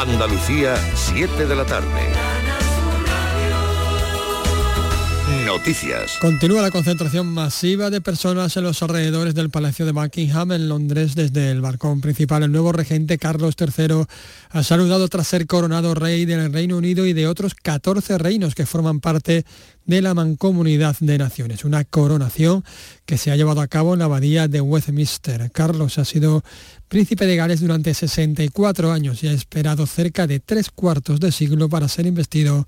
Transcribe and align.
Andalucía, 0.00 0.76
7 0.94 1.46
de 1.46 1.54
la 1.54 1.66
tarde. 1.66 2.19
Noticias. 5.46 6.18
Continúa 6.20 6.62
la 6.62 6.70
concentración 6.70 7.26
masiva 7.26 7.90
de 7.90 8.00
personas 8.00 8.56
en 8.56 8.64
los 8.64 8.82
alrededores 8.82 9.34
del 9.34 9.50
Palacio 9.50 9.86
de 9.86 9.92
Buckingham 9.92 10.52
en 10.52 10.68
Londres 10.68 11.14
desde 11.14 11.50
el 11.50 11.60
balcón 11.60 12.00
principal. 12.00 12.42
El 12.42 12.52
nuevo 12.52 12.72
regente 12.72 13.18
Carlos 13.18 13.54
III 13.58 14.04
ha 14.50 14.62
saludado 14.62 15.08
tras 15.08 15.28
ser 15.28 15.46
coronado 15.46 15.94
rey 15.94 16.24
del 16.24 16.52
Reino 16.52 16.76
Unido 16.76 17.06
y 17.06 17.12
de 17.12 17.26
otros 17.26 17.54
14 17.54 18.18
reinos 18.18 18.54
que 18.54 18.66
forman 18.66 19.00
parte 19.00 19.44
de 19.86 20.02
la 20.02 20.14
Mancomunidad 20.14 20.96
de 21.00 21.18
Naciones. 21.18 21.64
Una 21.64 21.84
coronación 21.84 22.64
que 23.06 23.18
se 23.18 23.30
ha 23.30 23.36
llevado 23.36 23.60
a 23.60 23.66
cabo 23.66 23.92
en 23.92 24.00
la 24.00 24.04
abadía 24.04 24.46
de 24.46 24.60
Westminster. 24.60 25.50
Carlos 25.50 25.98
ha 25.98 26.04
sido 26.04 26.44
príncipe 26.88 27.26
de 27.26 27.36
Gales 27.36 27.60
durante 27.60 27.94
64 27.94 28.92
años 28.92 29.22
y 29.22 29.28
ha 29.28 29.32
esperado 29.32 29.86
cerca 29.86 30.26
de 30.26 30.40
tres 30.40 30.70
cuartos 30.70 31.20
de 31.20 31.32
siglo 31.32 31.68
para 31.68 31.88
ser 31.88 32.06
investido 32.06 32.66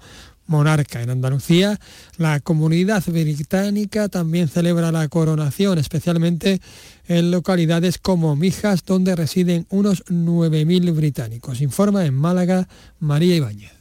monarca. 0.52 1.02
En 1.02 1.10
Andalucía, 1.10 1.80
la 2.18 2.38
comunidad 2.38 3.02
británica 3.06 4.08
también 4.08 4.46
celebra 4.48 4.92
la 4.92 5.08
coronación, 5.08 5.78
especialmente 5.78 6.60
en 7.08 7.30
localidades 7.32 7.98
como 7.98 8.36
Mijas, 8.36 8.84
donde 8.84 9.16
residen 9.16 9.66
unos 9.70 10.04
9.000 10.04 10.94
británicos. 10.94 11.60
Informa 11.60 12.04
en 12.04 12.14
Málaga 12.14 12.68
María 13.00 13.34
Ibáñez. 13.34 13.72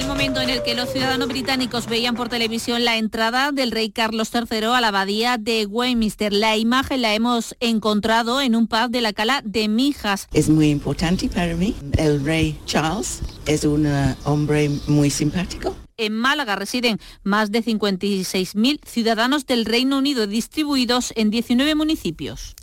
El 0.00 0.06
momento 0.06 0.40
en 0.40 0.48
el 0.48 0.62
que 0.62 0.74
los 0.74 0.88
ciudadanos 0.88 1.28
británicos 1.28 1.86
veían 1.86 2.14
por 2.14 2.30
televisión 2.30 2.86
la 2.86 2.96
entrada 2.96 3.52
del 3.52 3.70
rey 3.70 3.90
Carlos 3.90 4.30
III 4.32 4.68
a 4.68 4.80
la 4.80 4.88
abadía 4.88 5.36
de 5.36 5.66
Westminster. 5.66 6.32
La 6.32 6.56
imagen 6.56 7.02
la 7.02 7.14
hemos 7.14 7.54
encontrado 7.60 8.40
en 8.40 8.56
un 8.56 8.66
pub 8.66 8.88
de 8.88 9.02
la 9.02 9.12
cala 9.12 9.42
de 9.44 9.68
Mijas. 9.68 10.26
Es 10.32 10.48
muy 10.48 10.70
importante 10.70 11.28
para 11.28 11.54
mí. 11.54 11.76
El 11.98 12.24
rey 12.24 12.58
Charles 12.64 13.20
es 13.44 13.64
un 13.64 13.84
eh, 13.86 14.16
hombre 14.24 14.70
muy 14.86 15.10
simpático. 15.10 15.76
En 15.98 16.16
Málaga 16.16 16.56
residen 16.56 16.98
más 17.22 17.52
de 17.52 17.62
56.000 17.62 18.80
ciudadanos 18.86 19.44
del 19.44 19.66
Reino 19.66 19.98
Unido 19.98 20.26
distribuidos 20.26 21.12
en 21.14 21.28
19 21.28 21.74
municipios. 21.74 22.56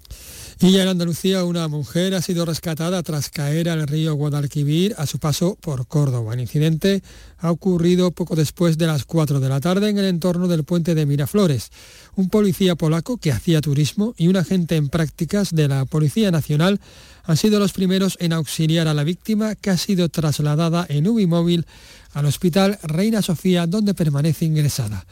Y 0.60 0.72
ya 0.72 0.82
en 0.82 0.88
Andalucía 0.88 1.44
una 1.44 1.68
mujer 1.68 2.16
ha 2.16 2.22
sido 2.22 2.44
rescatada 2.44 3.04
tras 3.04 3.30
caer 3.30 3.70
al 3.70 3.88
río 3.88 4.16
Guadalquivir 4.16 4.96
a 4.98 5.06
su 5.06 5.20
paso 5.20 5.56
por 5.62 5.86
Córdoba. 5.86 6.34
El 6.34 6.40
incidente 6.40 7.04
ha 7.38 7.52
ocurrido 7.52 8.10
poco 8.10 8.36
después 8.36 8.80
de 8.80 8.88
las 8.88 9.06
4 9.06 9.40
de 9.40 9.50
la 9.50 9.60
tarde 9.60 9.90
en 9.90 10.00
el 10.00 10.06
entorno 10.06 10.48
del 10.48 10.64
puente 10.64 10.96
de 10.96 11.06
Miraflores. 11.06 11.70
Un 12.16 12.30
policía 12.30 12.76
polaco 12.76 13.18
que 13.18 13.32
hacía 13.32 13.62
turismo 13.62 14.16
y 14.18 14.30
un 14.30 14.36
agente 14.38 14.78
en 14.78 14.90
prácticas 14.90 15.54
de 15.54 15.68
la 15.68 15.86
Policía 15.86 16.32
Nacional 16.32 16.80
han 17.24 17.38
sido 17.38 17.60
los 17.60 17.74
primeros 17.74 18.18
en 18.20 18.34
auxiliar 18.34 18.88
a 18.88 18.96
la 18.96 19.04
víctima 19.04 19.54
que 19.54 19.70
ha 19.70 19.78
sido 19.78 20.10
trasladada 20.10 20.88
en 20.90 21.08
UBI 21.08 21.28
móvil 21.28 21.68
al 22.14 22.26
Hospital 22.26 22.80
Reina 22.82 23.22
Sofía 23.22 23.68
donde 23.68 23.94
permanece 23.94 24.46
ingresada. 24.46 25.06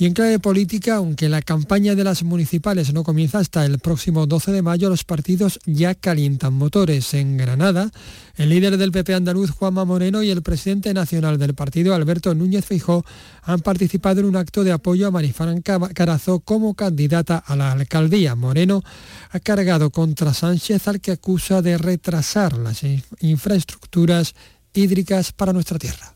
Y 0.00 0.06
en 0.06 0.14
clave 0.14 0.38
política, 0.38 0.94
aunque 0.94 1.28
la 1.28 1.42
campaña 1.42 1.96
de 1.96 2.04
las 2.04 2.22
municipales 2.22 2.92
no 2.92 3.02
comienza 3.02 3.40
hasta 3.40 3.64
el 3.64 3.80
próximo 3.80 4.26
12 4.26 4.52
de 4.52 4.62
mayo, 4.62 4.88
los 4.88 5.02
partidos 5.02 5.58
ya 5.66 5.96
calientan 5.96 6.54
motores. 6.54 7.14
En 7.14 7.36
Granada, 7.36 7.90
el 8.36 8.50
líder 8.50 8.76
del 8.76 8.92
PP 8.92 9.14
andaluz, 9.14 9.50
Juanma 9.50 9.84
Moreno, 9.84 10.22
y 10.22 10.30
el 10.30 10.42
presidente 10.42 10.94
nacional 10.94 11.36
del 11.36 11.54
partido, 11.54 11.96
Alberto 11.96 12.32
Núñez 12.32 12.64
Feijó, 12.64 13.04
han 13.42 13.58
participado 13.58 14.20
en 14.20 14.26
un 14.26 14.36
acto 14.36 14.62
de 14.62 14.70
apoyo 14.70 15.08
a 15.08 15.10
Marifran 15.10 15.62
Carazo 15.62 16.38
como 16.38 16.74
candidata 16.74 17.42
a 17.44 17.56
la 17.56 17.72
alcaldía. 17.72 18.36
Moreno 18.36 18.84
ha 19.32 19.40
cargado 19.40 19.90
contra 19.90 20.32
Sánchez 20.32 20.86
al 20.86 21.00
que 21.00 21.10
acusa 21.10 21.60
de 21.60 21.76
retrasar 21.76 22.56
las 22.56 22.82
infraestructuras 23.18 24.36
hídricas 24.72 25.32
para 25.32 25.52
nuestra 25.52 25.76
tierra. 25.76 26.14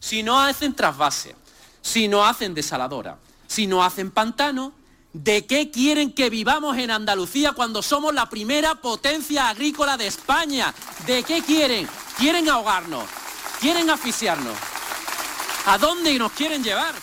Si 0.00 0.24
no 0.24 0.40
hacen 0.40 0.74
trasvase 0.74 1.36
si 1.82 2.08
no 2.08 2.24
hacen 2.24 2.54
desaladora, 2.54 3.18
si 3.46 3.66
no 3.66 3.84
hacen 3.84 4.10
pantano, 4.10 4.72
¿de 5.12 5.46
qué 5.46 5.70
quieren 5.70 6.12
que 6.12 6.30
vivamos 6.30 6.78
en 6.78 6.90
Andalucía 6.90 7.52
cuando 7.52 7.82
somos 7.82 8.14
la 8.14 8.30
primera 8.30 8.76
potencia 8.76 9.48
agrícola 9.48 9.96
de 9.96 10.06
España? 10.06 10.72
¿De 11.06 11.22
qué 11.22 11.42
quieren? 11.42 11.86
Quieren 12.16 12.48
ahogarnos, 12.48 13.04
quieren 13.60 13.90
asfixiarnos. 13.90 14.56
¿A 15.66 15.76
dónde 15.78 16.18
nos 16.18 16.32
quieren 16.32 16.64
llevar? 16.64 16.94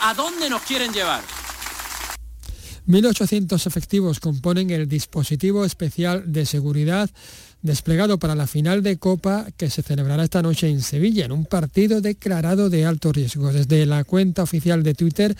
¿A 0.00 0.14
dónde 0.14 0.48
nos 0.48 0.62
quieren 0.62 0.92
llevar? 0.92 1.22
1.800 2.86 3.66
efectivos 3.66 4.20
componen 4.20 4.70
el 4.70 4.88
dispositivo 4.88 5.64
especial 5.64 6.30
de 6.30 6.44
seguridad 6.44 7.10
desplegado 7.64 8.18
para 8.18 8.34
la 8.34 8.46
final 8.46 8.82
de 8.82 8.98
Copa 8.98 9.46
que 9.56 9.70
se 9.70 9.82
celebrará 9.82 10.22
esta 10.22 10.42
noche 10.42 10.68
en 10.68 10.82
Sevilla, 10.82 11.24
en 11.24 11.32
un 11.32 11.46
partido 11.46 12.02
declarado 12.02 12.68
de 12.68 12.84
alto 12.84 13.10
riesgo. 13.10 13.52
Desde 13.52 13.86
la 13.86 14.04
cuenta 14.04 14.42
oficial 14.42 14.82
de 14.82 14.92
Twitter 14.92 15.34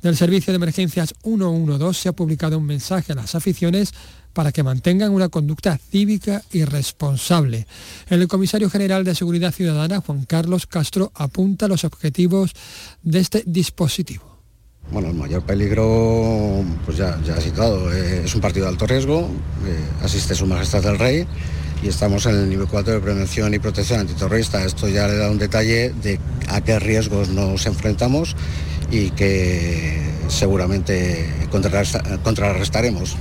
del 0.00 0.16
Servicio 0.16 0.52
de 0.52 0.56
Emergencias 0.56 1.14
112 1.22 2.00
se 2.00 2.08
ha 2.08 2.12
publicado 2.12 2.56
un 2.56 2.64
mensaje 2.64 3.12
a 3.12 3.16
las 3.16 3.34
aficiones 3.34 3.92
para 4.32 4.52
que 4.52 4.62
mantengan 4.62 5.12
una 5.12 5.28
conducta 5.28 5.78
cívica 5.78 6.42
y 6.50 6.64
responsable. 6.64 7.66
El 8.08 8.26
comisario 8.26 8.70
general 8.70 9.04
de 9.04 9.14
Seguridad 9.14 9.52
Ciudadana, 9.52 10.00
Juan 10.00 10.24
Carlos 10.24 10.66
Castro, 10.66 11.12
apunta 11.14 11.68
los 11.68 11.84
objetivos 11.84 12.52
de 13.02 13.18
este 13.18 13.42
dispositivo. 13.46 14.36
Bueno, 14.90 15.08
el 15.08 15.14
mayor 15.14 15.42
peligro, 15.42 16.64
pues 16.86 16.96
ya, 16.96 17.20
ya 17.22 17.34
ha 17.34 17.40
citado, 17.40 17.92
eh, 17.92 18.22
es 18.24 18.34
un 18.34 18.40
partido 18.40 18.64
de 18.66 18.72
alto 18.72 18.86
riesgo, 18.86 19.28
eh, 19.66 19.84
asiste 20.02 20.34
Su 20.34 20.46
Majestad 20.46 20.86
el 20.86 20.98
Rey, 20.98 21.26
y 21.82 21.88
estamos 21.88 22.26
en 22.26 22.36
el 22.36 22.48
nivel 22.48 22.66
4 22.68 22.94
de 22.94 23.00
prevención 23.00 23.54
y 23.54 23.58
protección 23.58 24.00
antiterrorista. 24.00 24.64
Esto 24.64 24.88
ya 24.88 25.06
le 25.06 25.16
da 25.16 25.30
un 25.30 25.38
detalle 25.38 25.92
de 26.02 26.18
a 26.48 26.60
qué 26.62 26.78
riesgos 26.78 27.28
nos 27.28 27.66
enfrentamos 27.66 28.36
y 28.90 29.10
que 29.10 30.00
seguramente 30.28 31.32
contrarrestaremos. 32.22 33.16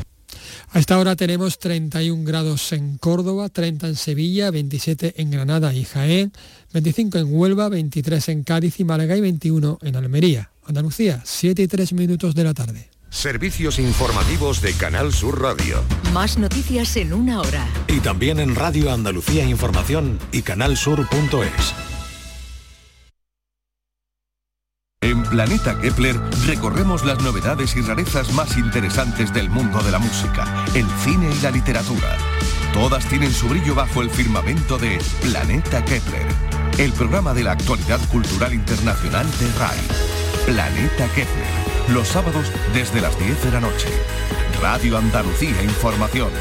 A 0.71 0.79
esta 0.79 0.99
hora 0.99 1.15
tenemos 1.15 1.57
31 1.57 2.25
grados 2.25 2.73
en 2.73 2.97
Córdoba, 2.97 3.47
30 3.47 3.87
en 3.87 3.95
Sevilla, 3.95 4.51
27 4.51 5.21
en 5.21 5.31
Granada 5.31 5.73
y 5.73 5.85
Jaén, 5.85 6.33
25 6.73 7.17
en 7.17 7.27
Huelva, 7.33 7.69
23 7.69 8.29
en 8.29 8.43
Cádiz 8.43 8.79
y 8.79 8.83
Málaga 8.83 9.15
y 9.15 9.21
21 9.21 9.79
en 9.81 9.95
Almería. 9.95 10.51
Andalucía, 10.65 11.21
7 11.23 11.61
y 11.61 11.67
3 11.67 11.93
minutos 11.93 12.35
de 12.35 12.43
la 12.43 12.53
tarde. 12.53 12.89
Servicios 13.09 13.79
informativos 13.79 14.61
de 14.61 14.73
Canal 14.73 15.13
Sur 15.13 15.41
Radio. 15.41 15.81
Más 16.13 16.37
noticias 16.37 16.97
en 16.97 17.13
una 17.13 17.39
hora. 17.39 17.65
Y 17.87 17.99
también 17.99 18.39
en 18.39 18.55
Radio 18.55 18.91
Andalucía 18.91 19.45
Información 19.45 20.19
y 20.31 20.41
canalsur.es. 20.41 21.73
En 25.01 25.23
Planeta 25.23 25.79
Kepler 25.79 26.19
recorremos 26.47 27.05
las 27.05 27.21
novedades 27.21 27.75
y 27.75 27.81
rarezas 27.81 28.33
más 28.33 28.57
interesantes 28.57 29.33
del 29.33 29.49
mundo 29.49 29.81
de 29.83 29.91
la 29.91 29.99
música, 29.99 30.65
el 30.73 30.87
cine 31.03 31.29
y 31.31 31.41
la 31.41 31.51
literatura. 31.51 32.17
Todas 32.73 33.07
tienen 33.07 33.31
su 33.31 33.47
brillo 33.47 33.75
bajo 33.75 34.01
el 34.01 34.09
firmamento 34.09 34.77
de 34.77 34.99
Planeta 35.21 35.85
Kepler, 35.85 36.27
el 36.79 36.91
programa 36.93 37.33
de 37.33 37.43
la 37.43 37.51
actualidad 37.51 37.99
cultural 38.09 38.53
internacional 38.53 39.25
de 39.39 39.51
RAI. 39.59 39.77
Planeta 40.45 41.07
Kepler 41.13 41.64
los 41.89 42.07
sábados 42.07 42.51
desde 42.73 43.01
las 43.01 43.17
10 43.19 43.43
de 43.43 43.51
la 43.51 43.59
noche. 43.59 43.87
Radio 44.61 44.97
Andalucía 44.97 45.61
Información. 45.63 46.31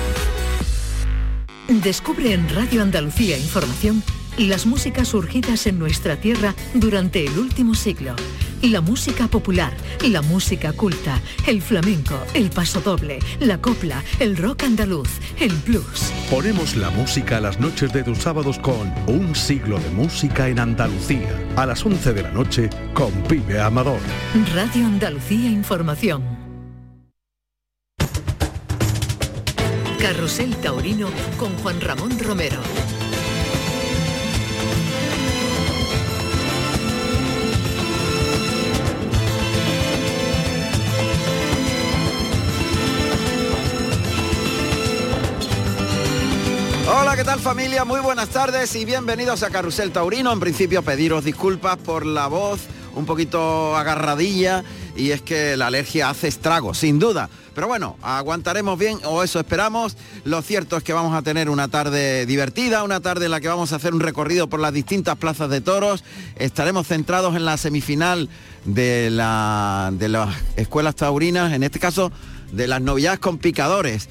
Descubre 1.68 2.32
en 2.32 2.48
Radio 2.48 2.82
Andalucía 2.82 3.36
Información 3.36 4.02
las 4.38 4.66
músicas 4.66 5.08
surgidas 5.08 5.66
en 5.66 5.78
nuestra 5.78 6.16
tierra 6.16 6.54
durante 6.74 7.24
el 7.24 7.38
último 7.38 7.74
siglo. 7.74 8.16
La 8.70 8.80
música 8.80 9.28
popular, 9.28 9.76
la 10.08 10.22
música 10.22 10.72
culta, 10.72 11.20
el 11.46 11.60
flamenco, 11.60 12.18
el 12.32 12.48
pasodoble, 12.48 13.18
la 13.38 13.60
copla, 13.60 14.02
el 14.20 14.38
rock 14.38 14.62
andaluz, 14.62 15.10
el 15.38 15.52
blues. 15.66 16.10
Ponemos 16.30 16.74
la 16.74 16.88
música 16.88 17.36
a 17.36 17.40
las 17.42 17.60
noches 17.60 17.92
de 17.92 18.02
tus 18.02 18.16
sábados 18.16 18.58
con 18.58 18.90
Un 19.06 19.34
siglo 19.34 19.78
de 19.78 19.90
música 19.90 20.48
en 20.48 20.58
Andalucía. 20.58 21.28
A 21.56 21.66
las 21.66 21.84
11 21.84 22.14
de 22.14 22.22
la 22.22 22.30
noche 22.30 22.70
con 22.94 23.12
Pibe 23.24 23.60
Amador. 23.60 24.00
Radio 24.54 24.86
Andalucía 24.86 25.50
Información. 25.50 26.22
Carrusel 29.98 30.56
Taurino 30.56 31.08
con 31.36 31.54
Juan 31.58 31.82
Ramón 31.82 32.18
Romero. 32.18 32.62
Hola, 47.14 47.22
¿qué 47.22 47.30
tal 47.30 47.38
familia? 47.38 47.84
Muy 47.84 48.00
buenas 48.00 48.30
tardes 48.30 48.74
y 48.74 48.84
bienvenidos 48.84 49.44
a 49.44 49.50
Carrusel 49.50 49.92
Taurino. 49.92 50.32
En 50.32 50.40
principio 50.40 50.82
pediros 50.82 51.22
disculpas 51.22 51.76
por 51.76 52.04
la 52.04 52.26
voz 52.26 52.62
un 52.96 53.06
poquito 53.06 53.76
agarradilla 53.76 54.64
y 54.96 55.12
es 55.12 55.22
que 55.22 55.56
la 55.56 55.68
alergia 55.68 56.10
hace 56.10 56.26
estragos, 56.26 56.78
sin 56.78 56.98
duda. 56.98 57.30
Pero 57.54 57.68
bueno, 57.68 57.96
aguantaremos 58.02 58.76
bien, 58.76 58.98
o 59.04 59.22
eso 59.22 59.38
esperamos. 59.38 59.96
Lo 60.24 60.42
cierto 60.42 60.76
es 60.76 60.82
que 60.82 60.92
vamos 60.92 61.14
a 61.14 61.22
tener 61.22 61.50
una 61.50 61.68
tarde 61.68 62.26
divertida, 62.26 62.82
una 62.82 62.98
tarde 62.98 63.26
en 63.26 63.30
la 63.30 63.40
que 63.40 63.46
vamos 63.46 63.72
a 63.72 63.76
hacer 63.76 63.94
un 63.94 64.00
recorrido 64.00 64.48
por 64.48 64.58
las 64.58 64.72
distintas 64.72 65.16
plazas 65.16 65.48
de 65.50 65.60
toros. 65.60 66.02
Estaremos 66.34 66.88
centrados 66.88 67.36
en 67.36 67.44
la 67.44 67.56
semifinal 67.58 68.28
de, 68.64 69.10
la, 69.10 69.92
de 69.92 70.08
las 70.08 70.34
escuelas 70.56 70.96
taurinas, 70.96 71.52
en 71.52 71.62
este 71.62 71.78
caso 71.78 72.10
de 72.50 72.66
las 72.66 72.80
novilladas 72.82 73.20
con 73.20 73.38
picadores. 73.38 74.08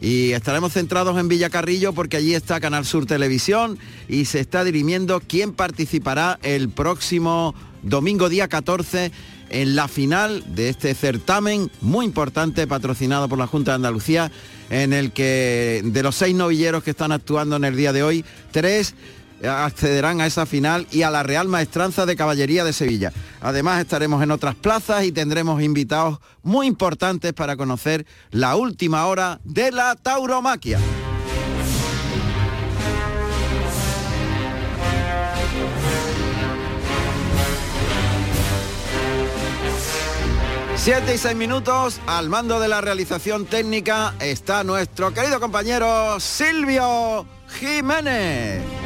Y 0.00 0.32
estaremos 0.32 0.72
centrados 0.72 1.18
en 1.18 1.28
Villacarrillo 1.28 1.92
porque 1.92 2.18
allí 2.18 2.34
está 2.34 2.60
Canal 2.60 2.84
Sur 2.84 3.06
Televisión 3.06 3.78
y 4.08 4.26
se 4.26 4.40
está 4.40 4.62
dirimiendo 4.62 5.22
quién 5.26 5.52
participará 5.52 6.38
el 6.42 6.68
próximo 6.68 7.54
domingo 7.82 8.28
día 8.28 8.48
14 8.48 9.10
en 9.48 9.76
la 9.76 9.88
final 9.88 10.42
de 10.54 10.68
este 10.68 10.94
certamen 10.94 11.70
muy 11.80 12.04
importante 12.04 12.66
patrocinado 12.66 13.28
por 13.28 13.38
la 13.38 13.46
Junta 13.46 13.70
de 13.72 13.76
Andalucía 13.76 14.30
en 14.70 14.92
el 14.92 15.12
que 15.12 15.82
de 15.84 16.02
los 16.02 16.16
seis 16.16 16.34
novilleros 16.34 16.82
que 16.82 16.90
están 16.90 17.12
actuando 17.12 17.56
en 17.56 17.64
el 17.64 17.76
día 17.76 17.92
de 17.92 18.02
hoy, 18.02 18.24
tres 18.50 18.94
accederán 19.44 20.20
a 20.20 20.26
esa 20.26 20.46
final 20.46 20.86
y 20.90 21.02
a 21.02 21.10
la 21.10 21.22
Real 21.22 21.48
Maestranza 21.48 22.06
de 22.06 22.16
Caballería 22.16 22.64
de 22.64 22.72
Sevilla. 22.72 23.12
Además 23.40 23.80
estaremos 23.80 24.22
en 24.22 24.30
otras 24.30 24.54
plazas 24.54 25.04
y 25.04 25.12
tendremos 25.12 25.62
invitados 25.62 26.18
muy 26.42 26.66
importantes 26.66 27.32
para 27.32 27.56
conocer 27.56 28.06
la 28.30 28.56
última 28.56 29.06
hora 29.06 29.40
de 29.44 29.72
la 29.72 29.94
tauromaquia. 29.96 30.78
Siete 40.76 41.16
y 41.16 41.18
seis 41.18 41.34
minutos, 41.34 42.00
al 42.06 42.28
mando 42.28 42.60
de 42.60 42.68
la 42.68 42.80
realización 42.80 43.44
técnica 43.46 44.14
está 44.20 44.62
nuestro 44.62 45.12
querido 45.12 45.40
compañero 45.40 46.20
Silvio 46.20 47.26
Jiménez. 47.58 48.85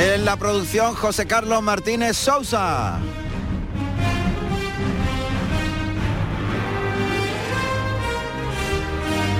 En 0.00 0.24
la 0.24 0.36
producción 0.36 0.94
José 0.94 1.26
Carlos 1.26 1.60
Martínez 1.60 2.16
Sousa. 2.16 3.00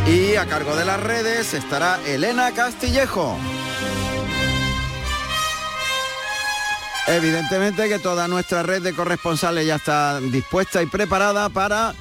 Y 0.08 0.34
a 0.34 0.46
cargo 0.46 0.75
de 0.75 0.84
las 0.84 1.00
redes 1.00 1.55
estará 1.55 2.00
Elena 2.05 2.50
Castillejo. 2.55 3.38
Evidentemente 7.06 7.88
que 7.88 8.00
toda 8.00 8.26
nuestra 8.26 8.64
red 8.64 8.82
de 8.82 8.94
corresponsales 8.94 9.64
ya 9.64 9.76
está 9.76 10.19
dispuesta 10.19 10.82
y 10.82 10.87
preparada 10.87 11.50
para 11.50 11.94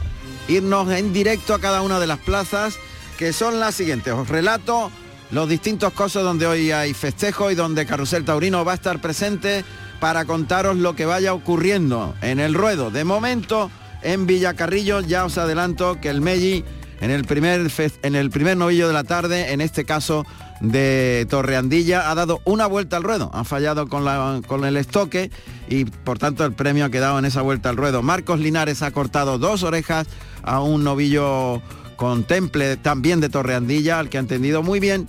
irnos 0.48 0.92
en 0.92 1.14
directo 1.14 1.54
a 1.54 1.62
cada 1.62 1.84
una 1.84 2.00
de 2.00 2.08
las 2.08 2.18
plazas, 2.18 2.80
que 3.20 3.34
son 3.34 3.60
las 3.60 3.76
siguientes. 3.76 4.14
Os 4.14 4.28
relato 4.28 4.92
los 5.32 5.50
distintos 5.50 5.94
cosos 5.94 6.24
donde 6.24 6.48
hoy 6.48 6.72
hay 6.72 6.94
festejo 6.94 7.52
y 7.52 7.56
donde 7.56 7.86
Carrusel 7.86 8.26
Taurino 8.26 8.64
va 8.64 8.74
a 8.74 8.76
estar 8.76 9.00
presente 9.02 9.66
para 10.00 10.26
contaros 10.26 10.78
lo 10.78 10.96
que 10.96 11.06
vaya 11.06 11.34
ocurriendo 11.34 12.16
en 12.22 12.40
el 12.40 12.54
ruedo. 12.54 12.92
De 12.92 13.04
momento, 13.04 13.70
en 14.04 14.28
Villacarrillo 14.28 15.02
ya 15.02 15.26
os 15.26 15.38
adelanto 15.38 16.00
que 16.00 16.10
el 16.10 16.22
Melli 16.22 16.64
en 17.00 17.12
el 17.12 17.26
primer, 17.26 17.72
en 18.02 18.16
el 18.16 18.30
primer 18.32 18.58
novillo 18.58 18.88
de 18.88 18.94
la 18.94 19.04
tarde, 19.04 19.54
en 19.54 19.62
este 19.62 19.86
caso 19.86 20.26
de 20.62 21.28
Torreandilla, 21.30 22.10
ha 22.10 22.16
dado 22.16 22.42
una 22.44 22.66
vuelta 22.66 22.98
al 22.98 23.04
ruedo, 23.04 23.30
ha 23.34 23.44
fallado 23.44 23.88
con, 23.88 24.04
la, 24.04 24.42
con 24.48 24.66
el 24.66 24.78
estoque 24.78 25.30
y 25.70 25.86
por 25.86 26.18
tanto 26.18 26.44
el 26.44 26.54
premio 26.54 26.86
ha 26.86 26.90
quedado 26.90 27.20
en 27.20 27.26
esa 27.26 27.42
vuelta 27.44 27.70
al 27.70 27.78
ruedo. 27.78 28.02
Marcos 28.02 28.40
Linares 28.40 28.82
ha 28.82 28.92
cortado 28.92 29.38
dos 29.38 29.62
orejas 29.62 30.08
a 30.42 30.62
un 30.62 30.84
novillo 30.84 31.62
con 31.98 32.24
temple 32.24 32.78
también 32.78 33.20
de 33.20 33.28
Torreandilla, 33.28 34.00
al 34.00 34.10
que 34.10 34.18
ha 34.18 34.22
entendido 34.22 34.64
muy 34.64 34.80
bien. 34.80 35.08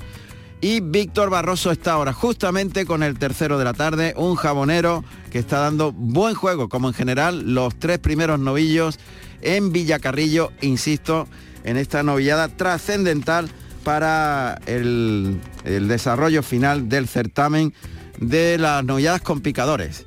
Y 0.60 0.80
Víctor 0.80 1.30
Barroso 1.30 1.70
está 1.70 1.92
ahora 1.92 2.12
justamente 2.12 2.84
con 2.84 3.04
el 3.04 3.16
tercero 3.16 3.58
de 3.58 3.64
la 3.64 3.74
tarde, 3.74 4.12
un 4.16 4.34
jabonero 4.34 5.04
que 5.30 5.38
está 5.38 5.60
dando 5.60 5.92
buen 5.92 6.34
juego, 6.34 6.68
como 6.68 6.88
en 6.88 6.94
general 6.94 7.54
los 7.54 7.78
tres 7.78 8.00
primeros 8.00 8.40
novillos 8.40 8.98
en 9.40 9.72
Villacarrillo, 9.72 10.50
insisto, 10.60 11.28
en 11.62 11.76
esta 11.76 12.02
novillada 12.02 12.48
trascendental 12.48 13.48
para 13.84 14.60
el, 14.66 15.40
el, 15.64 15.86
desarrollo 15.86 16.42
final 16.42 16.88
del 16.88 17.06
certamen 17.06 17.72
de 18.18 18.58
las 18.58 18.84
novilladas 18.84 19.22
con 19.22 19.40
picadores. 19.40 20.06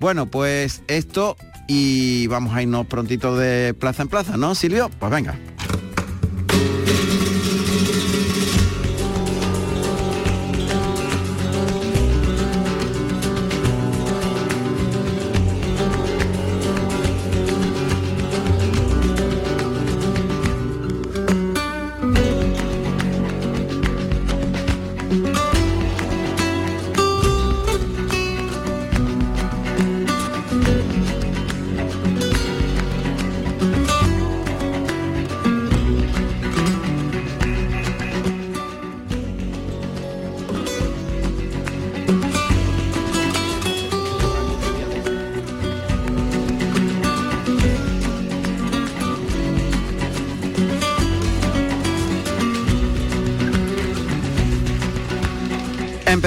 Bueno, 0.00 0.26
pues 0.26 0.82
esto 0.88 1.36
y 1.68 2.26
vamos 2.26 2.54
a 2.54 2.62
irnos 2.62 2.86
prontito 2.86 3.36
de 3.36 3.72
plaza 3.72 4.02
en 4.02 4.08
plaza, 4.08 4.36
¿no, 4.36 4.54
Silvio? 4.56 4.90
Pues 4.98 5.12
venga. 5.12 5.38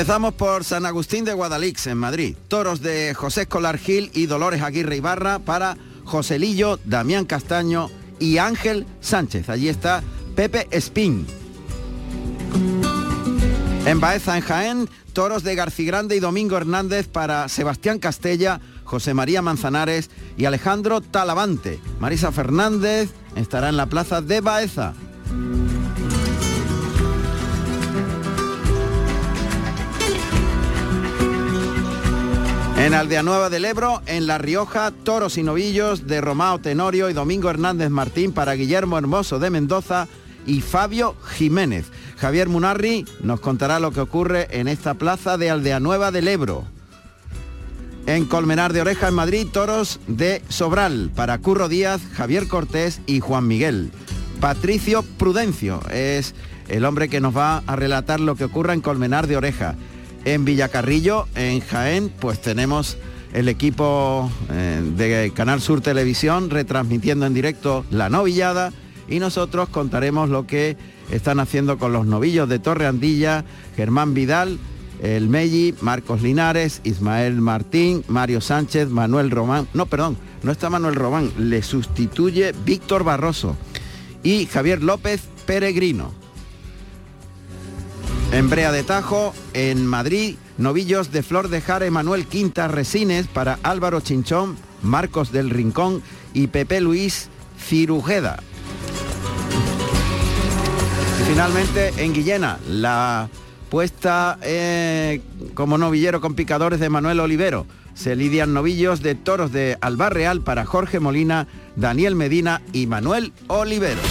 Empezamos 0.05 0.35
por 0.35 0.63
San 0.63 0.85
Agustín 0.85 1.25
de 1.25 1.33
Guadalix, 1.33 1.87
en 1.87 1.97
Madrid. 1.97 2.37
Toros 2.47 2.79
de 2.79 3.15
José 3.15 3.41
Escolar 3.41 3.79
Gil 3.79 4.11
y 4.13 4.27
Dolores 4.27 4.61
Aguirre 4.61 4.97
Ibarra 4.97 5.39
para 5.39 5.77
Joselillo, 6.03 6.79
Damián 6.85 7.25
Castaño 7.25 7.89
y 8.19 8.37
Ángel 8.37 8.85
Sánchez. 9.01 9.49
Allí 9.49 9.67
está 9.67 10.03
Pepe 10.35 10.67
Espín. 10.69 11.25
En 13.87 13.99
Baeza, 13.99 14.37
en 14.37 14.43
Jaén, 14.43 14.89
toros 15.13 15.41
de 15.41 15.55
Grande 15.55 16.15
y 16.15 16.19
Domingo 16.19 16.55
Hernández 16.55 17.07
para 17.07 17.49
Sebastián 17.49 17.97
Castella, 17.97 18.61
José 18.83 19.15
María 19.15 19.41
Manzanares 19.41 20.11
y 20.37 20.45
Alejandro 20.45 21.01
Talavante. 21.01 21.79
Marisa 21.99 22.31
Fernández 22.31 23.09
estará 23.35 23.69
en 23.69 23.77
la 23.77 23.87
plaza 23.87 24.21
de 24.21 24.39
Baeza. 24.39 24.93
En 32.85 32.93
Aldea 32.93 33.23
Nueva 33.23 33.49
del 33.49 33.65
Ebro, 33.65 34.03
en 34.05 34.27
La 34.27 34.37
Rioja, 34.37 34.91
toros 34.91 35.39
y 35.39 35.43
novillos 35.43 36.05
de 36.05 36.21
Romao 36.21 36.59
Tenorio 36.59 37.09
y 37.09 37.13
Domingo 37.13 37.49
Hernández 37.49 37.89
Martín 37.89 38.31
para 38.31 38.53
Guillermo 38.53 38.99
Hermoso 38.99 39.39
de 39.39 39.49
Mendoza 39.49 40.07
y 40.45 40.61
Fabio 40.61 41.15
Jiménez. 41.25 41.87
Javier 42.17 42.47
Munarri 42.47 43.03
nos 43.23 43.39
contará 43.39 43.79
lo 43.79 43.89
que 43.89 44.01
ocurre 44.01 44.47
en 44.51 44.67
esta 44.67 44.93
plaza 44.93 45.39
de 45.39 45.49
Aldea 45.49 45.79
Nueva 45.79 46.11
del 46.11 46.27
Ebro. 46.27 46.63
En 48.05 48.25
Colmenar 48.25 48.71
de 48.71 48.81
Oreja, 48.81 49.07
en 49.07 49.15
Madrid, 49.15 49.47
toros 49.51 49.99
de 50.05 50.43
Sobral 50.49 51.09
para 51.15 51.39
Curro 51.39 51.67
Díaz, 51.67 52.01
Javier 52.13 52.47
Cortés 52.47 53.01
y 53.07 53.19
Juan 53.19 53.47
Miguel. 53.47 53.89
Patricio 54.39 55.01
Prudencio 55.01 55.79
es 55.91 56.35
el 56.67 56.85
hombre 56.85 57.09
que 57.09 57.19
nos 57.19 57.35
va 57.35 57.63
a 57.65 57.75
relatar 57.75 58.19
lo 58.19 58.35
que 58.35 58.45
ocurre 58.45 58.73
en 58.73 58.81
Colmenar 58.81 59.25
de 59.25 59.37
Oreja. 59.37 59.73
En 60.25 60.43
Villacarrillo, 60.43 61.27
en 61.35 61.61
Jaén, 61.61 62.09
pues 62.09 62.41
tenemos 62.41 62.97
el 63.31 63.47
equipo 63.47 64.31
eh, 64.49 64.81
de 64.97 65.31
Canal 65.35 65.61
Sur 65.61 65.81
Televisión 65.81 66.49
retransmitiendo 66.49 67.25
en 67.27 67.33
directo 67.33 67.85
la 67.91 68.09
novillada 68.09 68.73
y 69.07 69.19
nosotros 69.19 69.69
contaremos 69.69 70.29
lo 70.29 70.47
que 70.47 70.77
están 71.11 71.39
haciendo 71.39 71.77
con 71.77 71.93
los 71.93 72.07
novillos 72.07 72.49
de 72.49 72.57
Torre 72.57 72.87
Andilla, 72.87 73.45
Germán 73.75 74.15
Vidal, 74.15 74.57
el 75.03 75.29
Melli, 75.29 75.75
Marcos 75.81 76.23
Linares, 76.23 76.81
Ismael 76.83 77.39
Martín, 77.39 78.03
Mario 78.07 78.41
Sánchez, 78.41 78.89
Manuel 78.89 79.29
Román, 79.29 79.67
no, 79.75 79.85
perdón, 79.85 80.17
no 80.41 80.51
está 80.51 80.71
Manuel 80.71 80.95
Román, 80.95 81.31
le 81.37 81.61
sustituye 81.61 82.53
Víctor 82.65 83.03
Barroso 83.03 83.55
y 84.23 84.47
Javier 84.47 84.81
López 84.81 85.21
Peregrino. 85.45 86.24
En 88.35 88.49
Brea 88.49 88.73
de 88.73 88.83
Tajo, 88.83 89.33
en 89.53 89.87
Madrid, 89.87 90.35
novillos 90.57 91.09
de 91.13 91.23
Flor 91.23 91.47
de 91.47 91.61
Jara 91.61 91.89
Manuel 91.89 92.25
Quintas 92.25 92.69
Resines 92.69 93.27
para 93.27 93.59
Álvaro 93.63 94.01
Chinchón, 94.01 94.57
Marcos 94.81 95.31
del 95.31 95.49
Rincón 95.49 96.03
y 96.33 96.47
Pepe 96.47 96.81
Luis 96.81 97.29
Cirujeda. 97.57 98.43
Finalmente 101.25 101.93
en 101.95 102.11
Guillena, 102.11 102.59
la 102.67 103.29
puesta 103.69 104.37
eh, 104.41 105.21
como 105.53 105.77
novillero 105.77 106.19
con 106.19 106.35
picadores 106.35 106.81
de 106.81 106.89
Manuel 106.89 107.21
Olivero. 107.21 107.65
Se 107.93 108.17
lidian 108.17 108.53
novillos 108.53 109.01
de 109.01 109.15
toros 109.15 109.53
de 109.53 109.77
Albarreal 109.79 110.41
para 110.41 110.65
Jorge 110.65 110.99
Molina, 110.99 111.47
Daniel 111.77 112.15
Medina 112.15 112.61
y 112.73 112.85
Manuel 112.85 113.31
Olivero. 113.47 114.01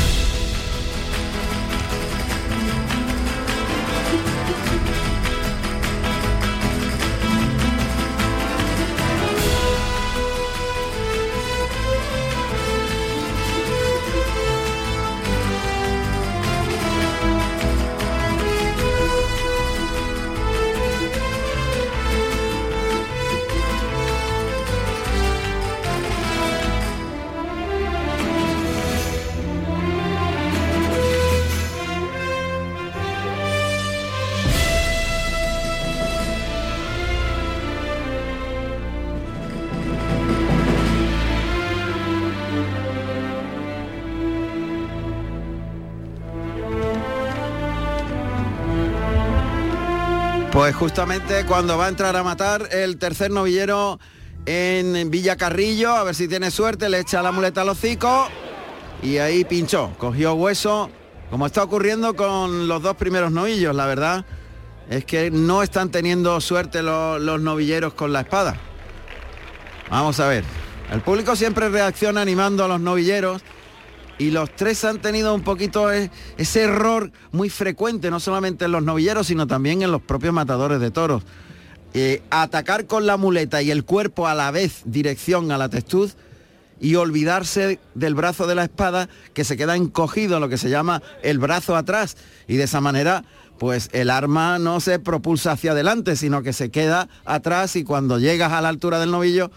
Justamente 50.85 51.47
cuando 51.47 51.79
va 51.79 51.87
a 51.87 51.89
entrar 51.89 52.15
a 52.15 52.23
matar 52.23 52.69
el 52.71 52.99
tercer 52.99 53.31
novillero 53.31 53.99
en 54.45 55.11
Villa 55.11 55.35
Carrillo, 55.35 55.97
a 55.97 56.05
ver 56.05 56.15
si 56.15 56.29
tiene 56.29 56.51
suerte, 56.51 56.91
le 56.91 56.99
echa 56.99 57.23
la 57.23 57.33
muleta 57.33 57.63
al 57.63 57.71
hocico 57.71 58.29
y 59.03 59.17
ahí 59.17 59.47
pinchó, 59.47 59.95
cogió 59.97 60.35
hueso, 60.35 60.91
como 61.31 61.47
está 61.47 61.63
ocurriendo 61.63 62.15
con 62.15 62.69
los 62.69 62.83
dos 62.83 62.97
primeros 62.97 63.33
novillos, 63.33 63.75
la 63.75 63.87
verdad 63.87 64.27
es 64.91 65.07
que 65.07 65.31
no 65.31 65.63
están 65.63 65.91
teniendo 65.91 66.39
suerte 66.43 66.83
los, 66.83 67.19
los 67.19 67.41
novilleros 67.41 67.95
con 67.95 68.13
la 68.13 68.21
espada. 68.21 68.55
Vamos 69.89 70.21
a 70.21 70.29
ver, 70.29 70.45
el 70.93 71.01
público 71.01 71.35
siempre 71.35 71.71
reacciona 71.71 72.21
animando 72.21 72.63
a 72.63 72.69
los 72.69 72.81
novilleros 72.81 73.41
y 74.19 74.31
los 74.31 74.55
tres 74.55 74.85
han 74.85 75.01
tenido 75.01 75.35
un 75.35 75.43
poquito 75.43 75.93
e- 75.93 76.11
ese 76.37 76.63
error 76.63 77.11
muy 77.33 77.51
frecuente, 77.51 78.11
no 78.11 78.21
solamente 78.21 78.67
en 78.67 78.73
los 78.73 78.83
novilleros, 78.83 79.27
sino 79.27 79.47
también 79.47 79.83
en 79.83 79.91
los 79.91 80.03
propios 80.03 80.33
matadores 80.33 80.81
de 80.81 80.91
toros. 80.91 81.23
Eh, 81.95 82.23
atacar 82.31 82.87
con 82.87 83.07
la 83.07 83.17
muleta 83.17 83.63
y 83.63 83.71
el 83.71 83.85
cuerpo 83.85 84.27
a 84.27 84.35
la 84.35 84.51
vez 84.51 84.83
dirección 84.85 85.53
a 85.53 85.59
la 85.59 85.69
testuz 85.69 86.17
y 86.81 86.97
olvidarse 86.97 87.79
del 87.95 88.15
brazo 88.15 88.47
de 88.47 88.57
la 88.57 88.65
espada 88.65 89.09
que 89.33 89.45
se 89.45 89.57
queda 89.57 89.77
encogido, 89.77 90.41
lo 90.41 90.49
que 90.49 90.59
se 90.59 90.71
llama 90.71 91.03
el 91.23 91.39
brazo 91.39 91.77
atrás. 91.77 92.17
Y 92.49 92.57
de 92.57 92.65
esa 92.65 92.81
manera, 92.81 93.25
pues 93.59 93.91
el 93.93 94.11
arma 94.11 94.59
no 94.59 94.81
se 94.81 94.99
propulsa 94.99 95.53
hacia 95.53 95.73
adelante, 95.73 96.17
sino 96.17 96.43
que 96.43 96.53
se 96.53 96.71
queda 96.71 97.09
atrás 97.25 97.77
y 97.77 97.85
cuando 97.85 98.19
llegas 98.19 98.53
a 98.53 98.61
la 98.61 98.71
altura 98.71 98.99
del 98.99 99.13
novillo, 99.13 99.51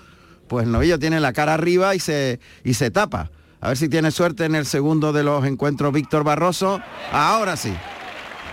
pues 0.48 0.66
el 0.66 0.72
novillo 0.72 1.00
tiene 1.00 1.20
la 1.20 1.34
cara 1.34 1.56
arriba 1.56 1.96
y 1.96 2.00
se, 2.00 2.40
y 2.64 2.76
se 2.76 2.92
tapa. 2.92 3.32
A 3.60 3.70
ver 3.70 3.78
si 3.78 3.90
tiene 3.90 4.12
suerte 4.12 4.46
en 4.46 4.54
el 4.54 4.66
segundo 4.66 5.12
de 5.12 5.24
los 5.24 5.44
encuentros 5.46 5.92
Víctor 5.92 6.24
Barroso. 6.24 6.80
Ahora 7.12 7.58
sí. 7.58 7.74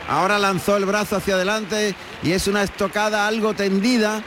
Ahora 0.09 0.39
lanzó 0.39 0.77
el 0.77 0.87
brazo 0.87 1.17
hacia 1.17 1.35
adelante 1.35 1.95
y 2.23 2.33
es 2.33 2.47
una 2.49 2.63
estocada 2.63 3.27
algo 3.27 3.55
tendida, 3.55 4.23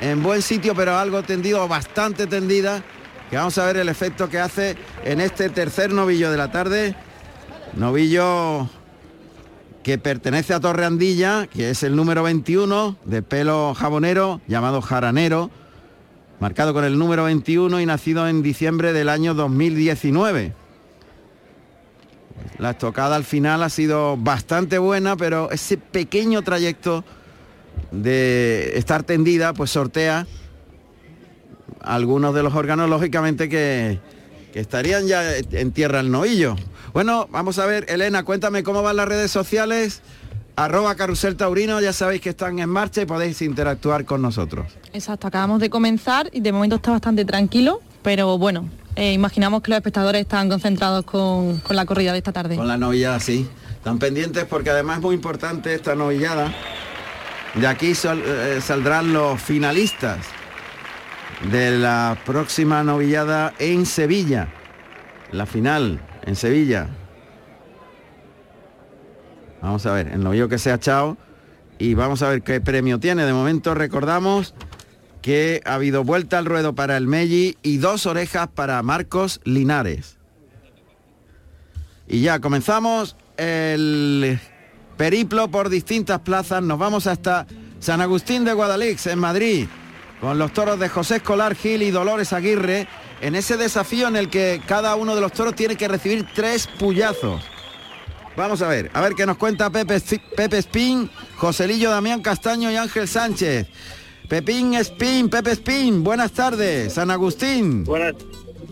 en 0.00 0.22
buen 0.22 0.42
sitio, 0.42 0.74
pero 0.74 0.96
algo 0.96 1.22
tendido, 1.22 1.66
bastante 1.66 2.26
tendida, 2.26 2.84
que 3.30 3.36
vamos 3.36 3.58
a 3.58 3.66
ver 3.66 3.78
el 3.78 3.88
efecto 3.88 4.28
que 4.28 4.38
hace 4.38 4.76
en 5.04 5.20
este 5.20 5.50
tercer 5.50 5.92
novillo 5.92 6.30
de 6.30 6.36
la 6.36 6.50
tarde. 6.50 6.94
Novillo 7.74 8.68
que 9.82 9.98
pertenece 9.98 10.54
a 10.54 10.60
Torre 10.60 10.84
Andilla, 10.84 11.46
que 11.46 11.70
es 11.70 11.82
el 11.82 11.96
número 11.96 12.22
21, 12.22 12.96
de 13.04 13.22
pelo 13.22 13.74
jabonero, 13.74 14.40
llamado 14.46 14.82
jaranero, 14.82 15.50
marcado 16.40 16.72
con 16.72 16.84
el 16.84 16.98
número 16.98 17.24
21 17.24 17.80
y 17.80 17.86
nacido 17.86 18.28
en 18.28 18.42
diciembre 18.42 18.92
del 18.92 19.08
año 19.08 19.34
2019. 19.34 20.54
La 22.58 22.70
estocada 22.70 23.16
al 23.16 23.24
final 23.24 23.62
ha 23.62 23.68
sido 23.68 24.16
bastante 24.16 24.78
buena, 24.78 25.16
pero 25.16 25.50
ese 25.50 25.76
pequeño 25.76 26.42
trayecto 26.42 27.04
de 27.90 28.72
estar 28.76 29.02
tendida, 29.02 29.52
pues 29.52 29.70
sortea 29.70 30.26
algunos 31.80 32.34
de 32.34 32.42
los 32.42 32.54
órganos, 32.54 32.88
lógicamente, 32.90 33.48
que, 33.48 34.00
que 34.52 34.60
estarían 34.60 35.06
ya 35.06 35.36
en 35.36 35.72
tierra 35.72 36.00
el 36.00 36.10
novillo. 36.10 36.56
Bueno, 36.92 37.28
vamos 37.30 37.58
a 37.58 37.66
ver, 37.66 37.86
Elena, 37.88 38.24
cuéntame 38.24 38.62
cómo 38.62 38.82
van 38.82 38.96
las 38.96 39.08
redes 39.08 39.30
sociales. 39.30 40.02
Arroba 40.58 40.96
Carrusel 40.96 41.36
Taurino, 41.36 41.80
ya 41.80 41.92
sabéis 41.92 42.20
que 42.20 42.30
están 42.30 42.58
en 42.58 42.68
marcha 42.68 43.00
y 43.02 43.06
podéis 43.06 43.40
interactuar 43.42 44.04
con 44.04 44.20
nosotros. 44.20 44.66
Exacto, 44.92 45.28
acabamos 45.28 45.60
de 45.60 45.70
comenzar 45.70 46.28
y 46.32 46.40
de 46.40 46.50
momento 46.50 46.74
está 46.76 46.90
bastante 46.90 47.24
tranquilo, 47.24 47.80
pero 48.02 48.36
bueno, 48.38 48.68
eh, 48.96 49.12
imaginamos 49.12 49.62
que 49.62 49.70
los 49.70 49.76
espectadores 49.76 50.22
están 50.22 50.48
concentrados 50.48 51.04
con, 51.04 51.58
con 51.60 51.76
la 51.76 51.86
corrida 51.86 52.10
de 52.10 52.18
esta 52.18 52.32
tarde. 52.32 52.56
Con 52.56 52.66
la 52.66 52.76
novillada, 52.76 53.20
sí. 53.20 53.48
Están 53.70 54.00
pendientes 54.00 54.46
porque 54.46 54.70
además 54.70 54.96
es 54.96 55.02
muy 55.04 55.14
importante 55.14 55.72
esta 55.72 55.94
novillada. 55.94 56.52
De 57.54 57.66
aquí 57.68 57.94
sol- 57.94 58.22
eh, 58.26 58.58
saldrán 58.60 59.12
los 59.12 59.40
finalistas 59.40 60.18
de 61.52 61.78
la 61.78 62.18
próxima 62.26 62.82
novillada 62.82 63.54
en 63.60 63.86
Sevilla. 63.86 64.48
La 65.30 65.46
final 65.46 66.00
en 66.24 66.34
Sevilla. 66.34 66.88
Vamos 69.68 69.84
a 69.84 69.92
ver, 69.92 70.08
el 70.08 70.24
novillo 70.24 70.48
que 70.48 70.56
se 70.56 70.72
ha 70.72 70.76
echado 70.76 71.18
y 71.78 71.92
vamos 71.92 72.22
a 72.22 72.30
ver 72.30 72.40
qué 72.40 72.58
premio 72.58 72.98
tiene. 72.98 73.26
De 73.26 73.34
momento 73.34 73.74
recordamos 73.74 74.54
que 75.20 75.60
ha 75.66 75.74
habido 75.74 76.04
vuelta 76.04 76.38
al 76.38 76.46
ruedo 76.46 76.74
para 76.74 76.96
el 76.96 77.06
Melli 77.06 77.58
y 77.62 77.76
dos 77.76 78.06
orejas 78.06 78.48
para 78.48 78.82
Marcos 78.82 79.42
Linares. 79.44 80.16
Y 82.06 82.22
ya 82.22 82.40
comenzamos 82.40 83.14
el 83.36 84.40
periplo 84.96 85.48
por 85.48 85.68
distintas 85.68 86.20
plazas. 86.20 86.62
Nos 86.62 86.78
vamos 86.78 87.06
hasta 87.06 87.46
San 87.78 88.00
Agustín 88.00 88.46
de 88.46 88.54
Guadalix, 88.54 89.06
en 89.06 89.18
Madrid, 89.18 89.66
con 90.22 90.38
los 90.38 90.50
toros 90.54 90.80
de 90.80 90.88
José 90.88 91.16
Escolar 91.16 91.54
Gil 91.54 91.82
y 91.82 91.90
Dolores 91.90 92.32
Aguirre, 92.32 92.88
en 93.20 93.34
ese 93.34 93.58
desafío 93.58 94.08
en 94.08 94.16
el 94.16 94.30
que 94.30 94.62
cada 94.66 94.96
uno 94.96 95.14
de 95.14 95.20
los 95.20 95.32
toros 95.32 95.54
tiene 95.54 95.76
que 95.76 95.88
recibir 95.88 96.26
tres 96.34 96.66
puyazos. 96.78 97.57
Vamos 98.38 98.62
a 98.62 98.68
ver, 98.68 98.88
a 98.94 99.00
ver 99.00 99.14
qué 99.16 99.26
nos 99.26 99.36
cuenta 99.36 99.68
Pepe, 99.68 100.00
Pepe 100.36 100.58
Spin, 100.58 101.10
Joselillo 101.38 101.90
Damián 101.90 102.22
Castaño 102.22 102.70
y 102.70 102.76
Ángel 102.76 103.08
Sánchez. 103.08 103.66
Pepín 104.28 104.74
Spin, 104.74 105.28
Pepe 105.28 105.50
Spin, 105.50 106.04
buenas 106.04 106.30
tardes, 106.30 106.92
San 106.92 107.10
Agustín. 107.10 107.82
Buenas, 107.82 108.14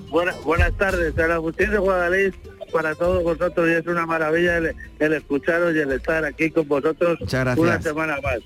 buenas, 0.09 0.41
buenas 0.45 0.73
tardes, 0.77 1.15
San 1.17 1.33
Agustín 1.33 1.73
de 1.73 1.79
Guadalix, 1.79 2.37
para 2.73 2.95
todos 2.95 3.25
vosotros 3.25 3.69
y 3.69 3.73
es 3.73 3.85
una 3.89 4.07
maravilla 4.07 4.59
el, 4.59 4.77
el 5.01 5.13
escucharos 5.15 5.75
y 5.75 5.81
el 5.81 5.91
estar 5.91 6.25
aquí 6.25 6.49
con 6.53 6.69
vosotros 6.69 7.19
una 7.57 7.83
semana 7.83 8.21
más. 8.23 8.39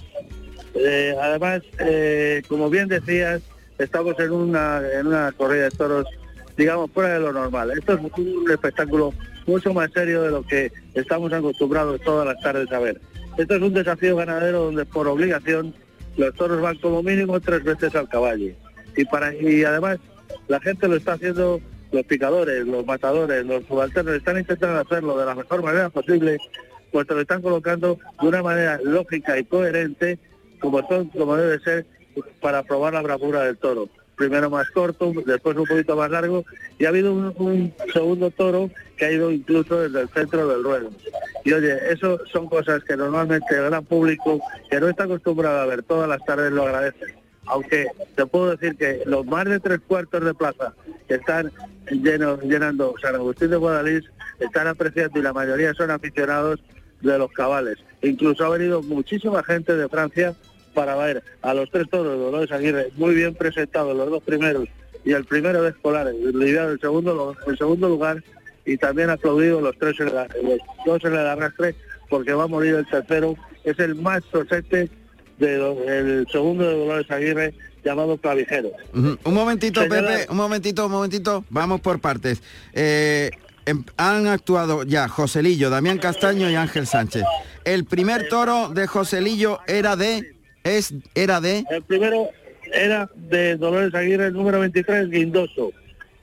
Eh, 0.75 1.15
además, 1.21 1.61
eh, 1.81 2.41
como 2.49 2.71
bien 2.71 2.89
decías, 2.89 3.43
estamos 3.79 4.19
en 4.19 4.31
una, 4.31 4.81
en 4.91 5.07
una 5.07 5.33
corrida 5.33 5.65
de 5.65 5.71
toros, 5.73 6.07
digamos, 6.61 6.91
fuera 6.91 7.15
de 7.15 7.21
lo 7.21 7.33
normal. 7.33 7.71
Esto 7.71 7.95
es 7.95 8.01
un 8.19 8.51
espectáculo 8.51 9.15
mucho 9.47 9.73
más 9.73 9.91
serio 9.93 10.23
de 10.23 10.31
lo 10.31 10.43
que 10.43 10.71
estamos 10.93 11.33
acostumbrados 11.33 12.03
todas 12.03 12.27
las 12.27 12.39
tardes 12.43 12.71
a 12.71 12.79
ver. 12.79 13.01
Esto 13.39 13.55
es 13.57 13.63
un 13.63 13.73
desafío 13.73 14.17
ganadero 14.17 14.65
donde 14.65 14.85
por 14.85 15.09
obligación 15.09 15.75
los 16.19 16.35
toros 16.35 16.61
van 16.61 16.77
como 16.77 17.03
mínimo 17.03 17.41
tres 17.41 17.65
veces 17.65 17.95
al 17.95 18.11
caballo. 18.11 18.53
Y, 18.95 19.07
para, 19.07 19.35
y 19.35 19.65
además 19.65 20.01
la 20.49 20.61
gente 20.61 20.87
lo 20.87 20.97
está 20.97 21.15
haciendo, 21.15 21.63
los 21.93 22.05
picadores, 22.05 22.67
los 22.67 22.85
matadores, 22.85 23.47
los 23.47 23.65
subalternos, 23.65 24.17
están 24.17 24.37
intentando 24.37 24.81
hacerlo 24.81 25.17
de 25.17 25.25
la 25.25 25.35
mejor 25.35 25.63
manera 25.63 25.89
posible, 25.89 26.37
pues 26.93 27.09
lo 27.09 27.23
están 27.23 27.41
colocando 27.41 27.99
de 28.21 28.29
una 28.29 28.43
manera 28.43 28.79
lógica 28.85 29.39
y 29.39 29.45
coherente, 29.45 30.19
como 30.59 30.87
son, 30.87 31.09
como 31.09 31.39
debe 31.39 31.59
ser, 31.61 31.87
para 32.43 32.63
probar 32.65 32.93
la 32.93 33.01
bravura 33.01 33.45
del 33.45 33.57
toro. 33.57 33.89
Primero 34.21 34.51
más 34.51 34.69
corto, 34.69 35.15
después 35.25 35.57
un 35.57 35.65
poquito 35.65 35.97
más 35.97 36.11
largo, 36.11 36.45
y 36.79 36.85
ha 36.85 36.91
habido 36.91 37.11
un, 37.11 37.33
un 37.39 37.73
segundo 37.91 38.31
toro 38.31 38.69
que 38.99 39.07
ha 39.07 39.13
ido 39.13 39.31
incluso 39.31 39.81
desde 39.81 40.03
el 40.03 40.11
centro 40.11 40.47
del 40.47 40.63
ruedo. 40.63 40.91
Y 41.43 41.55
oye, 41.55 41.91
eso 41.91 42.21
son 42.31 42.47
cosas 42.47 42.85
que 42.85 42.99
normalmente 42.99 43.47
el 43.57 43.71
gran 43.71 43.83
público, 43.83 44.39
que 44.71 44.79
no 44.79 44.91
está 44.91 45.05
acostumbrado 45.05 45.61
a 45.61 45.65
ver 45.65 45.83
todas 45.85 46.07
las 46.07 46.23
tardes, 46.27 46.53
lo 46.53 46.65
agradece. 46.65 47.15
Aunque 47.47 47.87
te 48.15 48.27
puedo 48.27 48.55
decir 48.55 48.77
que 48.77 49.01
los 49.07 49.25
más 49.25 49.47
de 49.47 49.59
tres 49.59 49.81
cuartos 49.89 50.23
de 50.23 50.35
plaza 50.35 50.75
que 51.09 51.15
están 51.15 51.51
llenos, 51.91 52.43
llenando 52.43 52.95
San 53.01 53.15
Agustín 53.15 53.49
de 53.49 53.57
Guadalís 53.57 54.05
están 54.39 54.67
apreciando 54.67 55.19
y 55.19 55.23
la 55.23 55.33
mayoría 55.33 55.73
son 55.73 55.91
aficionados 55.91 56.61
de 57.01 57.17
los 57.17 57.33
cabales. 57.33 57.79
Incluso 58.03 58.45
ha 58.45 58.51
venido 58.51 58.83
muchísima 58.83 59.43
gente 59.43 59.75
de 59.75 59.89
Francia 59.89 60.35
para 60.75 60.97
ver 60.97 61.23
a 61.43 61.55
los 61.55 61.71
tres 61.71 61.89
toros 61.91 62.13
de 62.13 62.19
Dolores 62.19 62.53
Aguirre 62.53 62.91
muy 62.97 63.15
bien 63.15 63.35
presentados 63.35 63.97
los 63.97 64.11
dos 64.11 64.23
primeros 64.23 64.69
y 65.05 65.13
el 65.13 65.25
primero 65.25 65.63
de 65.63 65.71
escolares, 65.71 66.15
el 66.15 66.79
segundo, 66.81 67.37
el 67.47 67.59
segundo 67.59 67.89
lugar 67.89 68.23
y 68.65 68.77
también 68.77 69.11
aplaudido 69.11 69.61
los 69.61 69.77
tres 69.79 69.99
en 70.01 70.15
la, 70.15 70.29
los 70.43 70.59
dos 70.85 71.05
en 71.05 71.13
el 71.13 71.27
arrastre 71.27 71.75
porque 72.09 72.33
va 72.33 72.45
a 72.45 72.49
morir 72.49 72.75
el 72.75 72.87
tercero, 72.87 73.37
es 73.65 73.79
el 73.79 73.95
más 73.95 74.23
tosete 74.25 74.91
del 75.39 76.27
segundo 76.31 76.69
de 76.69 76.77
Dolores 76.77 77.11
Aguirre 77.11 77.55
llamado 77.85 78.19
clavijero. 78.19 78.71
Un 78.93 79.19
momentito, 79.25 79.81
Pepe, 79.89 80.27
un 80.29 80.37
momentito, 80.37 80.87
un 80.87 80.93
momentito, 80.93 81.45
vamos 81.49 81.81
por 81.81 81.99
partes. 82.01 82.43
Eh, 82.75 83.31
em, 83.65 83.85
han 83.97 84.27
actuado 84.27 84.83
ya 84.83 85.09
Joselillo, 85.09 85.71
Damián 85.71 85.99
Castaño 85.99 86.51
y 86.51 86.57
Ángel 86.57 86.87
Sánchez. 86.87 87.25
El 87.65 87.85
primer 87.85 88.29
toro 88.29 88.69
de 88.69 88.87
Joselillo 88.87 89.61
era 89.67 89.97
de 89.97 90.35
es 90.65 90.95
era 91.15 91.41
de 91.41 91.65
El 91.71 91.83
primero 91.83 92.29
era 92.73 93.11
de 93.15 93.57
Dolores 93.57 93.95
Aguirre, 93.95 94.27
el 94.27 94.33
número 94.35 94.61
23, 94.61 95.11
Guindoso 95.11 95.73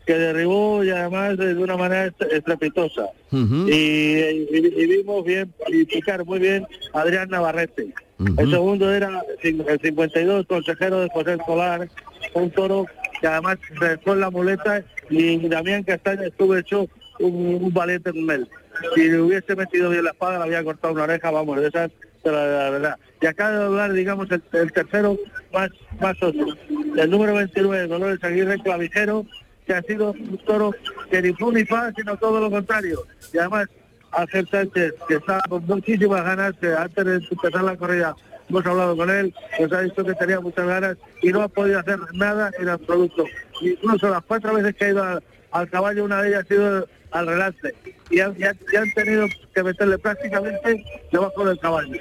que 0.07 0.17
derribó 0.17 0.83
y 0.85 0.89
además 0.89 1.37
de 1.37 1.53
una 1.55 1.75
manera 1.75 2.11
estrepitosa. 2.31 3.09
y, 3.29 4.85
vimos 4.87 5.25
bien 5.25 5.53
y 5.67 5.83
picar 5.83 6.25
muy 6.25 6.39
bien 6.39 6.65
Adrián 6.93 7.29
Navarrete. 7.29 7.93
El 8.37 8.49
segundo 8.49 8.91
era 8.91 9.21
el 9.43 9.79
52, 9.79 10.47
consejero 10.47 11.01
de 11.01 11.09
José 11.09 11.33
Escolar, 11.33 11.89
un 12.33 12.49
toro 12.49 12.85
que 13.19 13.27
además 13.27 13.57
dejó 13.79 14.13
en 14.13 14.21
la 14.21 14.31
muleta 14.31 14.83
y 15.09 15.37
Damián 15.49 15.83
Castaña 15.83 16.25
estuvo 16.25 16.55
hecho 16.55 16.87
un, 17.19 17.71
valiente 17.73 18.11
con 18.11 18.31
él. 18.31 18.47
Si 18.95 19.09
le 19.09 19.21
hubiese 19.21 19.55
metido 19.55 19.89
bien 19.89 20.03
la 20.03 20.11
espada, 20.11 20.39
le 20.39 20.43
había 20.45 20.63
cortado 20.63 20.93
una 20.93 21.03
oreja, 21.03 21.31
vamos, 21.31 21.59
de 21.59 21.67
esas, 21.67 21.91
la, 22.23 22.31
la 22.31 22.69
verdad. 22.69 22.97
Y 23.21 23.25
acá 23.25 23.49
de 23.49 23.65
hablar, 23.65 23.93
digamos, 23.93 24.27
el, 24.31 24.71
tercero 24.71 25.17
más, 25.51 25.69
más 25.99 26.15
El 26.21 27.09
número 27.09 27.33
29, 27.33 27.87
Dolores 27.87 28.23
Aguirre, 28.23 28.59
clavijero, 28.59 29.25
que 29.65 29.73
ha 29.73 29.81
sido 29.81 30.11
un 30.11 30.37
toro 30.45 30.73
que 31.09 31.21
ni 31.21 31.33
fue 31.33 31.53
ni 31.53 31.65
fa, 31.65 31.91
sino 31.95 32.15
todo 32.17 32.39
lo 32.39 32.51
contrario. 32.51 33.03
Y 33.33 33.37
además, 33.37 33.67
Ángel 34.11 34.47
Sánchez, 34.49 34.93
que 35.07 35.15
está 35.15 35.39
con 35.49 35.65
muchísimas 35.65 36.23
ganas, 36.23 36.53
que 36.61 36.73
antes 36.73 37.05
de 37.05 37.15
empezar 37.15 37.63
la 37.63 37.75
corrida 37.75 38.15
hemos 38.49 38.65
hablado 38.65 38.95
con 38.95 39.09
él, 39.09 39.33
nos 39.59 39.73
ha 39.73 39.81
dicho 39.81 40.05
que 40.05 40.13
tenía 40.13 40.39
muchas 40.39 40.65
ganas 40.65 40.97
y 41.21 41.31
no 41.31 41.41
ha 41.41 41.47
podido 41.49 41.79
hacer 41.79 41.99
nada 42.13 42.51
en 42.59 42.69
absoluto. 42.69 43.25
Incluso 43.61 44.09
las 44.09 44.23
cuatro 44.23 44.53
veces 44.53 44.75
que 44.75 44.85
ha 44.85 44.89
ido 44.89 45.21
al, 45.57 45.69
caballo, 45.69 46.05
una 46.05 46.21
de 46.21 46.29
ellas 46.29 46.43
ha 46.43 46.47
sido 46.47 46.87
al 47.11 47.27
relance. 47.27 47.75
Y 48.09 48.19
han, 48.19 48.35
han 48.41 48.93
tenido 48.93 49.27
que 49.53 49.63
meterle 49.63 49.97
prácticamente 49.97 50.83
debajo 51.11 51.45
del 51.45 51.59
caballo. 51.59 51.97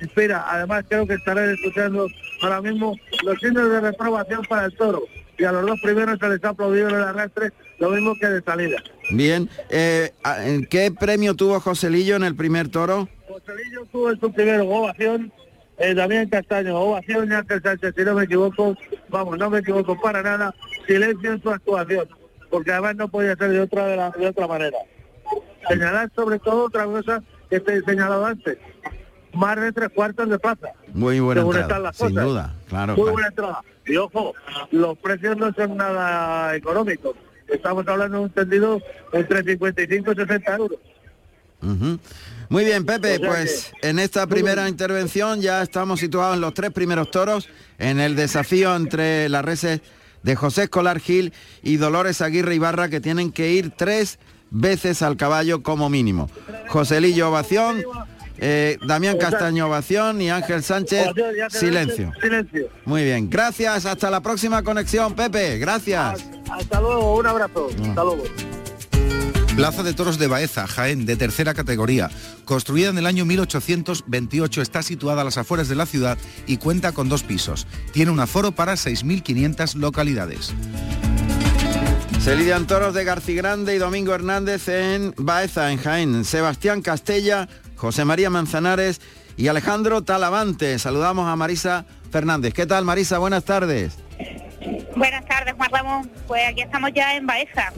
Espera, 0.00 0.44
además 0.48 0.84
creo 0.88 1.06
que 1.06 1.14
estarán 1.14 1.50
escuchando 1.50 2.06
ahora 2.42 2.62
mismo 2.62 2.96
los 3.24 3.38
signos 3.40 3.68
de 3.70 3.80
reprobación 3.80 4.44
para 4.44 4.66
el 4.66 4.76
toro 4.76 5.02
y 5.38 5.44
a 5.44 5.52
los 5.52 5.66
dos 5.66 5.80
primeros 5.80 6.18
se 6.18 6.28
les 6.28 6.44
ha 6.44 6.50
aplaudido 6.50 6.88
en 6.88 6.96
el 6.96 7.02
arrastre, 7.02 7.52
lo 7.78 7.90
mismo 7.90 8.14
que 8.20 8.26
de 8.26 8.42
salida. 8.42 8.82
Bien, 9.10 9.48
eh, 9.70 10.12
¿qué 10.68 10.90
premio 10.90 11.34
tuvo 11.34 11.60
Joselillo 11.60 12.16
en 12.16 12.24
el 12.24 12.34
primer 12.34 12.68
toro? 12.68 13.08
Joselillo 13.28 13.86
tuvo 13.92 14.10
en 14.10 14.20
su 14.20 14.32
primero 14.32 14.68
ovación, 14.68 15.32
eh, 15.78 15.94
Damián 15.94 16.28
Castaño, 16.28 16.76
ovación 16.76 17.30
y 17.30 17.34
Ángel 17.34 17.62
Sánchez, 17.62 17.94
si 17.96 18.02
no 18.02 18.14
me 18.14 18.24
equivoco, 18.24 18.76
vamos, 19.08 19.38
no 19.38 19.48
me 19.48 19.60
equivoco 19.60 19.98
para 20.00 20.22
nada, 20.22 20.52
silencio 20.86 21.32
en 21.32 21.42
su 21.42 21.50
actuación, 21.50 22.08
porque 22.50 22.72
además 22.72 22.96
no 22.96 23.08
podía 23.08 23.36
ser 23.36 23.50
de 23.50 23.60
otra, 23.60 23.86
de, 23.86 24.18
de 24.18 24.26
otra 24.26 24.46
manera. 24.46 24.78
Señalar 25.68 26.10
sobre 26.14 26.38
todo 26.38 26.64
otra 26.64 26.84
cosa 26.84 27.22
que 27.50 27.60
te 27.60 27.76
he 27.76 27.82
señalado 27.82 28.24
antes, 28.24 28.58
más 29.32 29.60
de 29.60 29.72
tres 29.72 29.90
cuartos 29.94 30.28
de 30.28 30.38
plaza. 30.38 30.68
Muy 30.92 31.20
buena 31.20 31.42
entrada, 31.42 31.92
sin 31.92 32.14
duda, 32.14 32.54
claro. 32.68 32.96
Muy 32.96 33.10
buena 33.10 33.28
entrada. 33.28 33.62
Y 33.86 33.96
ojo, 33.96 34.34
los 34.70 34.98
precios 34.98 35.36
no 35.36 35.52
son 35.52 35.76
nada 35.76 36.54
económicos. 36.54 37.16
Estamos 37.48 37.86
hablando 37.88 38.18
de 38.18 38.24
un 38.24 38.30
tendido 38.30 38.80
entre 39.12 39.42
55 39.42 40.12
y 40.12 40.14
60 40.14 40.56
euros. 40.56 40.78
Muy 42.50 42.64
bien, 42.64 42.86
Pepe, 42.86 43.18
pues 43.18 43.72
en 43.82 43.98
esta 43.98 44.26
primera 44.26 44.68
intervención 44.68 45.40
ya 45.40 45.62
estamos 45.62 46.00
situados 46.00 46.36
en 46.36 46.40
los 46.40 46.54
tres 46.54 46.70
primeros 46.70 47.10
toros, 47.10 47.48
en 47.78 48.00
el 48.00 48.14
desafío 48.16 48.74
entre 48.76 49.28
las 49.28 49.44
reses 49.44 49.80
de 50.22 50.36
José 50.36 50.64
Escolar 50.64 51.00
Gil 51.00 51.32
y 51.62 51.76
Dolores 51.76 52.20
Aguirre 52.20 52.54
Ibarra, 52.54 52.88
que 52.88 53.00
tienen 53.00 53.32
que 53.32 53.52
ir 53.52 53.70
tres 53.70 54.18
veces 54.50 55.02
al 55.02 55.16
caballo 55.16 55.62
como 55.62 55.88
mínimo. 55.88 56.30
Joselillo 56.68 57.28
Ovación, 57.30 57.82
eh, 58.38 58.78
Damián 58.86 59.18
Castaño, 59.18 59.66
ovación 59.66 60.20
y 60.20 60.30
Ángel 60.30 60.62
Sánchez, 60.62 61.08
silencio. 61.50 62.12
Silencio. 62.20 62.68
Muy 62.84 63.04
bien, 63.04 63.28
gracias, 63.28 63.84
hasta 63.86 64.10
la 64.10 64.20
próxima 64.20 64.62
conexión, 64.62 65.14
Pepe, 65.14 65.58
gracias. 65.58 66.24
Hasta 66.50 66.80
luego, 66.80 67.16
un 67.16 67.26
abrazo, 67.26 67.68
ah. 67.70 67.88
hasta 67.88 68.04
luego. 68.04 68.24
Plaza 69.58 69.82
de 69.82 69.92
Toros 69.92 70.20
de 70.20 70.28
Baeza, 70.28 70.68
Jaén, 70.68 71.04
de 71.04 71.16
tercera 71.16 71.52
categoría. 71.52 72.10
Construida 72.44 72.90
en 72.90 72.98
el 72.98 73.06
año 73.06 73.24
1828, 73.24 74.62
está 74.62 74.84
situada 74.84 75.22
a 75.22 75.24
las 75.24 75.36
afueras 75.36 75.68
de 75.68 75.74
la 75.74 75.84
ciudad 75.84 76.16
y 76.46 76.58
cuenta 76.58 76.92
con 76.92 77.08
dos 77.08 77.24
pisos. 77.24 77.66
Tiene 77.92 78.12
un 78.12 78.20
aforo 78.20 78.52
para 78.52 78.74
6.500 78.74 79.74
localidades. 79.74 80.54
Se 82.20 82.36
lidian 82.36 82.68
toros 82.68 82.94
de 82.94 83.02
Grande 83.02 83.74
y 83.74 83.78
Domingo 83.78 84.14
Hernández 84.14 84.68
en 84.68 85.12
Baeza, 85.16 85.72
en 85.72 85.78
Jaén. 85.78 86.24
Sebastián 86.24 86.80
Castella 86.80 87.48
José 87.74 88.04
María 88.04 88.30
Manzanares 88.30 89.00
y 89.36 89.48
Alejandro 89.48 90.04
Talavante. 90.04 90.78
Saludamos 90.78 91.26
a 91.26 91.34
Marisa 91.34 91.84
Fernández. 92.12 92.54
¿Qué 92.54 92.64
tal 92.64 92.84
Marisa? 92.84 93.18
Buenas 93.18 93.44
tardes. 93.44 93.98
Buenas 94.94 95.26
tardes, 95.26 95.54
Juan 95.54 95.70
Ramón. 95.72 96.10
Pues 96.28 96.42
aquí 96.48 96.60
estamos 96.60 96.92
ya 96.94 97.16
en 97.16 97.26
Baeza. 97.26 97.72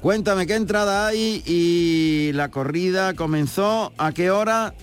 Cuéntame 0.00 0.46
qué 0.46 0.54
entrada 0.54 1.08
hay 1.08 1.42
y 1.44 2.30
la 2.34 2.50
corrida 2.50 3.14
comenzó 3.14 3.92
a 3.98 4.12
qué 4.12 4.30
hora 4.30 4.74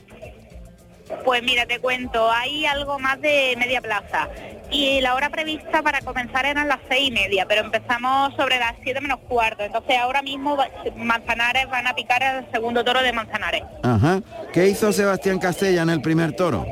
pues 1.24 1.44
mira, 1.44 1.66
te 1.66 1.80
cuento, 1.80 2.32
hay 2.32 2.66
algo 2.66 3.00
más 3.00 3.22
de 3.22 3.56
media 3.58 3.82
plaza. 3.82 4.30
Y 4.72 5.02
la 5.02 5.16
hora 5.16 5.30
prevista 5.30 5.82
para 5.84 6.02
comenzar 6.02 6.46
eran 6.46 6.68
las 6.68 6.80
seis 6.90 7.10
y 7.10 7.12
media, 7.12 7.46
pero 7.48 7.62
empezamos 7.62 8.34
sobre 8.36 8.60
las 8.60 8.74
siete 8.84 9.02
menos 9.02 9.20
cuarto. 9.28 9.64
Entonces 9.64 9.98
ahora 9.98 10.22
mismo 10.22 10.58
Manzanares 10.96 11.70
van 11.70 11.88
a 11.88 11.94
picar 11.94 12.22
el 12.24 12.52
segundo 12.52 12.84
toro 12.84 13.02
de 13.02 13.14
Manzanares. 13.14 13.64
Ajá. 13.84 14.22
¿Qué 14.54 14.68
hizo 14.68 14.92
Sebastián 14.92 15.40
Castella 15.40 15.84
en 15.84 15.90
el 15.90 16.02
primer 16.02 16.36
toro? 16.36 16.66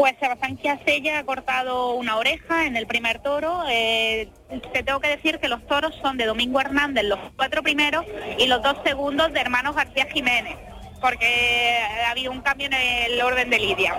Pues 0.00 0.14
Sebastián 0.18 0.56
Castella 0.56 1.18
ha 1.18 1.24
cortado 1.24 1.92
una 1.92 2.16
oreja 2.16 2.64
en 2.64 2.74
el 2.74 2.86
primer 2.86 3.18
toro. 3.18 3.64
Eh, 3.68 4.30
te 4.72 4.82
tengo 4.82 4.98
que 4.98 5.08
decir 5.08 5.38
que 5.38 5.46
los 5.46 5.66
toros 5.66 5.94
son 6.00 6.16
de 6.16 6.24
Domingo 6.24 6.58
Hernández, 6.58 7.04
los 7.04 7.18
cuatro 7.36 7.62
primeros, 7.62 8.06
y 8.38 8.46
los 8.46 8.62
dos 8.62 8.78
segundos 8.82 9.30
de 9.34 9.40
hermanos 9.40 9.76
García 9.76 10.06
Jiménez 10.10 10.56
porque 11.02 11.78
ha 12.06 12.10
habido 12.10 12.32
un 12.32 12.40
cambio 12.40 12.66
en 12.66 12.74
el 12.74 13.20
orden 13.20 13.50
de 13.50 13.58
Lidia. 13.58 13.94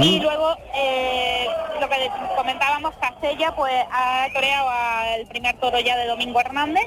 Y 0.00 0.20
luego, 0.20 0.56
eh, 0.74 1.46
lo 1.80 1.88
que 1.88 2.10
comentábamos, 2.36 2.94
Castella 3.00 3.54
pues 3.54 3.74
ha 3.90 4.26
toreado 4.32 4.68
al 4.68 5.26
primer 5.26 5.56
toro 5.58 5.80
ya 5.80 5.96
de 5.96 6.06
Domingo 6.06 6.40
Hernández, 6.40 6.86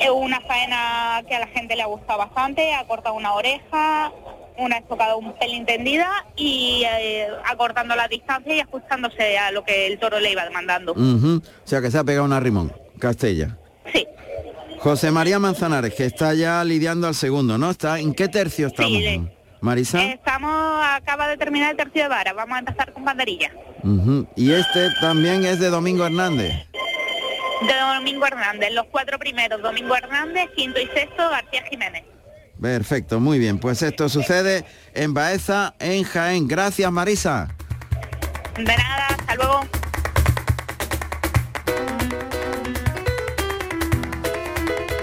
es 0.00 0.10
una 0.10 0.40
faena 0.40 1.22
que 1.26 1.34
a 1.34 1.40
la 1.40 1.46
gente 1.48 1.76
le 1.76 1.82
ha 1.82 1.86
gustado 1.86 2.18
bastante, 2.18 2.72
ha 2.74 2.84
cortado 2.84 3.14
una 3.14 3.34
oreja, 3.34 4.12
una 4.58 4.78
estocada 4.78 5.16
un 5.16 5.32
pelín 5.38 5.66
tendida 5.66 6.26
y 6.36 6.84
eh, 6.84 7.28
acortando 7.44 7.94
la 7.94 8.08
distancia 8.08 8.54
y 8.54 8.60
ajustándose 8.60 9.38
a 9.38 9.50
lo 9.50 9.64
que 9.64 9.86
el 9.86 9.98
toro 9.98 10.20
le 10.20 10.32
iba 10.32 10.44
demandando. 10.44 10.92
O 10.92 11.40
sea 11.64 11.80
que 11.80 11.90
se 11.90 11.98
ha 11.98 12.04
pegado 12.04 12.24
una 12.24 12.40
rimón, 12.40 12.72
Castella. 12.98 13.56
Sí. 13.92 14.06
José 14.78 15.10
María 15.10 15.38
Manzanares, 15.38 15.94
que 15.94 16.04
está 16.04 16.34
ya 16.34 16.62
lidiando 16.64 17.06
al 17.06 17.14
segundo, 17.14 17.58
¿no? 17.58 17.70
¿Está 17.70 17.98
¿En 17.98 18.14
qué 18.14 18.28
tercio 18.28 18.68
estamos? 18.68 19.00
Marisa. 19.60 20.04
Estamos, 20.04 20.84
acaba 20.84 21.28
de 21.28 21.36
terminar 21.36 21.72
el 21.72 21.76
tercio 21.76 22.02
de 22.04 22.08
vara, 22.08 22.32
vamos 22.32 22.56
a 22.56 22.58
empezar 22.60 22.92
con 22.92 23.04
banderilla. 23.04 23.50
Y 24.36 24.52
este 24.52 24.90
también 25.00 25.44
es 25.44 25.60
de 25.60 25.70
Domingo 25.70 26.04
Hernández. 26.06 26.52
De 27.62 27.74
Domingo 27.94 28.26
Hernández, 28.26 28.72
los 28.72 28.86
cuatro 28.86 29.18
primeros, 29.18 29.62
Domingo 29.62 29.96
Hernández, 29.96 30.50
quinto 30.54 30.78
y 30.78 30.86
sexto, 30.88 31.30
García 31.30 31.64
Jiménez. 31.70 32.04
Perfecto, 32.60 33.20
muy 33.20 33.38
bien. 33.38 33.58
Pues 33.58 33.82
esto 33.82 34.08
sucede 34.08 34.64
en 34.94 35.14
Baeza, 35.14 35.74
en 35.78 36.04
Jaén. 36.04 36.48
Gracias, 36.48 36.90
Marisa. 36.90 37.48
De 38.56 38.64
nada, 38.64 39.06
hasta 39.08 39.34
luego. 39.34 39.60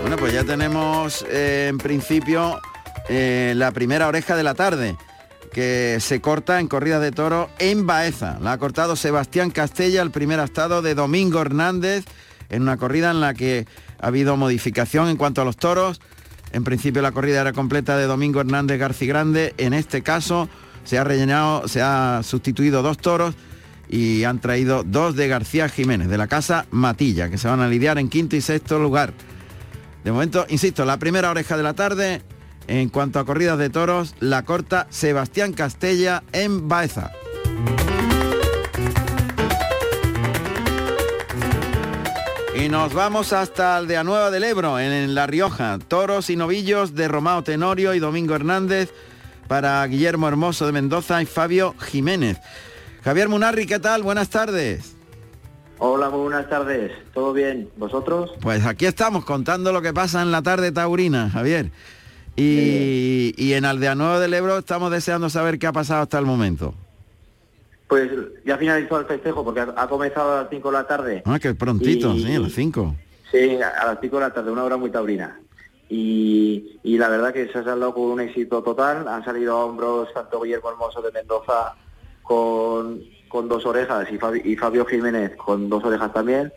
Bueno, 0.01 0.17
pues 0.17 0.33
ya 0.33 0.43
tenemos 0.43 1.25
eh, 1.29 1.67
en 1.69 1.77
principio 1.77 2.59
eh, 3.09 3.53
la 3.55 3.71
primera 3.71 4.07
oreja 4.07 4.35
de 4.35 4.43
la 4.43 4.53
tarde 4.53 4.97
que 5.53 5.97
se 6.01 6.19
corta 6.19 6.59
en 6.59 6.67
corridas 6.67 7.01
de 7.01 7.11
toro 7.11 7.49
en 7.59 7.85
Baeza. 7.85 8.39
La 8.41 8.53
ha 8.53 8.57
cortado 8.57 8.95
Sebastián 8.95 9.51
Castella, 9.51 10.01
el 10.01 10.11
primer 10.11 10.39
estado 10.39 10.81
de 10.81 10.95
Domingo 10.95 11.39
Hernández, 11.41 12.05
en 12.49 12.63
una 12.63 12.77
corrida 12.77 13.11
en 13.11 13.21
la 13.21 13.33
que 13.33 13.67
ha 13.99 14.07
habido 14.07 14.35
modificación 14.35 15.09
en 15.09 15.17
cuanto 15.17 15.41
a 15.41 15.45
los 15.45 15.57
toros. 15.57 16.01
En 16.53 16.63
principio 16.63 17.01
la 17.01 17.11
corrida 17.11 17.41
era 17.41 17.51
completa 17.51 17.97
de 17.97 18.05
Domingo 18.05 18.39
Hernández 18.39 18.79
García 18.79 19.09
Grande. 19.09 19.53
En 19.57 19.73
este 19.73 20.03
caso 20.03 20.47
se 20.83 20.97
ha 20.97 21.03
rellenado, 21.03 21.67
se 21.67 21.81
ha 21.81 22.21
sustituido 22.23 22.83
dos 22.83 22.97
toros 22.97 23.35
y 23.89 24.23
han 24.23 24.39
traído 24.39 24.83
dos 24.83 25.15
de 25.15 25.27
García 25.27 25.67
Jiménez, 25.67 26.07
de 26.07 26.17
la 26.17 26.27
casa 26.27 26.67
Matilla, 26.71 27.29
que 27.29 27.37
se 27.37 27.47
van 27.47 27.59
a 27.59 27.67
lidiar 27.67 27.97
en 27.97 28.07
quinto 28.07 28.35
y 28.35 28.41
sexto 28.41 28.79
lugar. 28.79 29.13
De 30.03 30.11
momento, 30.11 30.45
insisto, 30.49 30.85
la 30.85 30.97
primera 30.97 31.31
oreja 31.31 31.57
de 31.57 31.63
la 31.63 31.73
tarde, 31.73 32.21
en 32.67 32.89
cuanto 32.89 33.19
a 33.19 33.25
corridas 33.25 33.57
de 33.57 33.69
toros, 33.69 34.15
la 34.19 34.43
corta 34.43 34.87
Sebastián 34.89 35.53
Castella 35.53 36.23
en 36.33 36.67
Baeza. 36.67 37.11
Y 42.63 42.69
nos 42.69 42.93
vamos 42.93 43.33
hasta 43.33 43.75
Aldea 43.75 44.05
Nueva 44.05 44.31
del 44.31 44.45
Ebro, 44.45 44.79
en 44.79 45.13
La 45.13 45.27
Rioja. 45.27 45.79
Toros 45.85 46.29
y 46.29 46.37
novillos 46.37 46.95
de 46.95 47.09
Romao 47.09 47.43
Tenorio 47.43 47.93
y 47.93 47.99
Domingo 47.99 48.35
Hernández 48.35 48.93
para 49.49 49.85
Guillermo 49.85 50.29
Hermoso 50.29 50.65
de 50.65 50.71
Mendoza 50.71 51.21
y 51.21 51.25
Fabio 51.25 51.75
Jiménez. 51.77 52.39
Javier 53.03 53.27
Munarri, 53.27 53.65
¿qué 53.65 53.79
tal? 53.79 54.01
Buenas 54.01 54.29
tardes. 54.29 54.95
Hola, 55.77 56.09
muy 56.09 56.21
buenas 56.21 56.49
tardes. 56.49 56.93
¿Todo 57.13 57.33
bien? 57.33 57.69
¿Vosotros? 57.75 58.31
Pues 58.39 58.65
aquí 58.65 58.85
estamos 58.85 59.25
contando 59.25 59.73
lo 59.73 59.81
que 59.81 59.91
pasa 59.91 60.21
en 60.21 60.31
la 60.31 60.41
tarde 60.41 60.71
taurina, 60.71 61.29
Javier. 61.31 61.69
Y, 62.37 63.33
y 63.35 63.53
en 63.55 63.65
Aldea 63.65 63.95
Nueva 63.95 64.21
del 64.21 64.33
Ebro 64.33 64.59
estamos 64.59 64.89
deseando 64.89 65.29
saber 65.29 65.59
qué 65.59 65.67
ha 65.67 65.73
pasado 65.73 66.03
hasta 66.03 66.17
el 66.17 66.25
momento. 66.25 66.73
Pues 67.93 68.09
ya 68.45 68.57
finalizó 68.57 68.99
el 68.99 69.05
festejo 69.05 69.43
porque 69.43 69.59
ha, 69.59 69.73
ha 69.77 69.87
comenzado 69.87 70.31
a 70.33 70.41
las 70.41 70.49
5 70.49 70.67
de 70.71 70.73
la 70.73 70.87
tarde. 70.87 71.21
Ah, 71.25 71.37
que 71.39 71.53
prontito, 71.53 72.11
Y- 72.13 72.23
sí, 72.23 72.35
a 72.35 72.39
las 72.39 72.51
5. 72.53 72.95
Sí, 73.31 73.57
a 73.61 73.85
las 73.85 73.97
5 74.01 74.15
de 74.17 74.21
la 74.21 74.33
tarde, 74.33 74.51
una 74.51 74.63
hora 74.63 74.77
muy 74.77 74.89
taurina. 74.89 75.39
Y, 75.89 76.79
y 76.83 76.97
la 76.97 77.07
verdad 77.09 77.31
que 77.33 77.47
se 77.51 77.59
ha 77.59 77.63
salido 77.63 77.93
con 77.93 78.03
un 78.05 78.19
éxito 78.21 78.63
total. 78.63 79.07
Han 79.07 79.23
salido 79.23 79.55
a 79.57 79.65
hombros 79.65 80.11
tanto 80.13 80.41
Guillermo 80.41 80.71
Hermoso 80.71 81.01
de 81.01 81.11
Mendoza 81.11 81.75
con, 82.23 83.01
con 83.27 83.47
dos 83.47 83.65
orejas 83.65 84.07
y 84.11 84.17
Fabi- 84.17 84.41
y 84.43 84.55
Fabio 84.55 84.85
Jiménez 84.85 85.35
con 85.35 85.69
dos 85.69 85.83
orejas 85.83 86.11
también. 86.13 86.51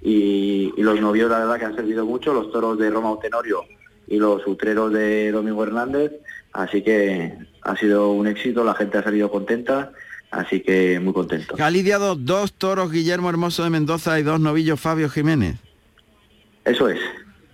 Y, 0.00 0.72
y 0.76 0.82
los 0.82 0.98
novios 1.00 1.30
la 1.30 1.40
verdad 1.40 1.58
que 1.58 1.64
han 1.66 1.74
servido 1.76 2.06
mucho, 2.06 2.32
los 2.32 2.50
toros 2.52 2.78
de 2.78 2.88
Roma 2.88 3.18
Tenorio 3.20 3.62
y 4.06 4.16
los 4.18 4.46
utreros 4.46 4.92
de 4.92 5.32
Domingo 5.32 5.64
Hernández. 5.64 6.12
Así 6.52 6.82
que 6.82 7.36
ha 7.62 7.76
sido 7.76 8.10
un 8.12 8.26
éxito, 8.26 8.64
la 8.64 8.74
gente 8.74 8.96
ha 8.98 9.02
salido 9.02 9.30
contenta, 9.30 9.92
así 10.30 10.60
que 10.60 11.00
muy 11.00 11.12
contento. 11.12 11.54
Ha 11.58 11.70
lidiado 11.70 12.14
dos 12.14 12.52
toros 12.52 12.90
Guillermo 12.92 13.28
Hermoso 13.30 13.64
de 13.64 13.70
Mendoza 13.70 14.18
y 14.18 14.22
dos 14.22 14.40
novillos 14.40 14.80
Fabio 14.80 15.08
Jiménez. 15.08 15.56
Eso 16.64 16.88
es. 16.88 16.98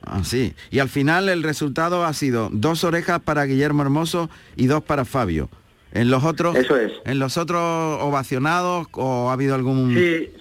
Ah, 0.02 0.22
sí. 0.24 0.54
Y 0.70 0.80
al 0.80 0.88
final 0.88 1.28
el 1.28 1.42
resultado 1.42 2.04
ha 2.04 2.12
sido 2.12 2.48
dos 2.52 2.84
orejas 2.84 3.20
para 3.20 3.44
Guillermo 3.44 3.82
Hermoso 3.82 4.28
y 4.56 4.66
dos 4.66 4.82
para 4.82 5.04
Fabio. 5.04 5.48
En 5.92 6.10
los 6.10 6.24
otros, 6.24 6.56
Eso 6.56 6.76
es. 6.76 6.92
en 7.04 7.18
los 7.20 7.36
otros 7.36 7.60
ovacionados 8.02 8.88
o 8.92 9.30
ha 9.30 9.32
habido 9.32 9.54
algún 9.54 9.94
Sí, 9.94 10.32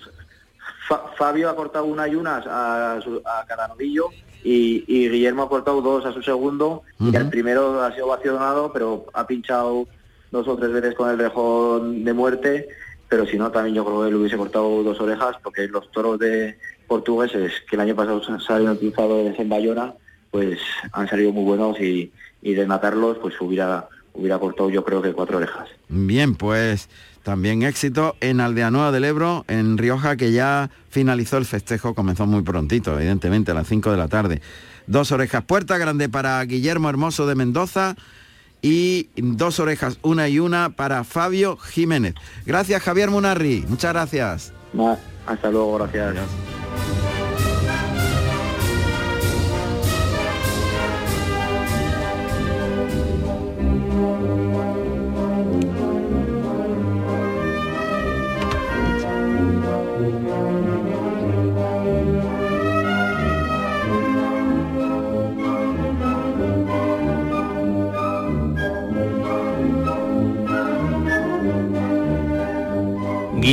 Fa- 0.87 1.03
Fabio 1.15 1.49
ha 1.49 1.55
cortado 1.55 1.85
una 1.85 2.07
y 2.07 2.15
una 2.15 2.37
a, 2.37 2.99
su- 3.01 3.21
a 3.23 3.45
cada 3.45 3.67
novillo 3.67 4.09
y, 4.43 4.83
y 4.87 5.09
Guillermo 5.09 5.43
ha 5.43 5.49
cortado 5.49 5.81
dos 5.81 6.05
a 6.07 6.11
su 6.11 6.23
segundo 6.23 6.81
y 6.99 7.15
el 7.15 7.29
primero 7.29 7.81
ha 7.83 7.93
sido 7.93 8.07
ovacionado 8.07 8.73
pero 8.73 9.05
ha 9.13 9.27
pinchado 9.27 9.87
dos 10.33 10.47
o 10.47 10.57
tres 10.57 10.71
veces 10.73 10.95
con 10.95 11.09
el 11.09 11.17
rejón 11.17 12.03
de 12.03 12.13
muerte 12.13 12.67
pero 13.07 13.27
si 13.27 13.37
no 13.37 13.51
también 13.51 13.75
yo 13.75 13.85
creo 13.85 14.03
que 14.03 14.09
le 14.09 14.17
hubiese 14.17 14.37
cortado 14.37 14.81
dos 14.83 14.99
orejas 14.99 15.37
porque 15.43 15.67
los 15.67 15.89
toros 15.91 16.17
de 16.17 16.57
portugueses 16.87 17.53
que 17.69 17.75
el 17.75 17.81
año 17.81 17.95
pasado 17.95 18.21
habían 18.49 18.73
utilizado 18.73 19.19
en 19.19 19.49
Bayona 19.49 19.93
pues 20.31 20.59
han 20.91 21.07
salido 21.07 21.31
muy 21.31 21.43
buenos 21.43 21.79
y, 21.79 22.11
y 22.41 22.53
de 22.55 22.65
matarlos 22.65 23.19
pues 23.19 23.39
hubiera 23.39 23.87
cortado 24.39 24.71
yo 24.71 24.83
creo 24.83 25.01
que 25.01 25.13
cuatro 25.13 25.37
orejas 25.37 25.69
Bien, 25.87 26.33
pues 26.33 26.89
también 27.21 27.61
éxito 27.61 28.15
en 28.19 28.41
Aldea 28.41 28.71
Nueva 28.71 28.91
del 28.91 29.03
Ebro, 29.03 29.45
en 29.47 29.77
Rioja, 29.77 30.17
que 30.17 30.31
ya 30.31 30.71
finalizó 30.89 31.37
el 31.37 31.45
festejo, 31.45 31.93
comenzó 31.93 32.25
muy 32.25 32.41
prontito, 32.41 32.97
evidentemente, 32.97 33.51
a 33.51 33.53
las 33.53 33.67
5 33.67 33.91
de 33.91 33.97
la 33.97 34.07
tarde. 34.07 34.41
Dos 34.87 35.11
orejas, 35.11 35.43
puerta 35.43 35.77
grande 35.77 36.09
para 36.09 36.43
Guillermo 36.43 36.89
Hermoso 36.89 37.27
de 37.27 37.35
Mendoza 37.35 37.95
y 38.63 39.09
dos 39.17 39.59
orejas, 39.59 39.99
una 40.01 40.29
y 40.29 40.39
una 40.39 40.69
para 40.69 41.03
Fabio 41.03 41.57
Jiménez. 41.57 42.15
Gracias, 42.45 42.81
Javier 42.81 43.11
Munarri. 43.11 43.63
Muchas 43.67 43.93
gracias. 43.93 44.53
Hasta 45.27 45.51
luego 45.51 45.71
gracias. 45.73 46.52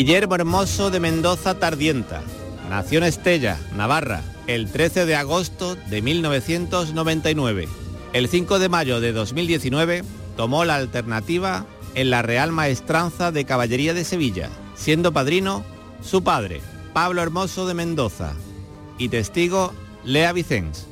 Guillermo 0.00 0.34
Hermoso 0.34 0.90
de 0.90 0.98
Mendoza 0.98 1.58
Tardienta. 1.58 2.22
Nació 2.70 3.00
en 3.00 3.04
Estella, 3.04 3.58
Navarra, 3.76 4.22
el 4.46 4.72
13 4.72 5.04
de 5.04 5.14
agosto 5.14 5.76
de 5.76 6.00
1999. 6.00 7.68
El 8.14 8.26
5 8.26 8.58
de 8.58 8.70
mayo 8.70 9.02
de 9.02 9.12
2019 9.12 10.02
tomó 10.38 10.64
la 10.64 10.76
alternativa 10.76 11.66
en 11.94 12.08
la 12.08 12.22
Real 12.22 12.50
Maestranza 12.50 13.30
de 13.30 13.44
Caballería 13.44 13.92
de 13.92 14.04
Sevilla, 14.04 14.48
siendo 14.74 15.12
padrino 15.12 15.66
su 16.02 16.24
padre, 16.24 16.62
Pablo 16.94 17.20
Hermoso 17.20 17.66
de 17.66 17.74
Mendoza, 17.74 18.32
y 18.96 19.10
testigo 19.10 19.74
Lea 20.02 20.32
Vicens, 20.32 20.86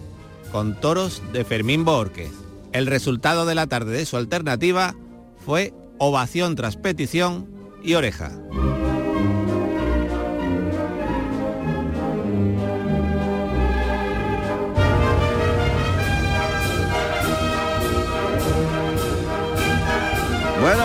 con 0.52 0.78
toros 0.78 1.22
de 1.32 1.46
Fermín 1.46 1.86
Borquez. 1.86 2.32
El 2.72 2.86
resultado 2.86 3.46
de 3.46 3.54
la 3.54 3.68
tarde 3.68 3.96
de 3.96 4.04
su 4.04 4.18
alternativa 4.18 4.94
fue 5.46 5.72
ovación 5.96 6.56
tras 6.56 6.76
petición 6.76 7.48
y 7.82 7.94
oreja. 7.94 8.32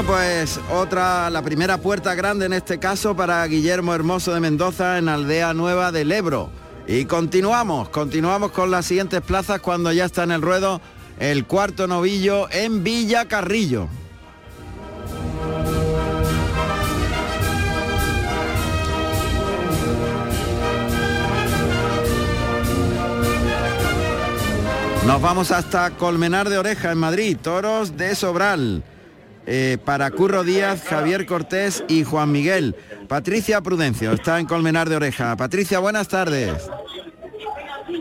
Pues 0.06 0.60
otra, 0.70 1.30
la 1.30 1.42
primera 1.42 1.78
puerta 1.78 2.14
grande 2.14 2.46
en 2.46 2.54
este 2.54 2.78
caso 2.78 3.16
para 3.16 3.46
Guillermo 3.48 3.94
Hermoso 3.94 4.34
de 4.34 4.42
Mendoza 4.42 4.98
en 4.98 5.08
Aldea 5.08 5.54
Nueva 5.54 5.94
del 5.94 6.12
Ebro. 6.12 6.50
Y 6.88 7.06
continuamos, 7.06 7.88
continuamos 7.88 8.52
con 8.52 8.70
las 8.70 8.86
siguientes 8.86 9.22
plazas 9.22 9.62
cuando 9.62 9.94
ya 9.94 10.04
está 10.06 10.24
en 10.24 10.32
el 10.32 10.42
ruedo 10.42 10.82
el 11.20 11.46
cuarto 11.46 11.88
novillo 11.88 12.50
en 12.52 12.84
Villa 12.84 13.30
Carrillo. 13.30 13.88
Nos 25.08 25.22
vamos 25.22 25.52
hasta 25.52 25.92
Colmenar 25.92 26.50
de 26.50 26.58
Oreja 26.58 26.92
en 26.92 26.98
Madrid, 26.98 27.38
toros 27.42 27.96
de 27.96 28.16
Sobral. 28.16 28.84
Eh, 29.46 29.78
para 29.84 30.10
Curro 30.12 30.44
Díaz, 30.44 30.84
Javier 30.84 31.26
Cortés 31.26 31.84
y 31.88 32.04
Juan 32.04 32.32
Miguel. 32.32 32.76
Patricia 33.08 33.62
Prudencio 33.62 34.12
está 34.14 34.40
en 34.40 34.46
Colmenar 34.46 34.90
de 34.90 34.96
Oreja. 34.96 35.36
Patricia, 35.36 35.80
buenas 35.80 36.08
tardes. 36.08 36.70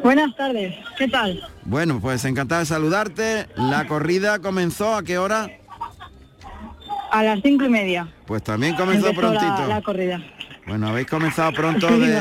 Buenas 0.03 0.35
tardes, 0.37 0.75
¿qué 0.99 1.09
tal? 1.09 1.43
Bueno, 1.65 2.01
pues 2.01 2.25
encantado 2.25 2.61
de 2.61 2.67
saludarte. 2.67 3.47
La 3.57 3.87
corrida 3.87 4.39
comenzó 4.39 4.95
a 4.95 5.03
qué 5.03 5.19
hora? 5.19 5.51
A 7.11 7.23
las 7.23 7.41
cinco 7.43 7.65
y 7.65 7.69
media. 7.69 8.09
Pues 8.27 8.43
también 8.43 8.75
comenzó 8.75 9.09
empezó 9.09 9.21
prontito. 9.21 9.69
La, 9.69 9.83
corrida. 9.83 10.21
Bueno, 10.67 10.89
habéis 10.89 11.07
comenzado 11.09 11.53
pronto 11.57 11.89
Sí, 11.89 12.01
de, 12.01 12.21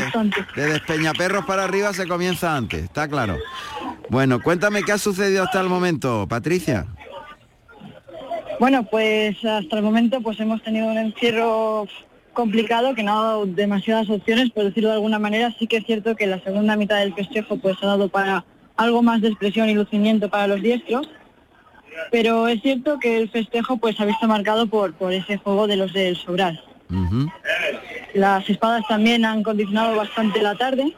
de 0.55 0.65
Despeñaperros 0.73 1.45
para 1.45 1.63
arriba 1.63 1.93
se 1.93 2.07
comienza 2.07 2.55
antes, 2.55 2.83
está 2.83 3.07
claro. 3.07 3.37
Bueno, 4.09 4.41
cuéntame 4.41 4.83
qué 4.83 4.91
ha 4.91 4.97
sucedido 4.97 5.43
hasta 5.43 5.61
el 5.61 5.69
momento, 5.69 6.27
Patricia. 6.27 6.85
Bueno, 8.61 8.83
pues 8.83 9.43
hasta 9.43 9.77
el 9.77 9.81
momento 9.81 10.21
pues 10.21 10.39
hemos 10.39 10.61
tenido 10.61 10.85
un 10.85 10.95
encierro 10.95 11.87
complicado 12.31 12.93
que 12.93 13.01
no 13.01 13.19
ha 13.19 13.23
dado 13.23 13.45
demasiadas 13.47 14.07
opciones, 14.07 14.51
por 14.51 14.65
decirlo 14.65 14.89
de 14.89 14.95
alguna 14.97 15.17
manera. 15.17 15.51
Sí 15.57 15.65
que 15.65 15.77
es 15.77 15.85
cierto 15.87 16.15
que 16.15 16.27
la 16.27 16.39
segunda 16.43 16.75
mitad 16.75 16.99
del 16.99 17.15
festejo 17.15 17.57
pues 17.57 17.77
ha 17.81 17.87
dado 17.87 18.07
para 18.09 18.45
algo 18.77 19.01
más 19.01 19.21
de 19.21 19.29
expresión 19.29 19.67
y 19.67 19.73
lucimiento 19.73 20.29
para 20.29 20.45
los 20.45 20.61
diestros. 20.61 21.09
pero 22.11 22.47
es 22.47 22.61
cierto 22.61 22.99
que 22.99 23.17
el 23.17 23.31
festejo 23.31 23.77
pues 23.77 23.99
ha 23.99 24.05
visto 24.05 24.27
marcado 24.27 24.67
por, 24.67 24.93
por 24.93 25.11
ese 25.11 25.37
juego 25.37 25.65
de 25.65 25.77
los 25.77 25.91
del 25.91 26.15
Sobral. 26.15 26.63
Las 28.13 28.47
espadas 28.47 28.83
también 28.87 29.25
han 29.25 29.41
condicionado 29.41 29.95
bastante 29.95 30.39
la 30.39 30.53
tarde 30.53 30.95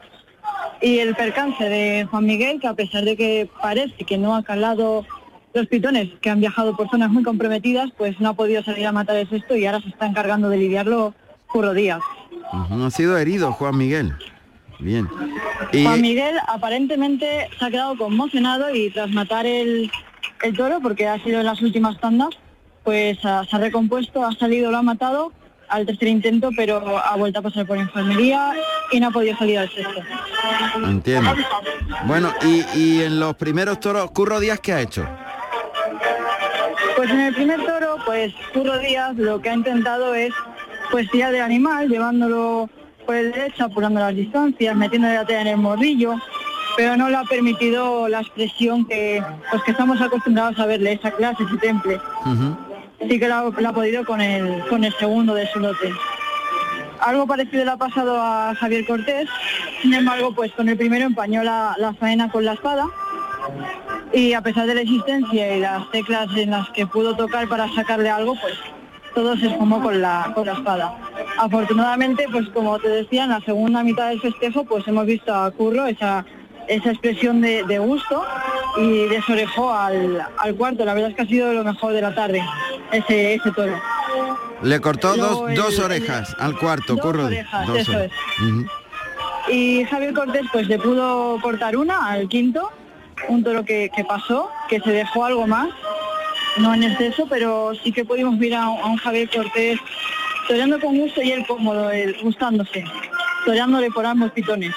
y 0.82 0.98
el 0.98 1.14
percance 1.14 1.64
de 1.64 2.04
Juan 2.10 2.26
Miguel, 2.26 2.60
que 2.60 2.66
a 2.66 2.74
pesar 2.74 3.06
de 3.06 3.16
que 3.16 3.48
parece 3.62 4.04
que 4.04 4.18
no 4.18 4.36
ha 4.36 4.42
calado 4.42 5.06
los 5.54 5.68
pitones 5.68 6.10
que 6.20 6.30
han 6.30 6.40
viajado 6.40 6.76
por 6.76 6.90
zonas 6.90 7.10
muy 7.10 7.22
comprometidas, 7.22 7.90
pues 7.96 8.20
no 8.20 8.30
ha 8.30 8.34
podido 8.34 8.62
salir 8.62 8.86
a 8.86 8.92
matar 8.92 9.16
el 9.16 9.28
cesto 9.28 9.56
y 9.56 9.64
ahora 9.66 9.80
se 9.80 9.88
está 9.88 10.06
encargando 10.06 10.48
de 10.48 10.58
lidiarlo 10.58 11.14
Curro 11.46 11.72
Díaz. 11.72 12.00
Ha 12.52 12.90
sido 12.90 13.16
herido 13.16 13.52
Juan 13.52 13.78
Miguel. 13.78 14.12
Bien. 14.80 15.08
Juan 15.72 16.00
Miguel 16.00 16.36
aparentemente 16.48 17.48
se 17.56 17.64
ha 17.64 17.70
quedado 17.70 17.96
conmocionado 17.96 18.74
y 18.74 18.90
tras 18.90 19.10
matar 19.10 19.46
el, 19.46 19.90
el 20.42 20.56
toro, 20.56 20.80
porque 20.80 21.06
ha 21.06 21.22
sido 21.22 21.38
en 21.40 21.46
las 21.46 21.62
últimas 21.62 21.98
tandas, 22.00 22.30
pues 22.82 23.18
ah, 23.24 23.44
se 23.48 23.54
ha 23.54 23.60
recompuesto, 23.60 24.24
ha 24.24 24.32
salido, 24.32 24.72
lo 24.72 24.78
ha 24.78 24.82
matado 24.82 25.32
al 25.68 25.86
tercer 25.86 26.08
intento, 26.08 26.50
pero 26.56 26.98
ha 26.98 27.16
vuelto 27.16 27.38
a 27.38 27.42
pasar 27.42 27.66
por 27.66 27.78
enfermería 27.78 28.52
y 28.90 29.00
no 29.00 29.08
ha 29.08 29.10
podido 29.10 29.36
salir 29.36 29.58
al 29.58 29.70
sexto. 29.70 30.02
Entiendo. 30.84 31.32
Bueno, 32.06 32.32
y, 32.42 32.64
y 32.78 33.02
en 33.02 33.20
los 33.20 33.36
primeros 33.36 33.78
toros, 33.80 34.10
Curro 34.10 34.40
Díaz, 34.40 34.60
¿qué 34.60 34.72
ha 34.72 34.80
hecho? 34.80 35.08
Pues 36.96 37.10
en 37.10 37.20
el 37.20 37.34
primer 37.34 37.64
toro, 37.64 37.96
pues 38.04 38.32
Curro 38.52 38.78
Díaz 38.78 39.16
lo 39.16 39.40
que 39.40 39.50
ha 39.50 39.54
intentado 39.54 40.14
es 40.14 40.32
pues 40.90 41.10
tirar 41.10 41.32
del 41.32 41.42
animal, 41.42 41.88
llevándolo 41.88 42.68
por 43.04 43.16
el 43.16 43.32
derecho, 43.32 43.64
apurando 43.64 44.00
las 44.00 44.14
distancias, 44.14 44.76
metiéndole 44.76 45.14
la 45.14 45.24
tela 45.24 45.40
en 45.40 45.46
el 45.48 45.56
morrillo, 45.56 46.14
pero 46.76 46.96
no 46.96 47.08
le 47.08 47.16
ha 47.16 47.24
permitido 47.24 48.08
la 48.08 48.20
expresión 48.20 48.86
que 48.86 49.22
pues 49.50 49.62
que 49.64 49.72
estamos 49.72 50.00
acostumbrados 50.00 50.58
a 50.58 50.66
verle, 50.66 50.92
esa 50.92 51.10
clase, 51.10 51.42
ese 51.42 51.56
temple. 51.56 52.00
Sí 53.00 53.18
que 53.18 53.28
la, 53.28 53.50
la 53.58 53.68
ha 53.68 53.72
podido 53.72 54.04
con 54.04 54.20
el, 54.20 54.64
con 54.68 54.84
el 54.84 54.92
segundo 54.94 55.34
de 55.34 55.46
su 55.48 55.60
lote. 55.60 55.92
Algo 57.00 57.26
parecido 57.26 57.64
le 57.64 57.70
ha 57.72 57.76
pasado 57.76 58.18
a 58.20 58.54
Javier 58.54 58.86
Cortés, 58.86 59.28
sin 59.82 59.92
embargo, 59.94 60.32
pues 60.34 60.52
con 60.52 60.68
el 60.68 60.76
primero 60.76 61.04
empañó 61.04 61.42
la, 61.42 61.74
la 61.76 61.92
faena 61.94 62.30
con 62.30 62.44
la 62.44 62.52
espada 62.52 62.86
y 64.14 64.32
a 64.32 64.40
pesar 64.42 64.66
de 64.66 64.74
la 64.74 64.80
existencia 64.82 65.56
y 65.56 65.60
las 65.60 65.90
teclas 65.90 66.28
en 66.36 66.50
las 66.50 66.68
que 66.70 66.86
pudo 66.86 67.14
tocar 67.16 67.48
para 67.48 67.72
sacarle 67.74 68.10
algo, 68.10 68.34
pues 68.40 68.54
todo 69.14 69.36
se 69.36 69.46
esfumó 69.46 69.80
con 69.82 70.00
la, 70.00 70.30
con 70.34 70.46
la 70.46 70.52
espada. 70.54 70.96
Afortunadamente, 71.38 72.26
pues 72.30 72.48
como 72.50 72.78
te 72.78 72.88
decía, 72.88 73.24
en 73.24 73.30
la 73.30 73.40
segunda 73.40 73.82
mitad 73.82 74.08
del 74.08 74.20
festejo, 74.20 74.64
pues 74.64 74.86
hemos 74.88 75.06
visto 75.06 75.34
a 75.34 75.50
Curro 75.50 75.86
esa, 75.86 76.24
esa 76.68 76.90
expresión 76.90 77.40
de, 77.40 77.64
de 77.64 77.78
gusto 77.78 78.24
y 78.76 79.06
desorejó 79.06 79.72
al, 79.72 80.24
al 80.38 80.54
cuarto. 80.56 80.84
La 80.84 80.94
verdad 80.94 81.10
es 81.10 81.16
que 81.16 81.22
ha 81.22 81.26
sido 81.26 81.52
lo 81.52 81.62
mejor 81.64 81.92
de 81.92 82.02
la 82.02 82.14
tarde, 82.14 82.42
ese, 82.92 83.34
ese 83.34 83.50
toro. 83.52 83.80
Le 84.62 84.80
cortó 84.80 85.16
Luego 85.16 85.40
dos, 85.42 85.50
el- 85.50 85.56
dos 85.56 85.78
el- 85.78 85.84
orejas 85.84 86.36
al 86.38 86.56
cuarto, 86.58 86.94
dos 86.94 87.00
Curro. 87.04 87.24
orejas, 87.26 87.66
Dos 87.66 87.78
eso 87.78 87.92
orejas. 87.92 88.18
Ujú. 88.40 88.66
Y 89.52 89.84
Javier 89.84 90.14
Cortés 90.14 90.42
pues 90.52 90.68
le 90.68 90.78
pudo 90.78 91.38
cortar 91.42 91.76
una 91.76 92.06
al 92.10 92.28
quinto, 92.28 92.70
un 93.28 93.42
toro 93.44 93.64
que, 93.64 93.90
que 93.94 94.04
pasó, 94.04 94.50
que 94.68 94.80
se 94.80 94.90
dejó 94.90 95.24
algo 95.24 95.46
más, 95.46 95.68
no 96.58 96.72
en 96.74 96.82
exceso, 96.84 97.26
pero 97.28 97.72
sí 97.82 97.92
que 97.92 98.04
pudimos 98.04 98.38
ver 98.38 98.54
a, 98.54 98.68
un- 98.68 98.80
a 98.80 98.86
un 98.86 98.96
Javier 98.98 99.28
Cortés 99.30 99.78
toreando 100.48 100.78
con 100.80 100.96
gusto 100.98 101.22
y 101.22 101.32
él 101.32 101.44
cómodo, 101.46 101.90
él 101.90 102.16
gustándose, 102.22 102.84
toreándole 103.46 103.90
por 103.90 104.04
ambos 104.06 104.30
pitones. 104.32 104.74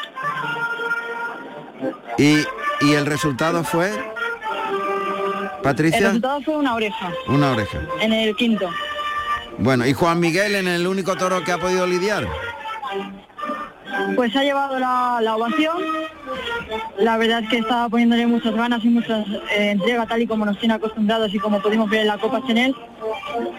Y, 2.17 2.37
y 2.81 2.93
el 2.93 3.05
resultado 3.05 3.63
fue, 3.63 3.89
El 3.89 5.61
Patricia, 5.61 5.99
resultado 5.99 6.41
fue 6.41 6.55
una 6.57 6.73
oreja 6.75 7.11
una 7.27 7.51
oreja. 7.51 7.79
en 8.01 8.13
el 8.13 8.35
quinto. 8.35 8.69
Bueno, 9.59 9.85
y 9.85 9.93
Juan 9.93 10.19
Miguel 10.19 10.55
en 10.55 10.67
el 10.67 10.87
único 10.87 11.15
toro 11.15 11.43
que 11.43 11.51
ha 11.51 11.57
podido 11.57 11.85
lidiar. 11.85 12.27
Pues 14.15 14.35
ha 14.35 14.43
llevado 14.43 14.79
la, 14.79 15.19
la 15.21 15.35
ovación. 15.35 15.77
La 16.99 17.17
verdad 17.17 17.43
es 17.43 17.49
que 17.49 17.57
estaba 17.59 17.87
poniéndole 17.89 18.25
muchas 18.27 18.53
ganas 18.55 18.83
y 18.83 18.89
muchas 18.89 19.25
eh, 19.55 19.71
entrega 19.71 20.05
tal 20.05 20.21
y 20.21 20.27
como 20.27 20.45
nos 20.45 20.57
tiene 20.59 20.73
acostumbrados 20.75 21.33
y 21.33 21.39
como 21.39 21.61
pudimos 21.61 21.89
ver 21.89 22.01
en 22.01 22.07
la 22.07 22.17
Copa 22.17 22.41
Chanel. 22.47 22.75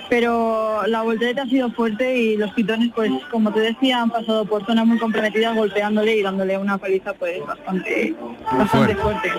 Pero 0.09 0.83
la 0.87 1.03
voltereta 1.03 1.43
ha 1.43 1.47
sido 1.47 1.71
fuerte 1.71 2.17
y 2.17 2.37
los 2.37 2.51
pitones, 2.53 2.91
pues 2.95 3.11
como 3.31 3.53
te 3.53 3.61
decía, 3.61 4.03
han 4.03 4.11
pasado 4.11 4.45
por 4.45 4.65
zonas 4.67 4.87
muy 4.87 4.99
comprometidas 4.99 5.55
golpeándole 5.57 6.17
y 6.17 6.23
dándole 6.23 6.59
una 6.59 6.79
paliza 6.79 7.13
pues 7.15 7.45
bastante, 7.47 8.15
bastante 8.53 8.95
fuerte. 8.97 9.33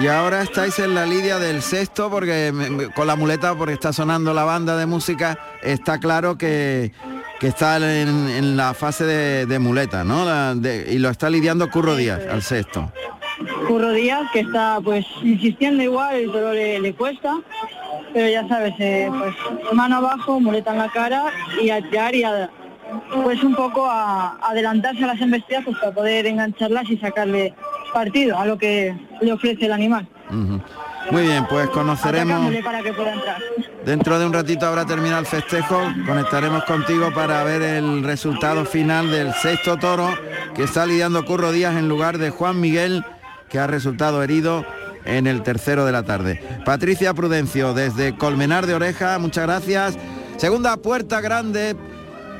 Y 0.00 0.06
ahora 0.06 0.42
estáis 0.42 0.78
en 0.78 0.94
la 0.94 1.04
lidia 1.04 1.38
del 1.38 1.62
sexto 1.62 2.10
porque 2.10 2.52
me- 2.54 2.70
me- 2.70 2.88
con 2.92 3.08
la 3.08 3.16
muleta 3.16 3.54
porque 3.56 3.74
está 3.74 3.92
sonando 3.92 4.32
la 4.32 4.44
banda 4.44 4.76
de 4.76 4.86
música, 4.86 5.36
está 5.62 5.98
claro 5.98 6.38
que, 6.38 6.92
que 7.40 7.48
está 7.48 7.78
en, 7.78 8.28
en 8.28 8.56
la 8.56 8.74
fase 8.74 9.04
de, 9.04 9.46
de 9.46 9.58
muleta, 9.58 10.04
¿no? 10.04 10.24
La 10.26 10.54
de- 10.54 10.92
y 10.92 10.98
lo 10.98 11.08
está 11.08 11.30
lidiando 11.30 11.70
Curro 11.70 11.96
Díaz 11.96 12.20
al 12.30 12.42
sexto. 12.42 12.92
Curro 13.66 13.92
Díaz, 13.92 14.30
que 14.32 14.40
está 14.40 14.78
pues 14.84 15.06
insistiendo 15.22 15.82
igual, 15.82 16.14
el 16.16 16.30
toro 16.30 16.52
le, 16.52 16.78
le 16.78 16.92
cuesta, 16.94 17.38
pero 18.12 18.28
ya 18.28 18.46
sabes, 18.46 18.74
eh, 18.78 19.10
pues 19.18 19.34
mano 19.72 19.96
abajo, 19.96 20.38
muleta 20.38 20.72
en 20.72 20.78
la 20.78 20.88
cara 20.90 21.24
y 21.62 21.70
a 21.70 21.80
tirar 21.88 22.14
y 22.14 22.24
a, 22.24 22.50
pues 23.24 23.42
un 23.42 23.54
poco 23.54 23.86
a, 23.86 24.36
a 24.36 24.50
adelantarse 24.50 25.02
a 25.04 25.06
las 25.06 25.20
embestidas 25.22 25.64
pues 25.64 25.78
para 25.78 25.92
poder 25.92 26.26
engancharlas 26.26 26.90
y 26.90 26.98
sacarle 26.98 27.54
partido 27.94 28.38
a 28.38 28.44
lo 28.44 28.58
que 28.58 28.94
le 29.22 29.32
ofrece 29.32 29.64
el 29.64 29.72
animal. 29.72 30.06
Muy 31.10 31.22
bien, 31.22 31.46
pues 31.48 31.68
conoceremos, 31.70 32.34
atacándole 32.34 32.62
para 32.62 32.82
que 32.82 32.92
pueda 32.92 33.12
entrar. 33.12 33.42
dentro 33.84 34.18
de 34.18 34.26
un 34.26 34.32
ratito 34.32 34.66
habrá 34.66 34.86
terminado 34.86 35.20
el 35.20 35.26
festejo, 35.26 35.80
conectaremos 36.06 36.64
contigo 36.64 37.12
para 37.12 37.42
ver 37.42 37.62
el 37.62 38.04
resultado 38.04 38.64
final 38.64 39.10
del 39.10 39.34
sexto 39.34 39.76
toro 39.76 40.08
que 40.54 40.64
está 40.64 40.86
lidiando 40.86 41.24
Curro 41.24 41.50
Díaz 41.50 41.76
en 41.76 41.88
lugar 41.88 42.18
de 42.18 42.30
Juan 42.30 42.60
Miguel, 42.60 43.04
que 43.48 43.58
ha 43.58 43.66
resultado 43.66 44.22
herido 44.22 44.64
en 45.04 45.26
el 45.26 45.42
tercero 45.42 45.84
de 45.84 45.92
la 45.92 46.04
tarde. 46.04 46.40
Patricia 46.64 47.12
Prudencio, 47.14 47.74
desde 47.74 48.16
Colmenar 48.16 48.66
de 48.66 48.74
Oreja, 48.74 49.18
muchas 49.18 49.46
gracias. 49.46 49.98
Segunda 50.36 50.76
puerta 50.76 51.20
grande 51.20 51.76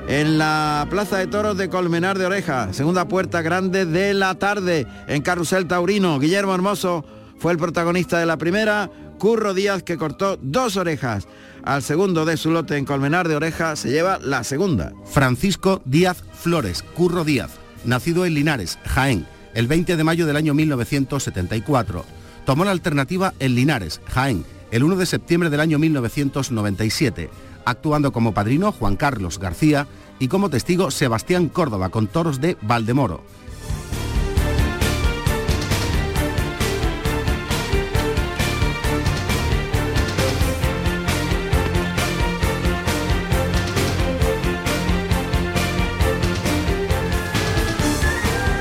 en 0.08 0.38
la 0.38 0.86
Plaza 0.90 1.18
de 1.18 1.26
Toros 1.26 1.56
de 1.56 1.68
Colmenar 1.68 2.18
de 2.18 2.26
Oreja. 2.26 2.72
Segunda 2.72 3.06
puerta 3.08 3.42
grande 3.42 3.84
de 3.84 4.14
la 4.14 4.34
tarde 4.36 4.86
en 5.08 5.22
Carrusel 5.22 5.66
Taurino. 5.66 6.18
Guillermo 6.18 6.54
Hermoso 6.54 7.04
fue 7.40 7.52
el 7.52 7.58
protagonista 7.58 8.18
de 8.18 8.26
la 8.26 8.36
primera. 8.36 8.90
Curro 9.18 9.54
Díaz, 9.54 9.82
que 9.82 9.96
cortó 9.96 10.38
dos 10.40 10.76
orejas 10.76 11.26
al 11.64 11.82
segundo 11.82 12.24
de 12.24 12.36
su 12.36 12.50
lote 12.50 12.76
en 12.76 12.84
Colmenar 12.84 13.28
de 13.28 13.36
Oreja, 13.36 13.76
se 13.76 13.90
lleva 13.90 14.18
la 14.18 14.44
segunda. 14.44 14.92
Francisco 15.06 15.82
Díaz 15.84 16.22
Flores, 16.34 16.82
Curro 16.82 17.24
Díaz, 17.24 17.52
nacido 17.84 18.26
en 18.26 18.34
Linares, 18.34 18.78
Jaén, 18.84 19.26
el 19.54 19.66
20 19.66 19.96
de 19.96 20.04
mayo 20.04 20.26
del 20.26 20.36
año 20.36 20.54
1974. 20.54 22.04
Tomó 22.44 22.64
la 22.64 22.70
alternativa 22.70 23.34
en 23.40 23.54
Linares, 23.54 24.00
Jaén, 24.06 24.44
el 24.70 24.84
1 24.84 24.96
de 24.96 25.06
septiembre 25.06 25.50
del 25.50 25.60
año 25.60 25.78
1997, 25.78 27.30
actuando 27.64 28.12
como 28.12 28.34
padrino 28.34 28.72
Juan 28.72 28.96
Carlos 28.96 29.38
García 29.38 29.86
y 30.18 30.28
como 30.28 30.50
testigo 30.50 30.90
Sebastián 30.90 31.48
Córdoba 31.48 31.88
con 31.88 32.06
toros 32.06 32.40
de 32.40 32.58
Valdemoro. 32.60 33.24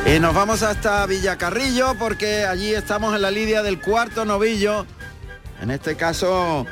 Y 0.09 0.19
nos 0.19 0.33
vamos 0.33 0.63
hasta 0.63 1.05
Villacarrillo 1.05 1.93
porque 1.93 2.43
allí 2.43 2.73
estamos 2.73 3.13
en 3.13 3.21
la 3.21 3.29
lidia 3.29 3.61
del 3.61 3.79
cuarto 3.79 4.25
novillo. 4.25 4.87
En 5.61 5.69
este 5.69 5.95
caso, 5.95 6.65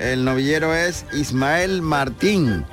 el 0.00 0.24
novillero 0.24 0.74
es 0.74 1.06
Ismael 1.12 1.82
Martín. 1.82 2.66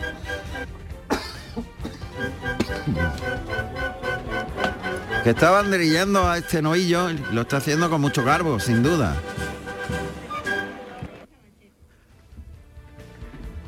Que 5.23 5.32
está 5.32 5.51
banderillando 5.51 6.27
a 6.27 6.39
este 6.39 6.63
novillo, 6.63 7.10
lo 7.32 7.41
está 7.41 7.58
haciendo 7.58 7.88
con 7.89 8.01
mucho 8.01 8.23
garbo, 8.23 8.60
sin 8.60 8.82
duda. 8.82 9.15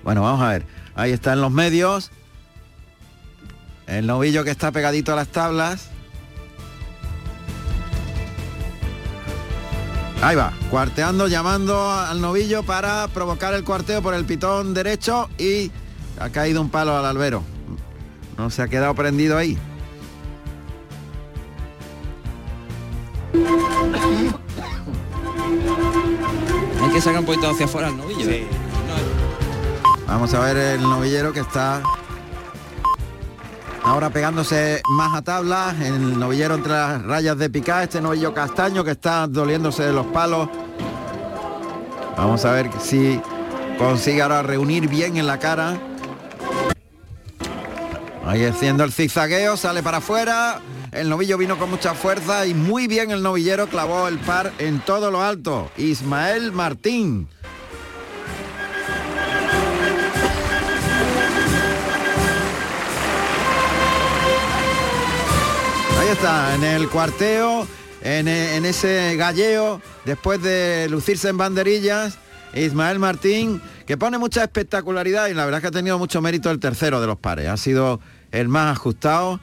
Bueno, 0.05 0.23
vamos 0.23 0.41
a 0.43 0.51
ver. 0.51 0.84
Ahí 0.95 1.13
está 1.13 1.33
en 1.33 1.41
los 1.41 1.51
medios. 1.51 2.11
El 3.87 4.07
novillo 4.07 4.45
que 4.45 4.51
está 4.51 4.73
pegadito 4.73 5.13
a 5.13 5.17
las 5.17 5.29
tablas. 5.29 5.91
Ahí 10.23 10.37
va, 10.37 10.55
cuarteando, 10.71 11.29
llamando 11.29 11.91
al 11.91 12.21
novillo 12.21 12.63
para 12.63 13.09
provocar 13.09 13.53
el 13.53 13.63
cuarteo 13.63 14.01
por 14.01 14.15
el 14.15 14.25
pitón 14.25 14.73
derecho 14.73 15.29
y 15.37 15.71
ha 16.19 16.31
caído 16.31 16.63
un 16.63 16.71
palo 16.71 16.97
al 16.97 17.05
albero. 17.05 17.43
No 18.39 18.49
se 18.49 18.63
ha 18.63 18.69
quedado 18.69 18.95
prendido 18.95 19.37
ahí. 19.37 19.59
Hay 26.83 26.91
que 26.91 27.01
sacar 27.01 27.21
un 27.21 27.27
poquito 27.27 27.51
hacia 27.51 27.67
afuera 27.67 27.89
el 27.89 27.97
novillo. 27.97 28.31
¿eh? 28.31 28.64
Vamos 30.07 30.35
a 30.35 30.41
ver 30.41 30.57
el 30.57 30.83
novillero 30.83 31.33
que 31.33 31.41
está 31.41 31.83
ahora 33.83 34.11
pegándose 34.11 34.83
más 34.89 35.15
a 35.15 35.23
tabla. 35.23 35.75
El 35.81 36.19
novillero 36.19 36.55
entre 36.55 36.73
las 36.73 37.03
rayas 37.03 37.39
de 37.39 37.51
picar. 37.51 37.85
Este 37.85 38.01
novillo 38.01 38.35
castaño 38.35 38.85
que 38.85 38.93
está 38.93 39.27
doliéndose 39.27 39.83
de 39.83 39.93
los 39.93 40.07
palos. 40.07 40.49
Vamos 42.17 42.45
a 42.45 42.53
ver 42.53 42.71
si 42.81 43.21
consigue 43.79 44.23
ahora 44.23 44.43
reunir 44.43 44.89
bien 44.89 45.17
en 45.17 45.27
la 45.27 45.39
cara. 45.39 45.79
Ahí 48.27 48.45
haciendo 48.45 48.85
el 48.85 48.93
zigzagueo, 48.93 49.57
sale 49.57 49.83
para 49.83 49.99
afuera. 49.99 50.61
El 50.93 51.09
novillo 51.09 51.37
vino 51.37 51.59
con 51.59 51.71
mucha 51.71 51.95
fuerza 51.95 52.47
y 52.47 52.55
muy 52.55 52.87
bien 52.87 53.11
el 53.11 53.23
novillero 53.23 53.67
clavó 53.67 54.07
el 54.07 54.19
par 54.19 54.53
en 54.59 54.81
todo 54.81 55.11
lo 55.11 55.23
alto. 55.23 55.71
Ismael 55.77 56.53
Martín. 56.53 57.29
Está, 66.15 66.55
en 66.55 66.63
el 66.63 66.89
cuarteo, 66.89 67.67
en, 68.01 68.29
ese 68.29 69.17
galleo, 69.17 69.81
después 70.05 70.41
de 70.41 70.87
lucirse 70.89 71.29
en 71.29 71.37
banderillas, 71.37 72.19
Ismael 72.55 73.01
Martín, 73.01 73.61
que 73.85 73.97
pone 73.97 74.19
mucha 74.19 74.45
espectacularidad 74.45 75.27
y 75.27 75.35
la 75.35 75.45
verdad 75.45 75.59
es 75.59 75.63
que 75.63 75.69
ha 75.69 75.73
tenido 75.73 75.99
mucho 75.99 76.23
mérito 76.23 76.53
el 76.53 76.61
tercero 76.61 77.01
de 77.01 77.09
los 77.09 77.19
pares. 77.19 77.49
Ha 77.49 77.57
sido 77.57 78.01
el 78.31 78.49
más 78.49 78.77
ajustado. 78.77 79.41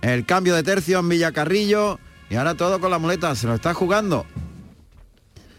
El 0.00 0.26
cambio 0.26 0.56
de 0.56 0.64
tercio 0.64 0.98
en 0.98 1.08
Villacarrillo 1.08 2.00
y 2.28 2.34
ahora 2.34 2.56
todo 2.56 2.80
con 2.80 2.90
la 2.90 2.98
muleta, 2.98 3.36
se 3.36 3.46
lo 3.46 3.54
está 3.54 3.72
jugando. 3.72 4.26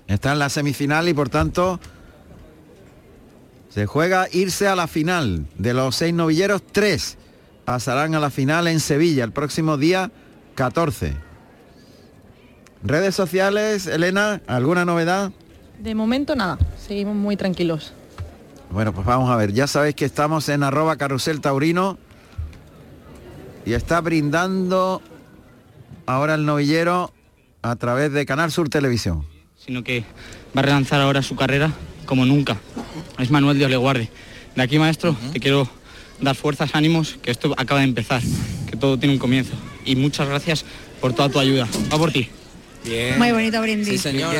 Está 0.07 0.33
en 0.33 0.39
la 0.39 0.49
semifinal 0.49 1.07
y 1.07 1.13
por 1.13 1.29
tanto 1.29 1.79
se 3.69 3.85
juega 3.85 4.27
irse 4.33 4.67
a 4.67 4.75
la 4.75 4.87
final. 4.87 5.45
De 5.57 5.73
los 5.73 5.95
seis 5.95 6.13
novilleros, 6.13 6.61
tres 6.73 7.17
pasarán 7.63 8.15
a 8.15 8.19
la 8.19 8.29
final 8.29 8.67
en 8.67 8.81
Sevilla 8.81 9.23
el 9.23 9.31
próximo 9.31 9.77
día 9.77 10.11
14. 10.55 11.15
Redes 12.83 13.15
sociales, 13.15 13.87
Elena, 13.87 14.41
¿alguna 14.47 14.85
novedad? 14.85 15.31
De 15.79 15.95
momento 15.95 16.35
nada, 16.35 16.57
seguimos 16.77 17.15
muy 17.15 17.37
tranquilos. 17.37 17.93
Bueno, 18.71 18.93
pues 18.93 19.05
vamos 19.05 19.29
a 19.29 19.35
ver. 19.35 19.53
Ya 19.53 19.67
sabéis 19.67 19.95
que 19.95 20.05
estamos 20.05 20.47
en 20.49 20.63
arroba 20.63 20.95
carrusel 20.95 21.41
taurino 21.41 21.97
y 23.65 23.73
está 23.73 24.01
brindando 24.01 25.01
ahora 26.05 26.35
el 26.35 26.45
novillero 26.45 27.13
a 27.61 27.75
través 27.75 28.11
de 28.13 28.25
Canal 28.25 28.51
Sur 28.51 28.69
Televisión. 28.69 29.25
Sino 29.57 29.83
que 29.83 30.05
va 30.55 30.61
a 30.61 30.63
relanzar 30.63 31.01
ahora 31.01 31.21
su 31.21 31.35
carrera 31.35 31.71
como 32.05 32.25
nunca. 32.25 32.57
Es 33.19 33.29
Manuel 33.29 33.57
Dios 33.57 33.69
le 33.69 33.77
guarde. 33.77 34.09
De 34.55 34.61
aquí, 34.61 34.79
maestro, 34.79 35.15
te 35.33 35.39
quiero 35.39 35.67
dar 36.19 36.35
fuerzas, 36.35 36.73
ánimos, 36.73 37.17
que 37.21 37.31
esto 37.31 37.53
acaba 37.57 37.81
de 37.81 37.87
empezar, 37.87 38.21
que 38.69 38.75
todo 38.75 38.97
tiene 38.97 39.13
un 39.13 39.19
comienzo. 39.19 39.53
Y 39.85 39.95
muchas 39.95 40.27
gracias 40.27 40.65
por 40.99 41.13
toda 41.13 41.29
tu 41.29 41.39
ayuda. 41.39 41.67
Va 41.91 41.97
por 41.97 42.11
ti. 42.11 42.29
Muy 43.17 43.31
bonito 43.31 43.61
brindis. 43.61 43.87
Sí, 43.89 43.97
señor. 43.97 44.33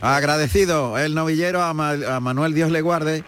Agradecido 0.00 0.96
el 0.98 1.14
novillero 1.14 1.62
a, 1.62 1.74
Ma- 1.74 1.90
a 2.16 2.20
Manuel 2.20 2.54
Dios 2.54 2.70
le 2.70 2.80
guarde, 2.82 3.24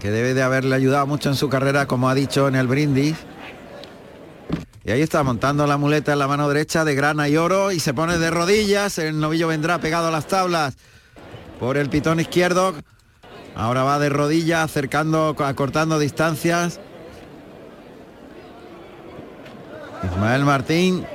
que 0.00 0.10
debe 0.10 0.34
de 0.34 0.42
haberle 0.42 0.74
ayudado 0.74 1.06
mucho 1.06 1.28
en 1.28 1.36
su 1.36 1.48
carrera, 1.48 1.86
como 1.86 2.08
ha 2.08 2.14
dicho 2.14 2.48
en 2.48 2.56
el 2.56 2.66
brindis. 2.66 3.16
Y 4.84 4.90
ahí 4.90 5.00
está 5.00 5.22
montando 5.22 5.66
la 5.66 5.78
muleta 5.78 6.12
en 6.12 6.18
la 6.18 6.28
mano 6.28 6.46
derecha 6.48 6.84
de 6.84 6.94
grana 6.94 7.28
y 7.28 7.36
oro 7.38 7.72
y 7.72 7.80
se 7.80 7.94
pone 7.94 8.18
de 8.18 8.30
rodillas. 8.30 8.98
El 8.98 9.18
novillo 9.18 9.48
vendrá 9.48 9.78
pegado 9.78 10.08
a 10.08 10.10
las 10.10 10.26
tablas 10.26 10.76
por 11.58 11.76
el 11.78 11.88
pitón 11.88 12.20
izquierdo. 12.20 12.74
Ahora 13.56 13.82
va 13.84 13.98
de 13.98 14.10
rodillas, 14.10 14.62
acercando, 14.64 15.34
acortando 15.38 15.98
distancias. 15.98 16.80
Ismael 20.24 20.44
Martín 20.46 21.06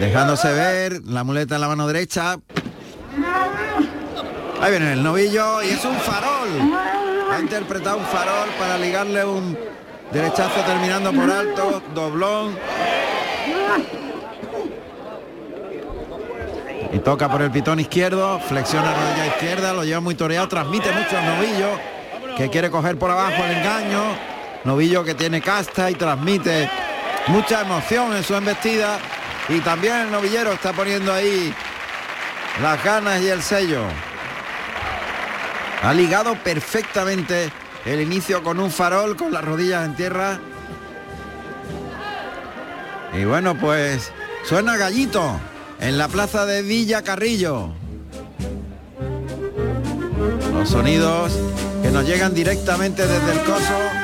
dejándose 0.00 0.50
ver, 0.54 1.02
la 1.04 1.22
muleta 1.22 1.56
en 1.56 1.60
la 1.60 1.68
mano 1.68 1.86
derecha. 1.86 2.38
Ahí 4.62 4.70
viene 4.70 4.94
el 4.94 5.02
novillo 5.02 5.62
y 5.62 5.68
es 5.68 5.84
un 5.84 5.94
farol. 5.96 6.48
Ha 7.30 7.38
interpretado 7.38 7.98
un 7.98 8.06
farol 8.06 8.48
para 8.58 8.78
ligarle 8.78 9.22
un 9.22 9.58
derechazo 10.10 10.62
terminando 10.62 11.12
por 11.12 11.30
alto, 11.30 11.82
doblón. 11.94 12.56
Y 16.90 16.98
toca 17.00 17.30
por 17.30 17.42
el 17.42 17.50
pitón 17.50 17.80
izquierdo, 17.80 18.40
flexiona 18.40 18.94
rodilla 18.94 19.26
izquierda, 19.26 19.74
lo 19.74 19.84
lleva 19.84 20.00
muy 20.00 20.14
toreado, 20.14 20.48
transmite 20.48 20.90
mucho 20.90 21.18
el 21.18 21.26
novillo, 21.26 21.68
que 22.34 22.48
quiere 22.48 22.70
coger 22.70 22.96
por 22.96 23.10
abajo 23.10 23.44
el 23.44 23.58
engaño. 23.58 24.04
Novillo 24.64 25.04
que 25.04 25.14
tiene 25.14 25.42
casta 25.42 25.90
y 25.90 25.96
transmite 25.96 26.70
mucha 27.28 27.60
emoción 27.62 28.16
en 28.16 28.24
su 28.24 28.34
embestida. 28.34 28.98
Y 29.48 29.60
también 29.60 29.96
el 29.96 30.10
novillero 30.10 30.52
está 30.52 30.72
poniendo 30.72 31.12
ahí 31.12 31.54
las 32.62 32.82
ganas 32.84 33.20
y 33.22 33.28
el 33.28 33.42
sello. 33.42 33.82
Ha 35.82 35.94
ligado 35.94 36.34
perfectamente 36.42 37.50
el 37.86 38.00
inicio 38.00 38.42
con 38.42 38.58
un 38.58 38.70
farol, 38.70 39.16
con 39.16 39.32
las 39.32 39.44
rodillas 39.44 39.86
en 39.86 39.96
tierra. 39.96 40.38
Y 43.14 43.24
bueno, 43.24 43.56
pues 43.56 44.12
suena 44.44 44.76
gallito 44.76 45.40
en 45.80 45.96
la 45.96 46.08
plaza 46.08 46.44
de 46.44 46.62
Villa 46.62 47.02
Carrillo. 47.02 47.70
Los 50.52 50.68
sonidos 50.68 51.38
que 51.82 51.90
nos 51.90 52.04
llegan 52.04 52.34
directamente 52.34 53.06
desde 53.06 53.32
el 53.32 53.40
coso 53.44 53.97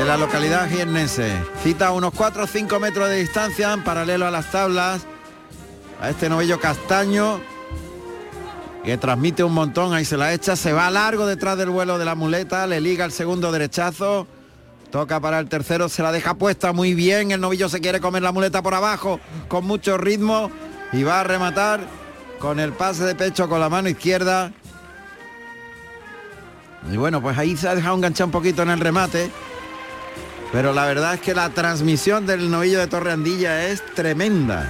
de 0.00 0.06
la 0.06 0.16
localidad 0.16 0.66
jiennense. 0.66 1.30
Cita 1.62 1.90
unos 1.92 2.14
4 2.14 2.44
o 2.44 2.46
5 2.46 2.80
metros 2.80 3.10
de 3.10 3.16
distancia 3.16 3.74
en 3.74 3.84
paralelo 3.84 4.26
a 4.26 4.30
las 4.30 4.50
tablas 4.50 5.02
a 6.00 6.08
este 6.08 6.30
novillo 6.30 6.58
castaño 6.58 7.38
que 8.82 8.96
transmite 8.96 9.44
un 9.44 9.52
montón, 9.52 9.92
ahí 9.92 10.06
se 10.06 10.16
la 10.16 10.32
echa, 10.32 10.56
se 10.56 10.72
va 10.72 10.90
largo 10.90 11.26
detrás 11.26 11.58
del 11.58 11.68
vuelo 11.68 11.98
de 11.98 12.06
la 12.06 12.14
muleta, 12.14 12.66
le 12.66 12.80
liga 12.80 13.04
el 13.04 13.12
segundo 13.12 13.52
derechazo, 13.52 14.26
toca 14.90 15.20
para 15.20 15.38
el 15.38 15.50
tercero, 15.50 15.90
se 15.90 16.02
la 16.02 16.12
deja 16.12 16.32
puesta 16.32 16.72
muy 16.72 16.94
bien, 16.94 17.30
el 17.30 17.42
novillo 17.42 17.68
se 17.68 17.82
quiere 17.82 18.00
comer 18.00 18.22
la 18.22 18.32
muleta 18.32 18.62
por 18.62 18.72
abajo 18.72 19.20
con 19.48 19.66
mucho 19.66 19.98
ritmo 19.98 20.50
y 20.94 21.02
va 21.02 21.20
a 21.20 21.24
rematar 21.24 21.80
con 22.38 22.58
el 22.58 22.72
pase 22.72 23.04
de 23.04 23.14
pecho 23.14 23.50
con 23.50 23.60
la 23.60 23.68
mano 23.68 23.90
izquierda. 23.90 24.50
Y 26.90 26.96
bueno, 26.96 27.20
pues 27.20 27.36
ahí 27.36 27.54
se 27.54 27.68
ha 27.68 27.74
dejado 27.74 27.96
enganchar 27.96 28.24
un 28.24 28.32
poquito 28.32 28.62
en 28.62 28.70
el 28.70 28.80
remate. 28.80 29.30
Pero 30.52 30.72
la 30.72 30.86
verdad 30.86 31.14
es 31.14 31.20
que 31.20 31.34
la 31.34 31.50
transmisión 31.50 32.26
del 32.26 32.50
novillo 32.50 32.80
de 32.80 32.88
Torreandilla 32.88 33.68
es 33.68 33.84
tremenda. 33.94 34.68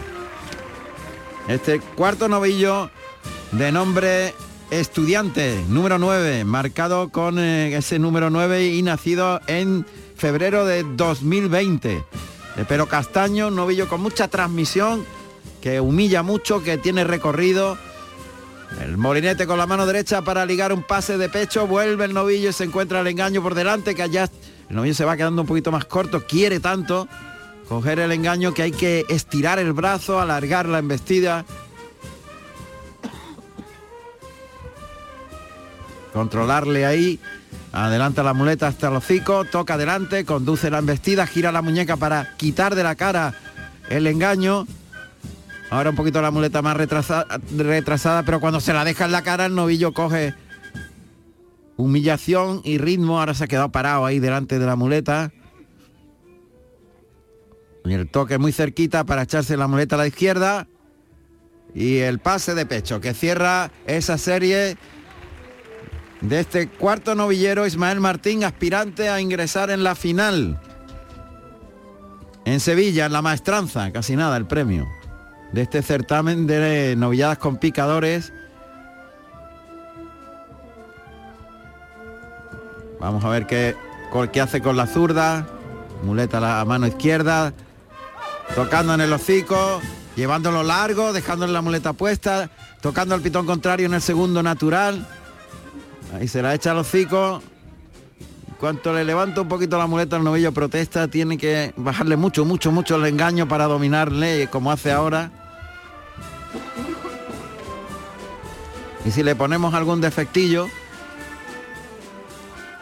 Este 1.48 1.80
cuarto 1.80 2.28
novillo 2.28 2.90
de 3.52 3.72
nombre 3.72 4.34
estudiante, 4.70 5.64
número 5.68 5.98
9, 5.98 6.44
marcado 6.44 7.08
con 7.08 7.38
eh, 7.38 7.74
ese 7.76 7.98
número 7.98 8.28
9 8.28 8.66
y 8.66 8.82
nacido 8.82 9.40
en 9.46 9.86
febrero 10.16 10.66
de 10.66 10.84
2020. 10.84 12.04
De 12.56 12.64
pelo 12.66 12.86
castaño, 12.86 13.50
novillo 13.50 13.88
con 13.88 14.02
mucha 14.02 14.28
transmisión, 14.28 15.04
que 15.62 15.80
humilla 15.80 16.22
mucho, 16.22 16.62
que 16.62 16.76
tiene 16.76 17.04
recorrido. 17.04 17.78
El 18.82 18.98
molinete 18.98 19.46
con 19.46 19.58
la 19.58 19.66
mano 19.66 19.86
derecha 19.86 20.22
para 20.22 20.44
ligar 20.44 20.72
un 20.72 20.82
pase 20.82 21.16
de 21.16 21.28
pecho, 21.28 21.66
vuelve 21.66 22.04
el 22.04 22.14
novillo 22.14 22.50
y 22.50 22.52
se 22.52 22.64
encuentra 22.64 23.00
el 23.00 23.06
engaño 23.06 23.42
por 23.42 23.54
delante, 23.54 23.94
que 23.94 24.02
allá 24.02 24.30
el 24.70 24.76
novillo 24.76 24.94
se 24.94 25.04
va 25.04 25.16
quedando 25.16 25.42
un 25.42 25.48
poquito 25.48 25.72
más 25.72 25.84
corto, 25.84 26.24
quiere 26.24 26.60
tanto 26.60 27.08
coger 27.68 27.98
el 27.98 28.12
engaño 28.12 28.54
que 28.54 28.62
hay 28.62 28.70
que 28.70 29.04
estirar 29.08 29.58
el 29.58 29.72
brazo, 29.72 30.20
alargar 30.20 30.66
la 30.66 30.78
embestida. 30.78 31.44
Controlarle 36.12 36.86
ahí, 36.86 37.18
adelanta 37.72 38.22
la 38.22 38.32
muleta 38.32 38.68
hasta 38.68 38.88
el 38.88 38.96
hocico, 38.96 39.44
toca 39.44 39.74
adelante, 39.74 40.24
conduce 40.24 40.70
la 40.70 40.78
embestida, 40.78 41.26
gira 41.26 41.50
la 41.50 41.62
muñeca 41.62 41.96
para 41.96 42.36
quitar 42.36 42.76
de 42.76 42.84
la 42.84 42.94
cara 42.94 43.34
el 43.88 44.06
engaño. 44.06 44.66
Ahora 45.70 45.90
un 45.90 45.96
poquito 45.96 46.22
la 46.22 46.30
muleta 46.30 46.62
más 46.62 46.76
retrasada, 46.76 47.40
retrasada, 47.56 48.22
pero 48.22 48.40
cuando 48.40 48.60
se 48.60 48.72
la 48.72 48.84
deja 48.84 49.04
en 49.04 49.12
la 49.12 49.22
cara 49.22 49.46
el 49.46 49.54
novillo 49.54 49.92
coge 49.92 50.34
humillación 51.80 52.60
y 52.64 52.78
ritmo. 52.78 53.18
Ahora 53.18 53.34
se 53.34 53.44
ha 53.44 53.48
quedado 53.48 53.72
parado 53.72 54.06
ahí 54.06 54.18
delante 54.18 54.58
de 54.58 54.66
la 54.66 54.76
muleta. 54.76 55.32
Y 57.84 57.92
el 57.94 58.08
toque 58.08 58.38
muy 58.38 58.52
cerquita 58.52 59.04
para 59.04 59.22
echarse 59.22 59.56
la 59.56 59.66
muleta 59.66 59.96
a 59.96 59.98
la 59.98 60.06
izquierda. 60.06 60.68
Y 61.74 61.98
el 61.98 62.18
pase 62.18 62.54
de 62.54 62.66
pecho 62.66 63.00
que 63.00 63.14
cierra 63.14 63.70
esa 63.86 64.18
serie 64.18 64.76
de 66.20 66.40
este 66.40 66.68
cuarto 66.68 67.14
novillero 67.14 67.66
Ismael 67.66 68.00
Martín, 68.00 68.44
aspirante 68.44 69.08
a 69.08 69.20
ingresar 69.20 69.70
en 69.70 69.82
la 69.84 69.94
final. 69.94 70.60
en 72.44 72.58
Sevilla, 72.58 73.06
en 73.06 73.12
la 73.12 73.22
maestranza, 73.22 73.92
casi 73.92 74.16
nada 74.16 74.36
el 74.36 74.46
premio 74.46 74.88
de 75.52 75.62
este 75.62 75.82
certamen 75.82 76.46
de 76.46 76.94
novilladas 76.96 77.38
con 77.38 77.56
picadores. 77.56 78.32
Vamos 83.00 83.24
a 83.24 83.28
ver 83.30 83.46
qué, 83.46 83.74
qué 84.32 84.40
hace 84.40 84.60
con 84.60 84.76
la 84.76 84.86
zurda. 84.86 85.46
Muleta 86.02 86.38
a 86.38 86.40
la 86.40 86.64
mano 86.64 86.86
izquierda. 86.86 87.54
Tocando 88.54 88.94
en 88.94 89.00
el 89.00 89.12
hocico. 89.12 89.80
Llevándolo 90.16 90.62
largo, 90.62 91.12
dejándole 91.12 91.52
la 91.52 91.62
muleta 91.62 91.94
puesta. 91.94 92.50
Tocando 92.82 93.14
el 93.14 93.22
pitón 93.22 93.46
contrario 93.46 93.86
en 93.86 93.94
el 93.94 94.02
segundo 94.02 94.42
natural. 94.42 95.06
Ahí 96.14 96.28
se 96.28 96.42
la 96.42 96.54
echa 96.54 96.72
al 96.72 96.78
hocico. 96.78 97.42
Cuanto 98.58 98.92
le 98.92 99.04
levanta 99.04 99.40
un 99.40 99.48
poquito 99.48 99.78
la 99.78 99.86
muleta 99.86 100.16
al 100.16 100.24
novillo 100.24 100.52
protesta, 100.52 101.08
tiene 101.08 101.38
que 101.38 101.72
bajarle 101.78 102.18
mucho, 102.18 102.44
mucho, 102.44 102.70
mucho 102.70 102.96
el 102.96 103.06
engaño 103.06 103.48
para 103.48 103.64
dominarle 103.64 104.48
como 104.48 104.70
hace 104.70 104.92
ahora. 104.92 105.30
Y 109.06 109.12
si 109.12 109.22
le 109.22 109.34
ponemos 109.34 109.72
algún 109.72 110.02
defectillo, 110.02 110.68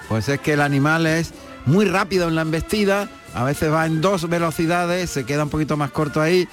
pues 0.08 0.28
es 0.28 0.40
que 0.40 0.54
el 0.54 0.60
animal 0.60 1.06
es 1.06 1.32
muy 1.66 1.84
rápido 1.84 2.28
en 2.28 2.34
la 2.34 2.42
embestida, 2.42 3.08
a 3.34 3.44
veces 3.44 3.70
va 3.70 3.86
en 3.86 4.00
dos 4.00 4.28
velocidades, 4.28 5.10
se 5.10 5.24
queda 5.24 5.44
un 5.44 5.50
poquito 5.50 5.76
más 5.76 5.90
corto 5.90 6.20
ahí 6.20 6.48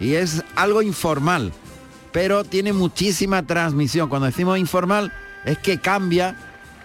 y 0.00 0.14
es 0.14 0.42
algo 0.56 0.82
informal, 0.82 1.52
pero 2.12 2.44
tiene 2.44 2.72
muchísima 2.72 3.46
transmisión. 3.46 4.08
Cuando 4.08 4.26
decimos 4.26 4.58
informal 4.58 5.12
es 5.44 5.58
que 5.58 5.78
cambia 5.78 6.36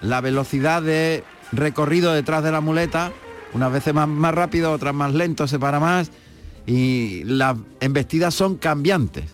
la 0.01 0.21
velocidad 0.21 0.81
de 0.81 1.23
recorrido 1.51 2.13
detrás 2.13 2.43
de 2.43 2.51
la 2.51 2.61
muleta, 2.61 3.11
unas 3.53 3.71
veces 3.71 3.93
más, 3.93 4.07
más 4.07 4.33
rápido, 4.33 4.71
otras 4.71 4.93
más 4.93 5.13
lento, 5.13 5.47
se 5.47 5.59
para 5.59 5.79
más 5.79 6.11
y 6.65 7.23
las 7.25 7.57
embestidas 7.79 8.33
son 8.33 8.57
cambiantes. 8.57 9.25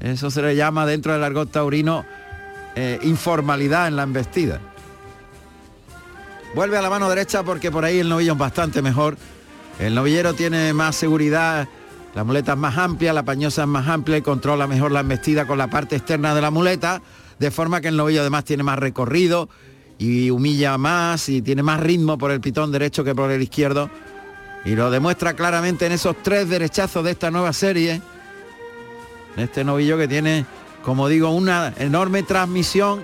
Eso 0.00 0.30
se 0.30 0.42
le 0.42 0.56
llama 0.56 0.86
dentro 0.86 1.12
del 1.12 1.22
argot 1.22 1.52
taurino 1.52 2.04
eh, 2.74 2.98
informalidad 3.02 3.86
en 3.86 3.96
la 3.96 4.02
embestida. 4.02 4.60
Vuelve 6.54 6.76
a 6.76 6.82
la 6.82 6.90
mano 6.90 7.08
derecha 7.08 7.42
porque 7.42 7.70
por 7.70 7.84
ahí 7.84 8.00
el 8.00 8.10
novillo 8.10 8.32
es 8.32 8.38
bastante 8.38 8.82
mejor. 8.82 9.16
El 9.78 9.94
novillero 9.94 10.34
tiene 10.34 10.74
más 10.74 10.94
seguridad, 10.96 11.66
la 12.14 12.24
muleta 12.24 12.52
es 12.52 12.58
más 12.58 12.76
amplia, 12.76 13.14
la 13.14 13.22
pañosa 13.22 13.62
es 13.62 13.68
más 13.68 13.88
amplia 13.88 14.18
y 14.18 14.22
controla 14.22 14.66
mejor 14.66 14.92
la 14.92 15.00
embestida 15.00 15.46
con 15.46 15.56
la 15.56 15.68
parte 15.68 15.96
externa 15.96 16.34
de 16.34 16.42
la 16.42 16.50
muleta, 16.50 17.00
de 17.38 17.50
forma 17.50 17.80
que 17.80 17.88
el 17.88 17.96
novillo 17.96 18.20
además 18.20 18.44
tiene 18.44 18.62
más 18.64 18.78
recorrido 18.78 19.48
y 19.98 20.28
humilla 20.28 20.76
más 20.76 21.30
y 21.30 21.40
tiene 21.40 21.62
más 21.62 21.80
ritmo 21.80 22.18
por 22.18 22.30
el 22.30 22.42
pitón 22.42 22.70
derecho 22.70 23.02
que 23.02 23.14
por 23.14 23.30
el 23.30 23.40
izquierdo. 23.40 23.88
Y 24.66 24.74
lo 24.74 24.90
demuestra 24.90 25.32
claramente 25.32 25.86
en 25.86 25.92
esos 25.92 26.16
tres 26.22 26.50
derechazos 26.50 27.02
de 27.02 27.12
esta 27.12 27.30
nueva 27.30 27.54
serie. 27.54 28.02
Este 29.38 29.64
novillo 29.64 29.96
que 29.96 30.06
tiene, 30.06 30.44
como 30.84 31.08
digo, 31.08 31.30
una 31.30 31.72
enorme 31.78 32.22
transmisión 32.22 33.02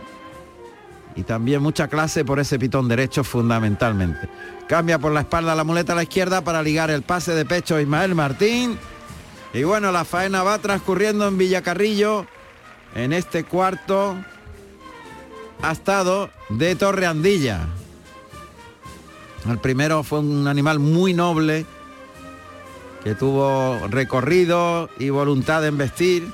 y 1.18 1.24
también 1.24 1.60
mucha 1.60 1.88
clase 1.88 2.24
por 2.24 2.38
ese 2.38 2.60
pitón 2.60 2.86
derecho 2.86 3.24
fundamentalmente. 3.24 4.28
Cambia 4.68 5.00
por 5.00 5.10
la 5.10 5.22
espalda 5.22 5.56
la 5.56 5.64
muleta 5.64 5.92
a 5.92 5.96
la 5.96 6.04
izquierda 6.04 6.44
para 6.44 6.62
ligar 6.62 6.90
el 6.90 7.02
pase 7.02 7.34
de 7.34 7.44
pecho 7.44 7.74
a 7.74 7.82
Ismael 7.82 8.14
Martín. 8.14 8.78
Y 9.52 9.64
bueno, 9.64 9.90
la 9.90 10.04
faena 10.04 10.44
va 10.44 10.60
transcurriendo 10.60 11.26
en 11.26 11.36
Villacarrillo 11.36 12.24
en 12.94 13.12
este 13.12 13.42
cuarto 13.42 14.16
estado 15.68 16.30
de 16.50 16.76
Torre 16.76 17.06
Andilla. 17.06 17.66
El 19.50 19.58
primero 19.58 20.04
fue 20.04 20.20
un 20.20 20.46
animal 20.46 20.78
muy 20.78 21.14
noble 21.14 21.66
que 23.02 23.16
tuvo 23.16 23.76
recorrido 23.88 24.88
y 25.00 25.10
voluntad 25.10 25.62
de 25.62 25.68
embestir, 25.68 26.28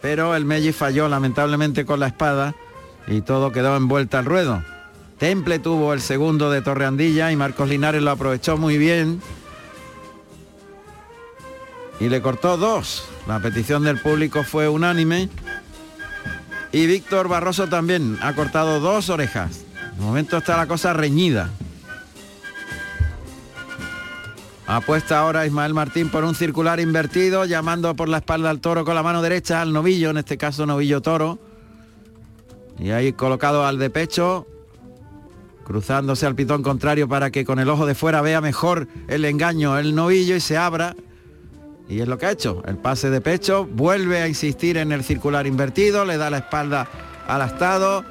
pero 0.00 0.34
el 0.34 0.46
Melli 0.46 0.72
falló 0.72 1.06
lamentablemente 1.06 1.84
con 1.84 2.00
la 2.00 2.06
espada 2.06 2.54
y 3.06 3.20
todo 3.20 3.52
quedó 3.52 3.76
envuelta 3.76 4.18
al 4.18 4.24
ruedo. 4.24 4.62
Temple 5.18 5.58
tuvo 5.58 5.92
el 5.92 6.00
segundo 6.00 6.50
de 6.50 6.60
Torreandilla 6.60 7.32
y 7.32 7.36
Marcos 7.36 7.68
Linares 7.68 8.02
lo 8.02 8.10
aprovechó 8.10 8.56
muy 8.56 8.76
bien 8.76 9.20
y 12.00 12.08
le 12.08 12.20
cortó 12.20 12.56
dos. 12.56 13.08
La 13.26 13.40
petición 13.40 13.82
del 13.82 14.00
público 14.00 14.44
fue 14.44 14.68
unánime 14.68 15.28
y 16.72 16.86
Víctor 16.86 17.28
Barroso 17.28 17.68
también 17.68 18.18
ha 18.20 18.34
cortado 18.34 18.80
dos 18.80 19.08
orejas. 19.08 19.64
De 19.96 20.02
momento 20.02 20.36
está 20.36 20.56
la 20.56 20.66
cosa 20.66 20.92
reñida. 20.92 21.50
Apuesta 24.66 25.20
ahora 25.20 25.46
Ismael 25.46 25.74
Martín 25.74 26.10
por 26.10 26.24
un 26.24 26.34
circular 26.34 26.80
invertido, 26.80 27.44
llamando 27.44 27.94
por 27.94 28.08
la 28.08 28.18
espalda 28.18 28.50
al 28.50 28.60
toro 28.60 28.84
con 28.84 28.96
la 28.96 29.02
mano 29.02 29.22
derecha 29.22 29.62
al 29.62 29.72
novillo, 29.72 30.10
en 30.10 30.18
este 30.18 30.36
caso 30.36 30.66
novillo 30.66 31.00
toro. 31.00 31.38
Y 32.78 32.90
ahí 32.90 33.12
colocado 33.12 33.64
al 33.64 33.78
de 33.78 33.90
pecho, 33.90 34.46
cruzándose 35.64 36.26
al 36.26 36.34
pitón 36.34 36.62
contrario 36.62 37.08
para 37.08 37.30
que 37.30 37.44
con 37.44 37.58
el 37.58 37.68
ojo 37.68 37.86
de 37.86 37.94
fuera 37.94 38.20
vea 38.20 38.40
mejor 38.40 38.88
el 39.08 39.24
engaño, 39.24 39.78
el 39.78 39.94
novillo 39.94 40.36
y 40.36 40.40
se 40.40 40.56
abra. 40.56 40.94
Y 41.88 42.00
es 42.00 42.08
lo 42.08 42.18
que 42.18 42.26
ha 42.26 42.30
hecho, 42.32 42.62
el 42.66 42.76
pase 42.76 43.10
de 43.10 43.20
pecho, 43.20 43.64
vuelve 43.64 44.20
a 44.20 44.28
insistir 44.28 44.76
en 44.76 44.92
el 44.92 45.04
circular 45.04 45.46
invertido, 45.46 46.04
le 46.04 46.16
da 46.16 46.30
la 46.30 46.38
espalda 46.38 46.88
al 47.28 47.42
astado, 47.42 48.04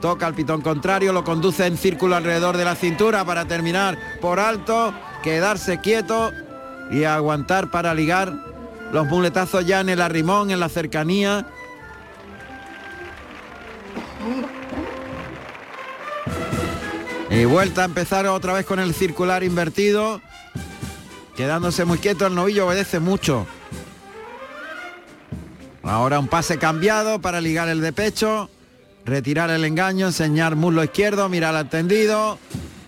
toca 0.00 0.26
el 0.26 0.34
pitón 0.34 0.62
contrario, 0.62 1.12
lo 1.12 1.24
conduce 1.24 1.66
en 1.66 1.76
círculo 1.76 2.16
alrededor 2.16 2.56
de 2.56 2.64
la 2.64 2.74
cintura 2.74 3.24
para 3.24 3.44
terminar 3.44 3.98
por 4.20 4.40
alto, 4.40 4.94
quedarse 5.22 5.80
quieto 5.80 6.32
y 6.90 7.04
aguantar 7.04 7.70
para 7.70 7.94
ligar 7.94 8.32
los 8.92 9.06
muletazos 9.06 9.66
ya 9.66 9.80
en 9.80 9.90
el 9.90 10.00
arrimón, 10.00 10.50
en 10.50 10.60
la 10.60 10.68
cercanía. 10.68 11.46
Y 17.30 17.44
vuelta 17.44 17.82
a 17.82 17.84
empezar 17.84 18.26
otra 18.26 18.52
vez 18.52 18.66
con 18.66 18.80
el 18.80 18.92
circular 18.92 19.44
invertido. 19.44 20.20
Quedándose 21.36 21.84
muy 21.84 21.98
quieto, 21.98 22.26
el 22.26 22.34
novillo 22.34 22.66
obedece 22.66 22.98
mucho. 22.98 23.46
Ahora 25.84 26.18
un 26.18 26.28
pase 26.28 26.58
cambiado 26.58 27.20
para 27.20 27.40
ligar 27.40 27.68
el 27.68 27.80
de 27.80 27.92
pecho, 27.92 28.50
retirar 29.04 29.48
el 29.50 29.64
engaño, 29.64 30.08
enseñar 30.08 30.56
muslo 30.56 30.84
izquierdo, 30.84 31.28
mirar 31.28 31.54
al 31.54 31.68
tendido 31.68 32.38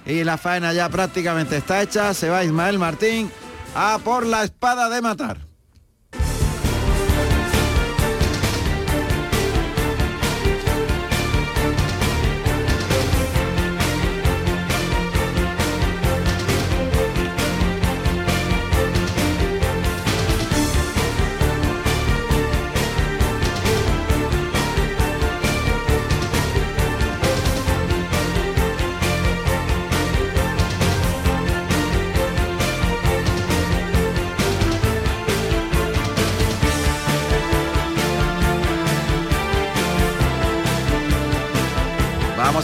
y 0.05 0.25
la 0.25 0.37
faena 0.37 0.73
ya 0.73 0.89
prácticamente 0.89 1.57
está 1.57 1.81
hecha. 1.81 2.13
Se 2.13 2.29
va 2.29 2.45
Ismael 2.45 2.79
Martín 2.79 3.31
a 3.75 3.99
por 4.03 4.27
la 4.27 4.43
espada 4.43 4.91
de 4.91 5.01
matar. 5.01 5.52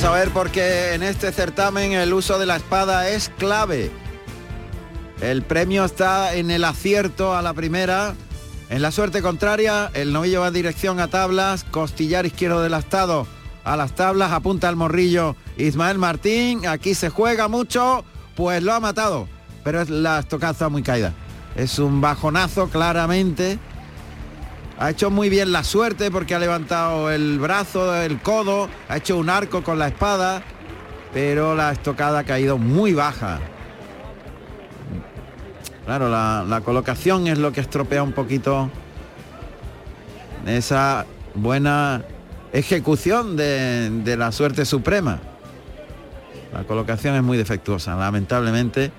Vamos 0.01 0.17
a 0.17 0.21
ver 0.21 0.31
porque 0.31 0.95
en 0.95 1.03
este 1.03 1.33
certamen 1.33 1.91
el 1.91 2.13
uso 2.13 2.39
de 2.39 2.47
la 2.47 2.55
espada 2.55 3.09
es 3.09 3.33
clave. 3.37 3.91
El 5.21 5.43
premio 5.43 5.85
está 5.85 6.37
en 6.37 6.53
el 6.53 6.63
acierto 6.63 7.35
a 7.35 7.43
la 7.43 7.53
primera. 7.53 8.15
En 8.71 8.81
la 8.81 8.93
suerte 8.93 9.23
contraria, 9.23 9.91
el 9.95 10.13
novillo 10.13 10.43
va 10.43 10.53
dirección 10.53 11.01
a 11.01 11.09
tablas, 11.09 11.65
costillar 11.65 12.27
izquierdo 12.27 12.63
del 12.63 12.75
astado 12.75 13.27
a 13.65 13.77
las 13.77 13.97
tablas, 13.97 14.31
apunta 14.31 14.69
al 14.69 14.77
morrillo 14.77 15.35
Ismael 15.57 15.99
Martín, 15.99 16.65
aquí 16.69 16.95
se 16.95 17.11
juega 17.11 17.49
mucho, 17.49 18.05
pues 18.37 18.63
lo 18.63 18.75
ha 18.75 18.79
matado, 18.79 19.29
pero 19.65 19.81
es 19.81 19.91
la 19.91 20.21
estocaza 20.21 20.69
muy 20.69 20.85
caída. 20.85 21.13
Es 21.57 21.81
un 21.81 22.01
bajonazo 22.01 22.69
claramente. 22.69 23.59
Ha 24.79 24.91
hecho 24.91 25.11
muy 25.11 25.29
bien 25.29 25.51
la 25.51 25.65
suerte 25.65 26.11
porque 26.11 26.35
ha 26.35 26.39
levantado 26.39 27.11
el 27.11 27.39
brazo, 27.41 27.95
el 27.97 28.21
codo, 28.21 28.69
ha 28.89 28.97
hecho 28.97 29.17
un 29.17 29.29
arco 29.29 29.65
con 29.65 29.79
la 29.79 29.89
espada, 29.89 30.43
pero 31.13 31.57
la 31.57 31.73
estocada 31.73 32.21
ha 32.21 32.25
caído 32.25 32.59
muy 32.59 32.93
baja. 32.93 33.41
Claro, 35.85 36.09
la, 36.09 36.63
colocación 36.65 37.27
es 37.27 37.39
lo 37.39 37.51
que 37.51 37.61
estropea 37.61 38.03
un 38.03 38.13
poquito 38.13 38.71
esa 40.47 41.07
buena 41.35 42.05
ejecución 42.53 43.37
de 43.37 44.17
la 44.17 44.31
suerte 44.31 44.65
suprema. 44.65 45.19
La 46.53 46.65
colocación 46.65 47.15
es 47.15 47.23
muy 47.23 47.37
defectuosa, 47.37 47.97
lamentablemente, 47.97 48.91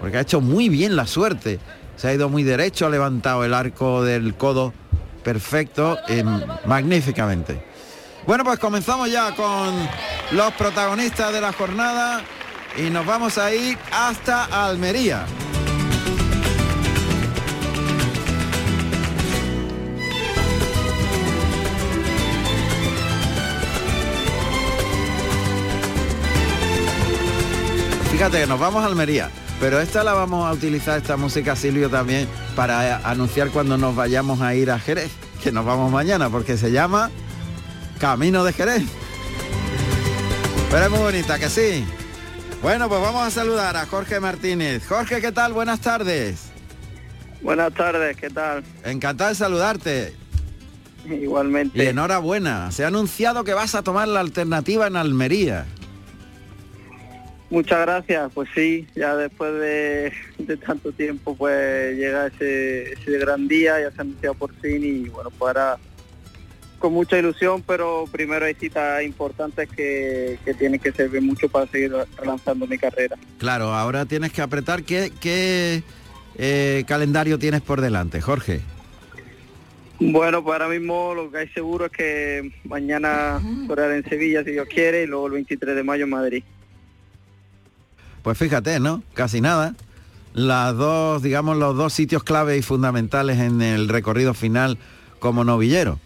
porque 0.00 0.16
ha 0.16 0.20
hecho 0.20 0.40
muy 0.40 0.68
bien 0.68 0.96
la 0.96 1.06
suerte. 1.06 1.58
se 1.96 2.08
ha 2.08 2.14
ido 2.14 2.28
muy 2.28 2.42
derecho, 2.42 2.86
ha 2.86 2.90
levantado 2.90 3.44
el 3.44 3.52
arco 3.52 4.04
del 4.04 4.34
codo 4.34 4.72
perfecto, 5.24 5.98
eh, 6.08 6.22
magníficamente. 6.66 7.60
Bueno, 8.26 8.44
pues 8.44 8.58
comenzamos 8.58 9.10
ya 9.10 9.34
con 9.34 9.74
los 10.30 10.52
protagonistas 10.54 11.32
de 11.32 11.40
la 11.40 11.52
jornada 11.52 12.22
y 12.76 12.82
nos 12.90 13.04
vamos 13.04 13.38
a 13.38 13.52
ir 13.52 13.76
hasta 13.90 14.44
Almería. 14.66 15.26
Fíjate 28.14 28.42
que 28.42 28.46
nos 28.46 28.60
vamos 28.60 28.84
a 28.84 28.86
Almería, 28.86 29.28
pero 29.58 29.80
esta 29.80 30.04
la 30.04 30.12
vamos 30.12 30.48
a 30.48 30.52
utilizar, 30.52 30.98
esta 30.98 31.16
música 31.16 31.56
Silvio 31.56 31.90
también, 31.90 32.28
para 32.54 32.98
anunciar 32.98 33.50
cuando 33.50 33.76
nos 33.76 33.96
vayamos 33.96 34.40
a 34.40 34.54
ir 34.54 34.70
a 34.70 34.78
Jerez, 34.78 35.10
que 35.42 35.50
nos 35.50 35.66
vamos 35.66 35.90
mañana, 35.90 36.30
porque 36.30 36.56
se 36.56 36.70
llama 36.70 37.10
Camino 37.98 38.44
de 38.44 38.52
Jerez. 38.52 38.84
Pero 40.70 40.84
es 40.84 40.90
muy 40.92 41.00
bonita, 41.00 41.40
que 41.40 41.48
sí. 41.50 41.84
Bueno, 42.62 42.88
pues 42.88 43.00
vamos 43.00 43.26
a 43.26 43.32
saludar 43.32 43.76
a 43.76 43.84
Jorge 43.84 44.20
Martínez. 44.20 44.86
Jorge, 44.86 45.20
¿qué 45.20 45.32
tal? 45.32 45.52
Buenas 45.52 45.80
tardes. 45.80 46.52
Buenas 47.42 47.74
tardes, 47.74 48.16
¿qué 48.16 48.30
tal? 48.30 48.62
Encantado 48.84 49.30
de 49.30 49.34
saludarte. 49.34 50.14
Igualmente. 51.04 51.82
Y 51.82 51.88
enhorabuena. 51.88 52.70
Se 52.70 52.84
ha 52.84 52.88
anunciado 52.88 53.42
que 53.42 53.54
vas 53.54 53.74
a 53.74 53.82
tomar 53.82 54.06
la 54.06 54.20
alternativa 54.20 54.86
en 54.86 54.94
Almería. 54.94 55.66
Muchas 57.54 57.82
gracias, 57.82 58.32
pues 58.34 58.48
sí, 58.52 58.84
ya 58.96 59.14
después 59.14 59.52
de, 59.54 60.12
tanto 60.66 60.90
tiempo 60.90 61.36
pues 61.36 61.96
llega 61.96 62.26
ese, 62.26 62.94
ese, 62.94 63.16
gran 63.16 63.46
día, 63.46 63.80
ya 63.80 63.92
se 63.92 63.98
ha 63.98 64.00
anunciado 64.00 64.34
por 64.34 64.52
fin 64.56 64.82
y 64.82 65.08
bueno, 65.08 65.30
pues 65.30 65.56
ahora 65.56 65.78
con 66.80 66.92
mucha 66.92 67.16
ilusión, 67.16 67.62
pero 67.62 68.06
primero 68.10 68.44
hay 68.44 68.54
citas 68.54 69.04
importantes 69.04 69.68
que, 69.68 70.36
que 70.44 70.54
tienen 70.54 70.80
que 70.80 70.90
servir 70.90 71.22
mucho 71.22 71.48
para 71.48 71.68
seguir 71.68 71.94
relanzando 72.18 72.66
mi 72.66 72.76
carrera. 72.76 73.16
Claro, 73.38 73.72
ahora 73.72 74.04
tienes 74.04 74.32
que 74.32 74.42
apretar. 74.42 74.82
¿Qué, 74.82 75.12
qué 75.20 75.84
eh, 76.36 76.82
calendario 76.88 77.38
tienes 77.38 77.60
por 77.60 77.80
delante, 77.80 78.20
Jorge? 78.20 78.62
Bueno, 80.00 80.42
pues 80.42 80.60
ahora 80.60 80.68
mismo 80.76 81.14
lo 81.14 81.30
que 81.30 81.38
hay 81.38 81.48
seguro 81.50 81.86
es 81.86 81.92
que 81.92 82.52
mañana 82.64 83.40
correr 83.68 83.92
en 83.92 84.10
Sevilla, 84.10 84.42
si 84.42 84.50
Dios 84.50 84.66
quiere, 84.68 85.04
y 85.04 85.06
luego 85.06 85.28
el 85.28 85.34
23 85.34 85.76
de 85.76 85.82
mayo 85.84 86.04
en 86.04 86.10
Madrid. 86.10 86.42
Pues 88.24 88.38
fíjate, 88.38 88.80
¿no? 88.80 89.02
Casi 89.12 89.42
nada. 89.42 89.74
Las 90.32 90.74
dos, 90.74 91.22
digamos, 91.22 91.58
los 91.58 91.76
dos 91.76 91.92
sitios 91.92 92.24
clave 92.24 92.56
y 92.56 92.62
fundamentales 92.62 93.38
en 93.38 93.60
el 93.60 93.86
recorrido 93.86 94.32
final 94.32 94.78
como 95.18 95.44
novillero. 95.44 96.00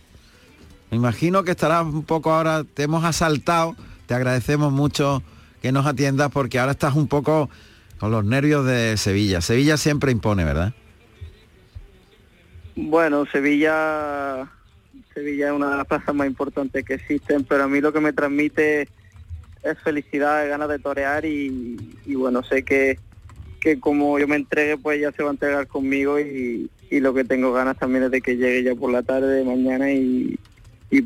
Me 0.91 0.97
imagino 0.97 1.45
que 1.45 1.53
estarás 1.53 1.85
un 1.85 2.03
poco 2.03 2.33
ahora, 2.33 2.65
te 2.65 2.83
hemos 2.83 3.05
asaltado, 3.05 3.77
te 4.07 4.15
agradecemos 4.15 4.73
mucho 4.73 5.23
que 5.63 5.71
nos 5.71 5.87
atiendas 5.87 6.33
porque 6.33 6.59
ahora 6.59 6.73
estás 6.73 6.97
un 6.97 7.07
poco 7.07 7.51
con 8.01 8.11
los 8.11 8.25
nervios 8.25 8.67
de 8.67 8.97
Sevilla. 8.97 9.41
Sevilla 9.41 9.77
siempre 9.77 10.11
impone, 10.11 10.45
¿verdad? 10.45 10.75
Bueno, 12.75 13.27
Sevilla, 13.27 14.51
Sevilla 15.15 15.49
es 15.49 15.53
una 15.53 15.71
de 15.71 15.77
las 15.77 15.87
plazas 15.87 16.17
más 16.17 16.27
importantes 16.27 16.85
que 16.85 16.95
existen, 16.95 17.45
pero 17.45 17.63
a 17.63 17.69
mí 17.69 17.81
lo 17.81 17.93
que 17.93 18.01
me 18.01 18.13
transmite 18.13 18.89
es 19.63 19.79
felicidad, 19.81 20.45
es 20.45 20.51
ganas 20.51 20.69
de 20.69 20.79
torear 20.79 21.25
y, 21.25 21.77
bueno, 22.15 22.43
sé 22.43 22.63
que, 22.63 22.99
que 23.61 23.81
como 23.81 24.19
yo 24.19 24.29
me 24.29 24.37
entregue, 24.37 24.77
pues 24.77 25.01
ya 25.01 25.13
se 25.13 25.23
va 25.23 25.31
a 25.31 25.33
entregar 25.33 25.67
conmigo 25.67 26.19
y, 26.21 26.71
lo 26.91 27.13
que 27.13 27.25
tengo 27.25 27.53
ganas 27.53 27.79
también 27.79 28.05
es 28.05 28.11
de 28.11 28.23
que 28.23 28.37
llegue 28.37 28.63
ya 28.63 28.75
por 28.75 28.91
la 28.91 29.03
tarde, 29.03 29.45
mañana 29.45 29.93
y, 29.93 30.39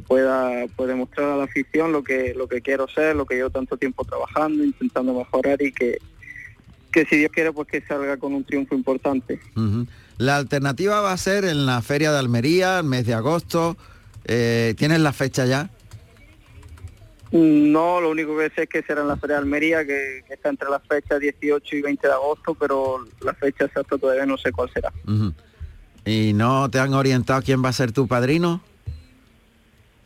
pueda, 0.07 0.67
pueda 0.77 0.95
mostrar 0.95 1.31
a 1.31 1.37
la 1.37 1.45
afición 1.45 1.91
lo 1.91 2.05
que, 2.05 2.35
lo 2.35 2.47
que 2.47 2.61
quiero 2.61 2.87
ser, 2.87 3.17
lo 3.17 3.27
que 3.27 3.35
llevo 3.35 3.51
tanto 3.51 3.77
tiempo 3.77 4.05
trabajando, 4.05 4.63
intentando 4.63 5.13
mejorar 5.13 5.61
y 5.61 5.73
que, 5.73 5.99
que 6.93 7.05
si 7.07 7.17
Dios 7.17 7.33
quiere, 7.33 7.53
pues 7.53 7.67
que 7.67 7.81
salga 7.81 8.17
con 8.17 8.33
un 8.33 8.45
triunfo 8.45 8.77
importante. 8.77 9.41
La 10.19 10.37
alternativa 10.37 11.01
va 11.01 11.13
a 11.13 11.17
ser 11.17 11.45
en 11.45 11.67
la 11.67 11.83
Feria 11.83 12.13
de 12.13 12.19
Almería, 12.19 12.79
el 12.79 12.85
mes 12.85 13.07
de 13.07 13.15
agosto. 13.15 13.77
Eh, 14.25 14.75
¿Tienes 14.77 15.01
la 15.01 15.13
fecha 15.13 15.47
ya? 15.47 15.69
No, 17.33 18.01
lo 18.01 18.11
único 18.11 18.37
que 18.37 18.51
sé 18.51 18.65
es 18.65 18.69
que 18.69 18.83
será 18.83 19.01
en 19.01 19.09
la 19.09 19.17
Feria 19.17 19.37
de 19.37 19.43
Almería, 19.43 19.87
que, 19.87 20.23
está 20.29 20.51
entre 20.51 20.69
las 20.69 20.83
fechas 20.87 21.19
18 21.19 21.77
y 21.77 21.83
20 21.83 22.07
de 22.07 22.13
agosto, 22.13 22.55
pero 22.55 23.07
la 23.23 23.33
fecha 23.33 23.65
exacta 23.65 23.97
todavía 23.97 24.27
no 24.27 24.37
sé 24.37 24.53
cuál 24.53 24.71
será. 24.71 24.93
¿Y 26.05 26.35
no 26.35 26.71
te 26.71 26.79
han 26.79 26.93
orientado 26.93 27.41
quién 27.41 27.65
va 27.65 27.71
a 27.71 27.73
ser 27.73 27.93
tu 27.93 28.07
padrino? 28.07 28.61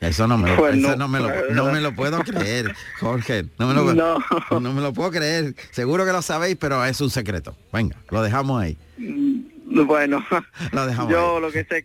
Eso 0.01 0.29
no 0.29 0.39
me 0.39 0.51
lo, 0.51 0.57
pues 0.57 0.77
no, 0.77 1.09
me 1.09 1.81
lo, 1.81 1.95
puedo 1.95 2.21
creer, 2.21 2.75
Jorge. 3.01 3.47
No 3.59 3.67
me 3.67 3.75
lo, 3.75 3.95
no. 4.61 4.73
me 4.73 4.81
lo 4.81 4.93
puedo 4.93 5.11
creer. 5.11 5.55
Seguro 5.71 6.05
que 6.05 6.13
lo 6.13 6.23
sabéis, 6.23 6.57
pero 6.61 6.85
es 6.85 7.01
un 7.01 7.11
secreto. 7.11 7.57
Venga, 7.73 7.97
lo 8.11 8.23
dejamos 8.23 8.63
ahí. 8.63 8.77
Bueno, 9.85 10.25
yo 11.11 11.41
lo 11.41 11.51
que 11.51 11.65
sé 11.65 11.79
es 11.79 11.85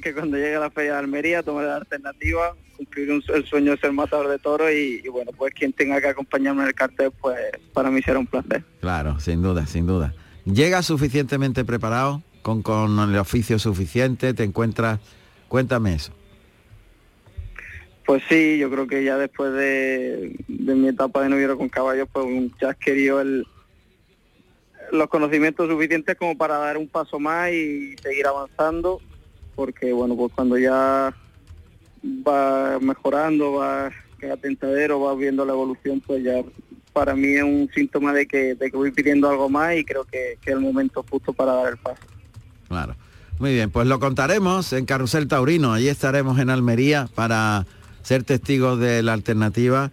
que, 0.00 0.14
cuando 0.14 0.36
llegue 0.36 0.56
a 0.56 0.60
la 0.60 0.70
feria 0.70 0.92
de 0.92 0.98
Almería 0.98 1.42
tomaré 1.42 1.68
la 1.68 1.76
alternativa, 1.76 2.54
cumplir 2.76 3.10
el 3.10 3.46
sueño 3.46 3.72
de 3.72 3.78
ser 3.78 3.92
matador 3.92 4.28
de 4.28 4.38
toro 4.38 4.70
y, 4.70 5.02
bueno, 5.08 5.32
pues 5.36 5.52
quien 5.54 5.72
tenga 5.72 6.00
que 6.00 6.08
acompañarme 6.08 6.62
en 6.62 6.68
el 6.68 6.74
cartel, 6.74 7.10
pues 7.20 7.38
para 7.72 7.90
mí 7.90 8.02
será 8.02 8.18
un 8.18 8.26
placer. 8.26 8.64
Claro, 8.80 9.18
sin 9.20 9.42
duda, 9.42 9.66
sin 9.66 9.86
duda. 9.86 10.14
¿Llega 10.44 10.82
suficientemente 10.82 11.64
preparado? 11.64 12.22
Con, 12.42 12.62
con 12.62 12.98
el 12.98 13.16
oficio 13.18 13.58
suficiente? 13.60 14.34
¿Te 14.34 14.42
encuentras? 14.42 14.98
Cuéntame 15.48 15.94
eso. 15.94 16.12
Pues 18.04 18.22
sí, 18.28 18.58
yo 18.58 18.68
creo 18.70 18.86
que 18.86 19.04
ya 19.04 19.16
después 19.16 19.52
de, 19.52 20.36
mi 20.48 20.88
etapa 20.88 21.22
de 21.22 21.28
novio 21.28 21.56
con 21.56 21.68
caballos, 21.68 22.08
pues 22.12 22.26
ya 22.60 22.70
adquirió 22.70 23.20
el, 23.20 23.46
los 24.92 25.08
conocimientos 25.08 25.68
suficientes 25.68 26.16
como 26.16 26.36
para 26.36 26.58
dar 26.58 26.76
un 26.76 26.86
paso 26.86 27.18
más 27.18 27.50
y 27.50 27.96
seguir 28.02 28.26
avanzando, 28.26 29.00
porque 29.54 29.92
bueno, 29.92 30.16
pues 30.16 30.32
cuando 30.34 30.58
ya 30.58 31.14
va 32.04 32.78
mejorando, 32.80 33.54
va 33.54 33.86
a 33.86 34.36
tentadero, 34.40 35.00
va 35.00 35.14
viendo 35.14 35.44
la 35.44 35.52
evolución, 35.52 36.00
pues 36.06 36.22
ya 36.22 36.42
para 36.92 37.16
mí 37.16 37.28
es 37.28 37.42
un 37.42 37.68
síntoma 37.74 38.12
de 38.12 38.26
que, 38.26 38.54
de 38.54 38.70
que 38.70 38.76
voy 38.76 38.92
pidiendo 38.92 39.28
algo 39.28 39.48
más 39.48 39.74
y 39.76 39.84
creo 39.84 40.04
que, 40.04 40.38
que 40.40 40.50
es 40.50 40.56
el 40.56 40.60
momento 40.60 41.04
justo 41.10 41.32
para 41.32 41.54
dar 41.54 41.72
el 41.72 41.78
paso. 41.78 42.02
Claro. 42.68 42.94
Muy 43.38 43.54
bien, 43.54 43.70
pues 43.70 43.88
lo 43.88 43.98
contaremos 43.98 44.72
en 44.72 44.84
Carrusel 44.84 45.26
Taurino. 45.26 45.72
Allí 45.72 45.88
estaremos 45.88 46.38
en 46.38 46.50
Almería 46.50 47.08
para 47.14 47.66
ser 48.02 48.22
testigos 48.22 48.78
de 48.78 49.02
la 49.02 49.14
alternativa 49.14 49.90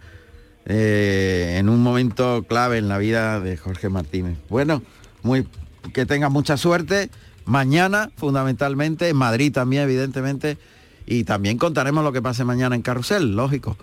eh, 0.72 1.56
en 1.58 1.68
un 1.68 1.82
momento 1.82 2.44
clave 2.48 2.78
en 2.78 2.88
la 2.88 2.98
vida 2.98 3.40
de 3.40 3.56
Jorge 3.56 3.88
Martínez. 3.88 4.38
Bueno, 4.48 4.82
muy, 5.22 5.46
que 5.92 6.06
tengas 6.06 6.30
mucha 6.30 6.56
suerte. 6.56 7.10
Mañana, 7.44 8.12
fundamentalmente, 8.16 9.08
en 9.08 9.16
Madrid 9.16 9.52
también, 9.52 9.82
evidentemente, 9.82 10.58
y 11.06 11.24
también 11.24 11.58
contaremos 11.58 12.04
lo 12.04 12.12
que 12.12 12.22
pase 12.22 12.44
mañana 12.44 12.76
en 12.76 12.82
Carrusel, 12.82 13.34
lógico. 13.34 13.76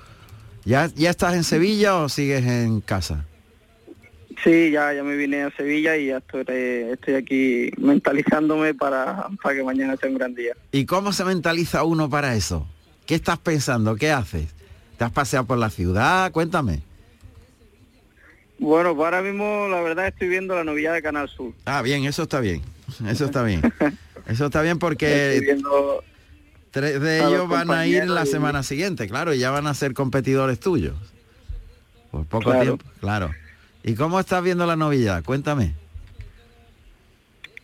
¿Ya, 0.63 0.87
ya 0.95 1.09
estás 1.09 1.33
en 1.35 1.43
Sevilla 1.43 1.97
o 1.97 2.07
sigues 2.07 2.45
en 2.45 2.79
casa? 2.79 3.25
Sí, 4.41 4.71
ya, 4.71 4.93
ya 4.93 5.03
me 5.03 5.17
vine 5.17 5.43
a 5.43 5.51
Sevilla 5.51 5.97
y 5.97 6.07
ya 6.07 6.17
estoy, 6.17 6.45
estoy 6.47 7.15
aquí 7.15 7.71
mentalizándome 7.77 8.73
para, 8.73 9.27
para 9.43 9.55
que 9.55 9.63
mañana 9.63 9.97
sea 9.97 10.09
un 10.09 10.17
gran 10.17 10.35
día. 10.35 10.53
¿Y 10.71 10.85
cómo 10.85 11.11
se 11.11 11.25
mentaliza 11.25 11.83
uno 11.83 12.09
para 12.09 12.33
eso? 12.35 12.65
¿Qué 13.05 13.15
estás 13.15 13.39
pensando? 13.39 13.97
¿Qué 13.97 14.11
haces? 14.11 14.56
¿Te 14.97 15.03
has 15.03 15.11
paseado 15.11 15.45
por 15.45 15.57
la 15.57 15.69
ciudad? 15.69 16.31
Cuéntame. 16.31 16.81
Bueno, 18.59 18.95
pues 18.95 19.05
ahora 19.05 19.21
mismo 19.21 19.67
la 19.69 19.81
verdad 19.81 20.07
estoy 20.07 20.27
viendo 20.27 20.55
la 20.55 20.63
novilla 20.63 20.91
de 20.91 21.01
Canal 21.01 21.29
Sur. 21.29 21.53
Ah, 21.65 21.81
bien, 21.81 22.05
eso 22.05 22.23
está 22.23 22.39
bien. 22.39 22.61
Eso 23.07 23.25
está 23.25 23.43
bien. 23.43 23.61
Eso 24.27 24.45
está 24.45 24.61
bien 24.61 24.79
porque 24.79 25.57
tres 26.71 26.99
de 27.01 27.19
ellos 27.19 27.47
van 27.47 27.71
a 27.71 27.87
ir 27.87 28.07
la 28.09 28.25
semana 28.25 28.61
siguiente, 28.61 29.07
claro, 29.07 29.33
y 29.33 29.39
ya 29.39 29.51
van 29.51 29.67
a 29.67 29.73
ser 29.73 29.93
competidores 29.93 30.59
tuyos. 30.59 30.95
Por 32.11 32.25
poco 32.25 32.53
tiempo, 32.59 32.85
claro. 32.99 33.31
¿Y 33.83 33.95
cómo 33.95 34.19
estás 34.19 34.43
viendo 34.43 34.65
la 34.65 34.75
novilla? 34.75 35.21
Cuéntame. 35.21 35.75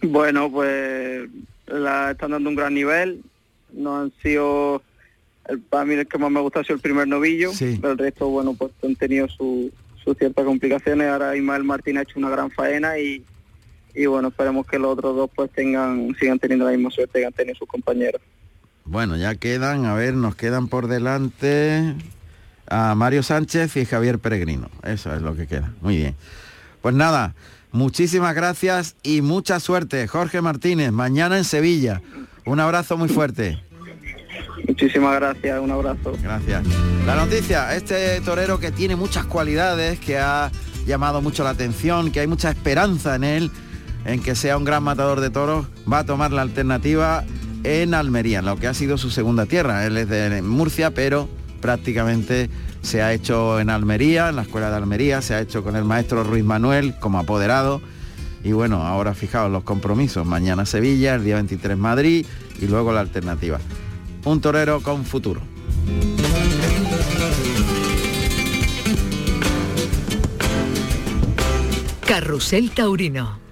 Bueno, 0.02 0.50
pues 0.52 1.30
la 1.68 2.12
están 2.12 2.32
dando 2.32 2.50
un 2.50 2.56
gran 2.56 2.74
nivel. 2.74 3.22
No 3.74 4.02
han 4.02 4.14
sido 4.22 4.82
para 5.70 5.86
mí 5.86 5.94
el 5.96 6.08
que 6.08 6.18
más 6.18 6.32
me 6.32 6.40
gusta 6.40 6.62
ha 6.62 6.64
sido 6.64 6.76
el 6.76 6.82
primer 6.82 7.08
novillo, 7.08 7.52
el 7.60 7.98
resto, 7.98 8.30
bueno, 8.30 8.54
pues 8.54 8.72
han 8.84 8.96
tenido 8.96 9.28
sus 9.28 9.72
ciertas 10.18 10.46
complicaciones. 10.46 11.10
Ahora 11.10 11.36
Ismael 11.36 11.64
Martín 11.64 11.98
ha 11.98 12.02
hecho 12.02 12.20
una 12.20 12.30
gran 12.30 12.52
faena 12.52 12.98
y, 12.98 13.24
y 13.94 14.06
bueno, 14.06 14.30
esperemos 14.30 14.66
que 14.66 14.80
los 14.80 14.94
otros 14.94 15.16
dos 15.16 15.30
pues 15.36 15.52
tengan, 15.52 16.16
sigan 16.20 16.40
teniendo 16.40 16.66
la 16.66 16.72
misma 16.72 16.92
suerte 16.92 17.20
que 17.20 17.26
han 17.26 17.34
tenido 17.34 17.56
sus 17.56 17.68
compañeros. 17.68 18.22
Bueno, 18.86 19.16
ya 19.16 19.36
quedan, 19.36 19.86
a 19.86 19.94
ver, 19.94 20.14
nos 20.14 20.36
quedan 20.36 20.68
por 20.68 20.88
delante 20.88 21.96
a 22.68 22.96
Mario 22.96 23.24
Sánchez 23.24 23.78
y 23.78 23.86
Javier 23.86 24.20
Peregrino. 24.20 24.70
Eso 24.84 25.14
es 25.14 25.22
lo 25.22 25.36
que 25.36 25.48
queda. 25.48 25.74
Muy 25.82 25.98
bien. 25.98 26.16
Pues 26.82 26.94
nada, 26.94 27.34
Muchísimas 27.74 28.36
gracias 28.36 28.96
y 29.02 29.24
mucha 29.24 29.60
suerte. 29.60 30.08
Jorge 30.08 30.42
Martínez, 30.42 30.92
mañana 30.92 31.40
en 31.40 31.44
Sevilla. 31.44 32.04
Un 32.46 32.60
abrazo 32.60 32.98
muy 32.98 33.10
fuerte. 33.10 33.64
Muchísimas 34.68 35.16
gracias, 35.16 35.60
un 35.60 35.72
abrazo. 35.72 36.14
Gracias. 36.22 36.64
La 37.06 37.16
noticia, 37.16 37.76
este 37.76 38.22
torero 38.22 38.60
que 38.60 38.72
tiene 38.72 38.96
muchas 38.96 39.26
cualidades, 39.26 40.00
que 40.00 40.18
ha 40.18 40.52
llamado 40.86 41.22
mucho 41.22 41.44
la 41.44 41.52
atención, 41.52 42.12
que 42.12 42.22
hay 42.22 42.28
mucha 42.28 42.50
esperanza 42.50 43.16
en 43.16 43.24
él, 43.24 43.52
en 44.06 44.22
que 44.22 44.36
sea 44.36 44.58
un 44.58 44.64
gran 44.64 44.84
matador 44.84 45.20
de 45.20 45.30
toros, 45.30 45.68
va 45.92 46.00
a 46.00 46.06
tomar 46.06 46.32
la 46.32 46.42
alternativa 46.42 47.24
en 47.64 47.94
Almería, 47.94 48.40
en 48.40 48.46
lo 48.46 48.58
que 48.58 48.68
ha 48.68 48.74
sido 48.74 48.98
su 48.98 49.10
segunda 49.10 49.46
tierra. 49.46 49.86
Él 49.86 49.98
es 49.98 50.10
de 50.10 50.42
Murcia, 50.42 50.92
pero 50.92 51.30
prácticamente 51.62 52.50
se 52.82 53.02
ha 53.02 53.14
hecho 53.14 53.60
en 53.60 53.70
Almería, 53.70 54.30
en 54.30 54.36
la 54.36 54.42
escuela 54.44 54.70
de 54.70 54.76
Almería, 54.76 55.22
se 55.22 55.34
ha 55.34 55.40
hecho 55.40 55.64
con 55.64 55.76
el 55.76 55.86
maestro 55.86 56.24
Ruiz 56.24 56.44
Manuel 56.44 56.96
como 57.00 57.20
apoderado. 57.20 57.82
Y 58.44 58.52
bueno, 58.52 58.84
ahora 58.84 59.14
fijaos 59.14 59.50
los 59.50 59.64
compromisos. 59.64 60.26
Mañana 60.26 60.66
Sevilla, 60.66 61.16
el 61.16 61.24
día 61.24 61.36
23 61.36 61.78
Madrid 61.78 62.26
y 62.62 62.68
luego 62.68 62.92
la 62.92 63.00
alternativa. 63.00 63.60
Un 64.26 64.40
torero 64.40 64.82
con 64.82 65.04
futuro. 65.04 65.42
Carrusel 72.06 72.72
Taurino. 72.72 73.43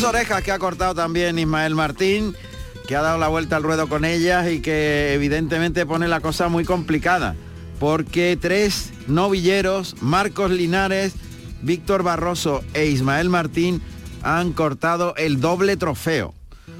Dos 0.00 0.02
orejas 0.02 0.42
que 0.42 0.50
ha 0.50 0.58
cortado 0.58 0.92
también 0.92 1.38
Ismael 1.38 1.76
Martín, 1.76 2.34
que 2.88 2.96
ha 2.96 3.00
dado 3.00 3.16
la 3.16 3.28
vuelta 3.28 3.54
al 3.54 3.62
ruedo 3.62 3.88
con 3.88 4.04
ellas 4.04 4.50
y 4.50 4.60
que 4.60 5.14
evidentemente 5.14 5.86
pone 5.86 6.08
la 6.08 6.18
cosa 6.18 6.48
muy 6.48 6.64
complicada, 6.64 7.36
porque 7.78 8.36
tres 8.40 8.92
novilleros, 9.06 9.94
Marcos 10.00 10.50
Linares, 10.50 11.12
Víctor 11.62 12.02
Barroso 12.02 12.64
e 12.74 12.86
Ismael 12.86 13.28
Martín, 13.28 13.80
han 14.24 14.52
cortado 14.52 15.14
el 15.16 15.40
doble 15.40 15.76
trofeo. 15.76 16.34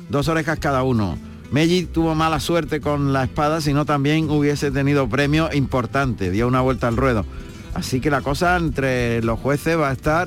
Dos 0.09 0.27
orejas 0.27 0.59
cada 0.59 0.83
uno. 0.83 1.17
Melli 1.53 1.85
tuvo 1.85 2.17
mala 2.17 2.41
suerte 2.41 2.81
con 2.81 3.13
la 3.13 3.23
espada, 3.23 3.61
sino 3.61 3.85
también 3.85 4.29
hubiese 4.29 4.73
tenido 4.73 5.09
premio 5.09 5.51
importante, 5.53 6.33
dio 6.33 6.49
una 6.49 6.63
vuelta 6.63 6.89
al 6.89 6.97
ruedo. 6.97 7.25
Así 7.75 8.01
que 8.01 8.11
la 8.11 8.23
cosa 8.23 8.57
entre 8.57 9.23
los 9.23 9.39
jueces 9.39 9.79
va 9.79 9.91
a 9.91 9.93
estar 9.93 10.27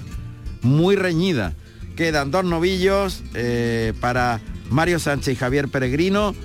muy 0.62 0.96
reñida. 0.96 1.54
Quedan 1.98 2.30
dos 2.30 2.45
novillos 2.45 3.24
eh, 3.34 3.91
para 4.00 4.39
Mario 4.70 5.00
Sánchez 5.00 5.34
y 5.34 5.36
Javier 5.36 5.68
Peregrino. 5.68 6.36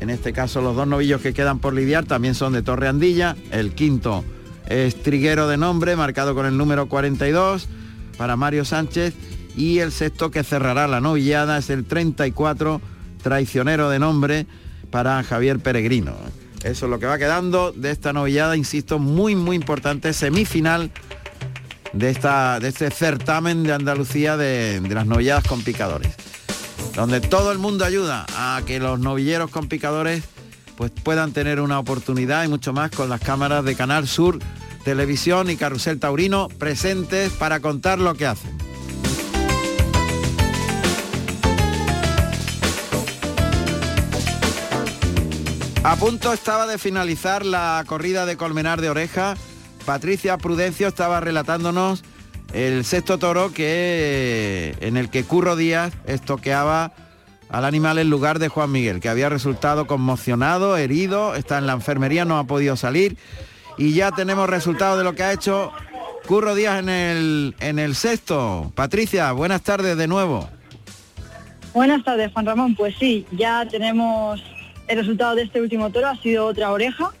En 0.00 0.08
este 0.08 0.32
caso 0.32 0.62
los 0.62 0.74
dos 0.74 0.88
novillos 0.88 1.20
que 1.20 1.34
quedan 1.34 1.58
por 1.58 1.74
lidiar 1.74 2.06
también 2.06 2.34
son 2.34 2.54
de 2.54 2.62
Torre 2.62 2.88
Andilla. 2.88 3.36
El 3.50 3.74
quinto 3.74 4.24
es 4.66 5.02
Triguero 5.02 5.46
de 5.46 5.58
nombre, 5.58 5.94
marcado 5.94 6.34
con 6.34 6.46
el 6.46 6.56
número 6.56 6.88
42 6.88 7.68
para 8.16 8.36
Mario 8.36 8.64
Sánchez. 8.64 9.12
Y 9.54 9.80
el 9.80 9.92
sexto 9.92 10.30
que 10.30 10.42
cerrará 10.42 10.88
la 10.88 11.02
novillada 11.02 11.58
es 11.58 11.68
el 11.68 11.84
34, 11.84 12.80
Traicionero 13.22 13.90
de 13.90 13.98
nombre, 13.98 14.46
para 14.90 15.22
Javier 15.22 15.58
Peregrino. 15.58 16.14
Eso 16.64 16.86
es 16.86 16.90
lo 16.90 16.98
que 16.98 17.04
va 17.04 17.18
quedando 17.18 17.72
de 17.72 17.90
esta 17.90 18.14
novillada, 18.14 18.56
insisto, 18.56 18.98
muy 18.98 19.36
muy 19.36 19.54
importante, 19.54 20.14
semifinal 20.14 20.90
de, 21.94 22.10
esta, 22.10 22.60
de 22.60 22.68
este 22.68 22.90
certamen 22.90 23.62
de 23.62 23.72
Andalucía 23.72 24.36
de, 24.36 24.80
las 24.88 25.06
novilladas 25.06 25.44
con 25.44 25.62
picadores. 25.62 26.14
Donde 26.94 27.20
todo 27.20 27.52
el 27.52 27.58
mundo 27.58 27.84
ayuda 27.84 28.26
a 28.36 28.60
que 28.66 28.78
los 28.78 29.00
novilleros 29.00 29.50
con 29.50 29.68
picadores 29.68 30.22
pues 30.76 30.90
puedan 30.90 31.32
tener 31.32 31.60
una 31.60 31.78
oportunidad 31.78 32.44
y 32.44 32.48
mucho 32.48 32.72
más 32.72 32.90
con 32.90 33.08
las 33.08 33.20
cámaras 33.20 33.64
de 33.64 33.76
Canal 33.76 34.08
Sur, 34.08 34.38
Televisión 34.84 35.50
y 35.50 35.56
Carrusel 35.56 36.00
Taurino 36.00 36.48
presentes 36.58 37.32
para 37.32 37.60
contar 37.60 37.98
lo 37.98 38.14
que 38.14 38.26
hacen. 38.26 38.56
A 45.84 45.96
punto 45.96 46.32
estaba 46.32 46.66
de 46.66 46.78
finalizar 46.78 47.44
la 47.44 47.84
corrida 47.86 48.24
de 48.24 48.36
Colmenar 48.38 48.80
de 48.80 48.88
Oreja. 48.88 49.36
Patricia 49.84 50.38
Prudencio 50.38 50.88
estaba 50.88 51.20
relatándonos 51.20 52.02
el 52.52 52.84
sexto 52.84 53.18
toro 53.18 53.52
que 53.52 54.74
en 54.80 54.96
el 54.96 55.10
que 55.10 55.24
Curro 55.24 55.56
Díaz 55.56 55.92
estoqueaba 56.06 56.92
al 57.48 57.64
animal 57.64 57.98
en 57.98 58.10
lugar 58.10 58.38
de 58.38 58.48
Juan 58.48 58.72
Miguel, 58.72 59.00
que 59.00 59.08
había 59.08 59.28
resultado 59.28 59.86
conmocionado, 59.86 60.76
herido, 60.76 61.34
está 61.34 61.58
en 61.58 61.66
la 61.66 61.74
enfermería, 61.74 62.24
no 62.24 62.38
ha 62.38 62.44
podido 62.44 62.76
salir 62.76 63.16
y 63.76 63.92
ya 63.92 64.12
tenemos 64.12 64.48
resultados 64.48 64.98
de 64.98 65.04
lo 65.04 65.14
que 65.14 65.24
ha 65.24 65.32
hecho 65.32 65.72
Curro 66.26 66.54
Díaz 66.54 66.78
en 66.78 66.88
el, 66.88 67.54
en 67.60 67.78
el 67.78 67.94
sexto. 67.94 68.72
Patricia, 68.74 69.32
buenas 69.32 69.62
tardes 69.62 69.96
de 69.96 70.08
nuevo. 70.08 70.48
Buenas 71.74 72.04
tardes, 72.04 72.32
Juan 72.32 72.46
Ramón. 72.46 72.74
Pues 72.76 72.94
sí, 72.98 73.26
ya 73.32 73.66
tenemos 73.66 74.42
el 74.86 74.98
resultado 74.98 75.34
de 75.34 75.42
este 75.42 75.60
último 75.60 75.90
toro, 75.90 76.08
ha 76.08 76.16
sido 76.16 76.46
otra 76.46 76.70
oreja, 76.70 77.12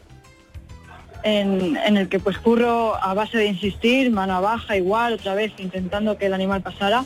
en, 1.24 1.76
en 1.76 1.96
el 1.96 2.08
que 2.08 2.20
pues 2.20 2.38
Curro, 2.38 2.94
a 3.02 3.14
base 3.14 3.38
de 3.38 3.46
insistir, 3.46 4.10
mano 4.12 4.36
a 4.36 4.40
baja, 4.40 4.76
igual, 4.76 5.14
otra 5.14 5.34
vez 5.34 5.52
intentando 5.58 6.16
que 6.18 6.26
el 6.26 6.34
animal 6.34 6.60
pasara, 6.62 7.04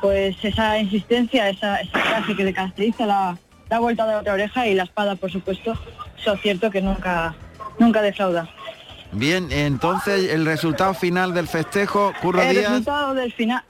pues 0.00 0.36
esa 0.42 0.78
insistencia, 0.78 1.48
esa, 1.48 1.80
esa 1.80 2.00
clase 2.02 2.34
que 2.34 2.42
le 2.42 2.52
caracteriza 2.54 3.06
la, 3.06 3.38
la 3.68 3.78
vuelta 3.78 4.06
de 4.06 4.12
la 4.14 4.18
otra 4.20 4.32
oreja 4.32 4.66
y 4.66 4.74
la 4.74 4.84
espada, 4.84 5.14
por 5.14 5.30
supuesto, 5.30 5.78
eso 6.18 6.32
es 6.32 6.40
cierto 6.40 6.70
que 6.70 6.80
nunca, 6.82 7.34
nunca 7.78 8.00
defrauda. 8.02 8.48
Bien, 9.12 9.52
entonces 9.52 10.30
el 10.30 10.46
resultado 10.46 10.94
final 10.94 11.34
del 11.34 11.46
festejo, 11.48 12.12
Curro 12.22 12.40
el 12.42 12.50
Díaz. 12.50 12.70
resultado 12.70 13.14
del 13.14 13.32
final 13.32 13.62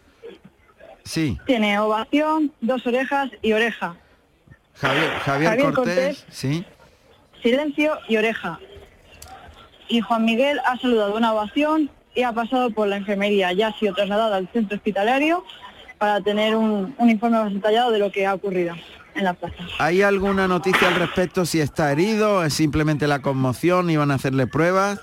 Sí, 1.03 1.37
tiene 1.47 1.79
ovación, 1.81 2.53
dos 2.61 2.87
orejas 2.87 3.31
y 3.43 3.53
oreja. 3.53 3.97
Javier, 4.75 5.11
Javier, 5.25 5.51
Javier 5.51 5.73
Cortés, 5.73 5.95
Cortés. 6.19 6.25
sí. 6.31 6.65
silencio 7.43 7.99
y 8.09 8.17
oreja. 8.19 8.61
Y 9.91 10.01
Juan 10.01 10.25
Miguel 10.25 10.61
ha 10.65 10.79
saludado 10.79 11.17
una 11.17 11.33
ovación 11.35 11.91
y 12.15 12.23
ha 12.23 12.33
pasado 12.33 12.71
por 12.71 12.89
la 12.89 12.97
enfermería. 12.97 13.53
Ya 13.53 13.69
ha 13.69 13.79
sido 13.79 13.93
trasladado 13.93 14.35
al 14.35 14.49
centro 14.49 14.77
hospitalario 14.77 15.45
para 15.99 16.21
tener 16.21 16.57
un, 16.57 16.95
un 16.97 17.11
informe 17.11 17.39
más 17.39 17.53
detallado 17.53 17.91
de 17.91 17.99
lo 17.99 18.11
que 18.11 18.25
ha 18.25 18.33
ocurrido 18.33 18.75
en 19.17 19.25
la 19.25 19.35
plaza. 19.35 19.57
¿Hay 19.81 20.03
alguna 20.03 20.47
noticia 20.47 20.89
al 20.89 20.95
respecto 20.95 21.45
si 21.45 21.61
está 21.61 21.91
herido? 21.91 22.45
¿Es 22.45 22.55
simplemente 22.55 23.09
la 23.09 23.21
conmoción? 23.21 23.91
¿Iban 23.91 24.13
a 24.13 24.15
hacerle 24.15 24.47
pruebas? 24.47 25.01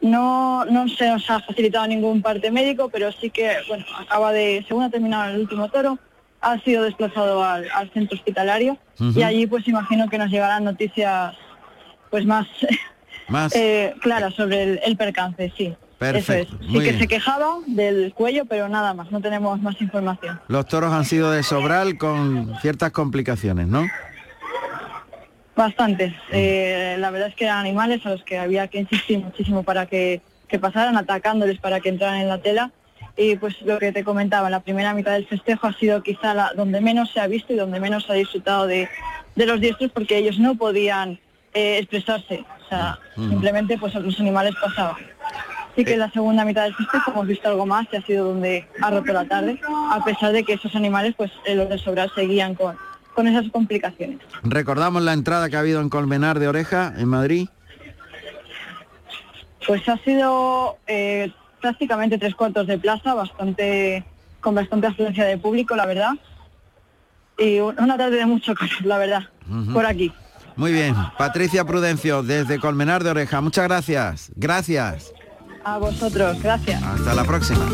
No, 0.00 0.64
no 0.64 0.88
se 0.88 1.08
nos 1.08 1.28
ha 1.28 1.40
facilitado 1.40 1.88
ningún 1.88 2.22
parte 2.22 2.52
médico, 2.52 2.88
pero 2.88 3.10
sí 3.10 3.30
que, 3.30 3.56
bueno, 3.66 3.84
acaba 3.98 4.32
de, 4.32 4.64
según 4.68 4.84
ha 4.84 4.90
terminado 4.90 5.34
el 5.34 5.40
último 5.40 5.68
toro, 5.68 5.98
ha 6.40 6.60
sido 6.60 6.84
desplazado 6.84 7.42
al, 7.42 7.68
al 7.74 7.90
centro 7.90 8.16
hospitalario 8.16 8.78
y 9.00 9.22
allí 9.24 9.48
pues 9.48 9.66
imagino 9.66 10.08
que 10.08 10.18
nos 10.18 10.30
llegarán 10.30 10.62
noticias 10.62 11.36
pues 12.10 12.24
más, 12.26 12.46
Más. 13.28 13.54
eh, 13.54 13.94
claras 14.00 14.34
sobre 14.34 14.62
el, 14.62 14.80
el 14.84 14.96
percance, 14.96 15.52
sí. 15.56 15.74
Perfecto, 15.98 16.32
Eso 16.32 16.54
es. 16.62 16.66
Sí 16.68 16.72
muy 16.72 16.84
que 16.84 16.90
bien. 16.90 16.98
se 17.00 17.08
quejaba 17.08 17.56
del 17.66 18.12
cuello, 18.14 18.44
pero 18.44 18.68
nada 18.68 18.94
más, 18.94 19.10
no 19.10 19.20
tenemos 19.20 19.60
más 19.60 19.80
información. 19.80 20.40
Los 20.46 20.66
toros 20.66 20.92
han 20.92 21.04
sido 21.04 21.32
de 21.32 21.42
sobral 21.42 21.98
con 21.98 22.54
ciertas 22.62 22.92
complicaciones, 22.92 23.66
¿no? 23.66 23.84
Bastantes. 25.56 26.14
Eh, 26.30 26.96
la 27.00 27.10
verdad 27.10 27.28
es 27.28 27.34
que 27.34 27.44
eran 27.44 27.58
animales 27.58 28.04
a 28.06 28.10
los 28.10 28.22
que 28.22 28.38
había 28.38 28.68
que 28.68 28.78
insistir 28.78 29.18
muchísimo 29.18 29.64
para 29.64 29.86
que, 29.86 30.20
que 30.46 30.58
pasaran, 30.60 30.96
atacándoles 30.96 31.58
para 31.58 31.80
que 31.80 31.88
entraran 31.88 32.20
en 32.20 32.28
la 32.28 32.38
tela. 32.38 32.70
Y 33.16 33.34
pues 33.34 33.60
lo 33.62 33.80
que 33.80 33.90
te 33.90 34.04
comentaba, 34.04 34.48
la 34.50 34.60
primera 34.60 34.94
mitad 34.94 35.12
del 35.14 35.26
festejo 35.26 35.66
ha 35.66 35.72
sido 35.72 36.04
quizá 36.04 36.32
la, 36.34 36.52
donde 36.54 36.80
menos 36.80 37.10
se 37.10 37.18
ha 37.18 37.26
visto 37.26 37.52
y 37.52 37.56
donde 37.56 37.80
menos 37.80 38.04
se 38.04 38.12
ha 38.12 38.14
disfrutado 38.14 38.68
de, 38.68 38.88
de 39.34 39.46
los 39.46 39.60
diestros 39.60 39.90
porque 39.90 40.16
ellos 40.18 40.38
no 40.38 40.54
podían 40.54 41.18
eh, 41.54 41.78
expresarse. 41.78 42.44
O 42.64 42.68
sea, 42.68 42.98
Mm. 43.16 43.30
simplemente 43.30 43.78
pues 43.78 43.94
los 43.94 44.18
animales 44.20 44.54
pasaban. 44.62 44.96
Así 45.72 45.84
que 45.84 45.92
en 45.94 46.00
la 46.00 46.10
segunda 46.10 46.44
mitad 46.44 46.64
del 46.64 46.74
festejo 46.74 47.12
hemos 47.12 47.26
visto 47.26 47.48
algo 47.48 47.64
más, 47.64 47.86
que 47.88 47.98
ha 47.98 48.02
sido 48.02 48.26
donde 48.28 48.66
ha 48.82 48.90
roto 48.90 49.12
la 49.12 49.24
tarde, 49.26 49.60
a 49.92 50.02
pesar 50.04 50.32
de 50.32 50.42
que 50.44 50.54
esos 50.54 50.74
animales, 50.74 51.14
pues 51.16 51.30
eh, 51.46 51.54
los 51.54 51.68
de 51.68 51.78
sobrar 51.78 52.10
seguían 52.14 52.54
con, 52.56 52.76
con 53.14 53.28
esas 53.28 53.48
complicaciones. 53.52 54.18
Recordamos 54.42 55.02
la 55.02 55.12
entrada 55.12 55.48
que 55.48 55.56
ha 55.56 55.60
habido 55.60 55.80
en 55.80 55.88
Colmenar 55.88 56.40
de 56.40 56.48
Oreja, 56.48 56.92
en 56.96 57.06
Madrid. 57.08 57.48
Pues 59.66 59.86
ha 59.88 59.96
sido 59.98 60.78
eh, 60.86 61.30
prácticamente 61.60 62.18
tres 62.18 62.34
cuartos 62.34 62.66
de 62.66 62.78
plaza, 62.78 63.14
bastante 63.14 64.04
con 64.40 64.54
bastante 64.54 64.86
afluencia 64.86 65.24
de 65.24 65.36
público, 65.36 65.76
la 65.76 65.86
verdad. 65.86 66.12
Y 67.38 67.58
un- 67.60 67.78
una 67.78 67.96
tarde 67.96 68.16
de 68.16 68.26
mucho 68.26 68.54
calor, 68.54 68.84
la 68.84 68.98
verdad. 68.98 69.22
por 69.72 69.86
aquí. 69.86 70.12
Muy 70.58 70.72
bien, 70.72 70.96
Patricia 71.16 71.64
Prudencio, 71.64 72.24
desde 72.24 72.58
Colmenar 72.58 73.04
de 73.04 73.10
Oreja. 73.10 73.40
Muchas 73.40 73.68
gracias. 73.68 74.32
Gracias. 74.34 75.12
A 75.64 75.78
vosotros, 75.78 76.42
gracias. 76.42 76.82
Hasta 76.82 77.14
la 77.14 77.22
próxima. 77.22 77.64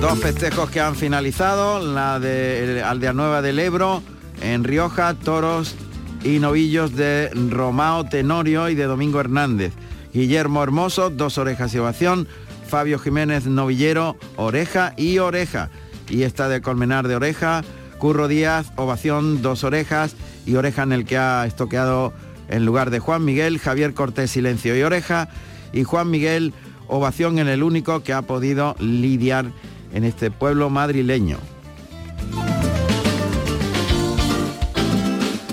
Dos 0.00 0.18
festejos 0.18 0.68
que 0.68 0.80
han 0.80 0.96
finalizado, 0.96 1.78
la 1.78 2.18
de 2.18 2.82
Aldea 2.84 3.12
Nueva 3.12 3.40
del 3.40 3.60
Ebro, 3.60 4.02
en 4.42 4.64
Rioja, 4.64 5.14
toros 5.14 5.76
y 6.24 6.40
novillos 6.40 6.96
de 6.96 7.30
Romao 7.50 8.02
Tenorio 8.02 8.68
y 8.68 8.74
de 8.74 8.86
Domingo 8.86 9.20
Hernández. 9.20 9.72
Guillermo 10.12 10.60
Hermoso, 10.60 11.08
dos 11.08 11.38
orejas 11.38 11.72
y 11.72 11.78
ovación. 11.78 12.26
Fabio 12.66 12.98
Jiménez 12.98 13.46
Novillero, 13.46 14.16
oreja 14.34 14.92
y 14.96 15.18
oreja. 15.18 15.70
Y 16.08 16.22
esta 16.22 16.48
de 16.48 16.60
Colmenar 16.60 17.08
de 17.08 17.16
oreja. 17.16 17.62
Curro 17.98 18.28
Díaz, 18.28 18.72
ovación, 18.76 19.40
dos 19.40 19.64
orejas 19.64 20.14
y 20.46 20.56
oreja 20.56 20.82
en 20.82 20.92
el 20.92 21.04
que 21.04 21.16
ha 21.16 21.46
estoqueado 21.46 22.12
en 22.48 22.66
lugar 22.66 22.90
de 22.90 22.98
Juan 22.98 23.24
Miguel, 23.24 23.58
Javier 23.58 23.94
Cortés, 23.94 24.30
silencio 24.30 24.76
y 24.76 24.82
oreja. 24.82 25.28
Y 25.72 25.84
Juan 25.84 26.10
Miguel, 26.10 26.52
ovación 26.88 27.38
en 27.38 27.48
el 27.48 27.62
único 27.62 28.02
que 28.02 28.12
ha 28.12 28.22
podido 28.22 28.76
lidiar 28.78 29.46
en 29.92 30.04
este 30.04 30.30
pueblo 30.30 30.70
madrileño. 30.70 31.38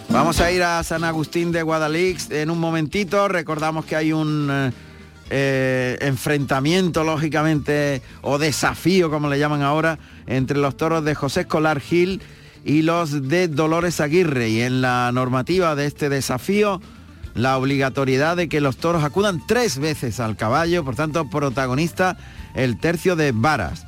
Vamos 0.09 0.41
a 0.41 0.51
ir 0.51 0.61
a 0.61 0.83
San 0.83 1.05
Agustín 1.05 1.53
de 1.53 1.63
Guadalix 1.63 2.29
en 2.31 2.49
un 2.49 2.59
momentito. 2.59 3.29
Recordamos 3.29 3.85
que 3.85 3.95
hay 3.95 4.11
un 4.11 4.73
eh, 5.33 5.97
enfrentamiento, 6.01 7.05
lógicamente, 7.05 8.01
o 8.21 8.37
desafío, 8.37 9.09
como 9.09 9.29
le 9.29 9.39
llaman 9.39 9.61
ahora, 9.61 9.97
entre 10.27 10.57
los 10.57 10.75
toros 10.75 11.05
de 11.05 11.15
José 11.15 11.41
Escolar 11.41 11.79
Gil 11.79 12.21
y 12.65 12.81
los 12.81 13.29
de 13.29 13.47
Dolores 13.47 14.01
Aguirre. 14.01 14.49
Y 14.49 14.59
en 14.59 14.81
la 14.81 15.09
normativa 15.13 15.73
de 15.75 15.85
este 15.85 16.09
desafío, 16.09 16.81
la 17.33 17.57
obligatoriedad 17.57 18.35
de 18.35 18.49
que 18.49 18.59
los 18.59 18.75
toros 18.75 19.05
acudan 19.05 19.41
tres 19.47 19.79
veces 19.79 20.19
al 20.19 20.35
caballo, 20.35 20.83
por 20.83 20.95
tanto, 20.95 21.29
protagonista 21.29 22.17
el 22.53 22.77
tercio 22.77 23.15
de 23.15 23.31
varas. 23.31 23.85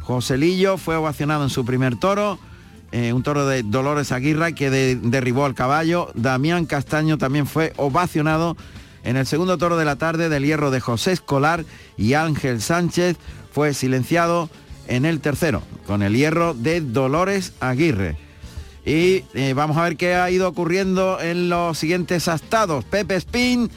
Joselillo 0.00 0.78
fue 0.78 0.96
ovacionado 0.96 1.44
en 1.44 1.50
su 1.50 1.66
primer 1.66 1.96
toro, 1.98 2.38
eh, 2.92 3.12
un 3.12 3.22
toro 3.22 3.46
de 3.46 3.62
Dolores 3.64 4.12
Aguirre 4.12 4.54
que 4.54 4.70
derribó 4.70 5.44
al 5.44 5.54
caballo. 5.54 6.10
Damián 6.14 6.64
Castaño 6.64 7.18
también 7.18 7.46
fue 7.46 7.74
ovacionado 7.76 8.56
en 9.06 9.16
el 9.16 9.26
segundo 9.26 9.56
toro 9.56 9.76
de 9.76 9.84
la 9.84 9.96
tarde 9.96 10.28
del 10.28 10.44
hierro 10.44 10.70
de 10.70 10.80
José 10.80 11.12
Escolar 11.12 11.64
y 11.96 12.12
Ángel 12.14 12.60
Sánchez 12.60 13.16
fue 13.50 13.72
silenciado 13.72 14.50
en 14.88 15.04
el 15.04 15.20
tercero 15.20 15.62
con 15.86 16.02
el 16.02 16.14
hierro 16.14 16.52
de 16.52 16.80
Dolores 16.80 17.54
Aguirre. 17.60 18.16
Y 18.84 19.24
eh, 19.34 19.52
vamos 19.54 19.76
a 19.76 19.84
ver 19.84 19.96
qué 19.96 20.14
ha 20.14 20.30
ido 20.30 20.48
ocurriendo 20.48 21.20
en 21.20 21.48
los 21.48 21.78
siguientes 21.78 22.28
astados. 22.28 22.84
Pepe 22.84 23.16
Spin, 23.16 23.70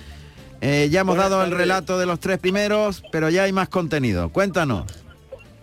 eh, 0.61 0.89
ya 0.91 1.01
hemos 1.01 1.17
dado 1.17 1.43
el 1.43 1.51
relato 1.51 1.97
de 1.97 2.05
los 2.05 2.19
tres 2.19 2.39
primeros, 2.39 3.03
pero 3.11 3.29
ya 3.29 3.43
hay 3.43 3.53
más 3.53 3.69
contenido. 3.69 4.29
Cuéntanos 4.29 4.85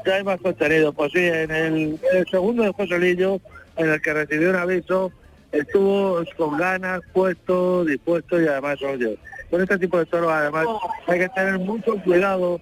ya 0.07 0.15
hay 0.15 0.25
más 0.25 0.41
contenido. 0.41 0.93
Pues 0.93 1.13
sí, 1.13 1.19
en 1.19 1.51
el, 1.51 1.99
segundo 2.31 2.63
de 2.63 2.73
Joselillo, 2.73 3.41
en 3.77 3.91
el 3.91 4.01
que 4.01 4.15
recibió 4.15 4.51
un 4.51 4.57
aviso, 4.57 5.13
estuvo 5.53 6.23
con 6.37 6.57
ganas, 6.57 7.01
puesto, 7.13 7.85
dispuesto 7.85 8.41
y 8.41 8.47
además, 8.47 8.81
oye, 8.83 9.19
con 9.51 9.61
este 9.63 9.79
tipo 9.79 9.99
de 9.99 10.07
toros 10.07 10.31
además 10.31 10.67
hay 11.07 11.21
que 11.21 11.29
tener 11.31 11.59
mucho 11.59 11.97
cuidado 12.03 12.61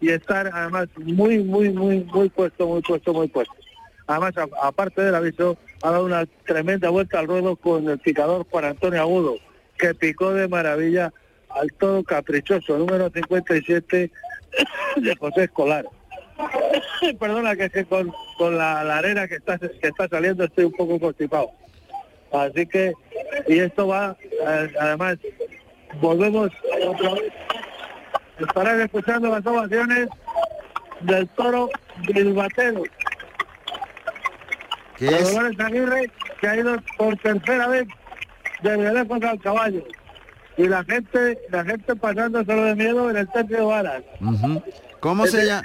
y 0.00 0.10
estar 0.10 0.50
además 0.52 0.88
muy, 0.96 1.38
muy, 1.38 1.70
muy, 1.70 2.00
muy 2.04 2.28
puesto, 2.28 2.66
muy 2.66 2.82
puesto, 2.82 3.12
muy 3.14 3.28
puesto. 3.28 3.54
Además, 4.08 4.34
aparte 4.60 5.00
del 5.00 5.14
aviso, 5.14 5.56
ha 5.82 5.90
dado 5.92 6.04
una 6.04 6.26
tremenda 6.44 6.90
vuelta 6.90 7.20
al 7.20 7.28
ruedo 7.28 7.54
con 7.54 7.88
el 7.88 7.98
picador 7.98 8.44
Juan 8.50 8.64
Antonio 8.64 9.00
Agudo, 9.00 9.36
que 9.78 9.94
picó 9.94 10.32
de 10.34 10.48
maravilla 10.48 11.12
al 11.50 11.72
todo 11.74 12.02
caprichoso, 12.02 12.76
número 12.78 13.10
57 13.10 14.10
de 14.96 15.16
José 15.16 15.44
Escolar. 15.44 15.86
Perdona 17.20 17.54
que, 17.54 17.70
que 17.70 17.84
con, 17.84 18.12
con 18.38 18.58
la, 18.58 18.80
arena 18.80 19.28
que 19.28 19.36
está, 19.36 19.58
que 19.58 19.88
está 19.88 20.08
saliendo 20.08 20.44
estoy 20.44 20.64
un 20.64 20.72
poco 20.72 20.98
constipado. 20.98 21.50
Así 22.32 22.66
que, 22.66 22.92
y 23.46 23.58
esto 23.58 23.86
va, 23.86 24.16
eh, 24.20 24.72
además, 24.80 25.18
volvemos 26.00 26.50
otra 26.86 27.14
vez. 27.14 27.32
Estarán 28.38 28.80
escuchando 28.80 29.28
las 29.28 29.46
ovaciones 29.46 30.08
del 31.00 31.28
toro 31.30 31.68
Bilbatero. 32.08 32.82
¿Qué 34.96 35.06
es? 35.06 35.32
Dolores 35.34 35.60
Aguirre, 35.60 36.10
que 36.40 36.48
ha 36.48 36.56
ido 36.56 36.76
por 36.96 37.16
tercera 37.18 37.68
vez 37.68 37.86
de 38.62 39.06
contra 39.06 39.32
el 39.32 39.40
caballo. 39.40 39.84
Y 40.56 40.68
la 40.68 40.84
gente, 40.84 41.38
la 41.50 41.64
gente 41.64 41.96
pasándoselo 41.96 42.64
de 42.64 42.74
miedo 42.74 43.10
en 43.10 43.16
el 43.16 43.28
tercio 43.30 43.56
de 43.56 43.64
varas. 43.64 44.02
¿Cómo 45.00 45.26
se 45.26 45.46
llama? 45.46 45.62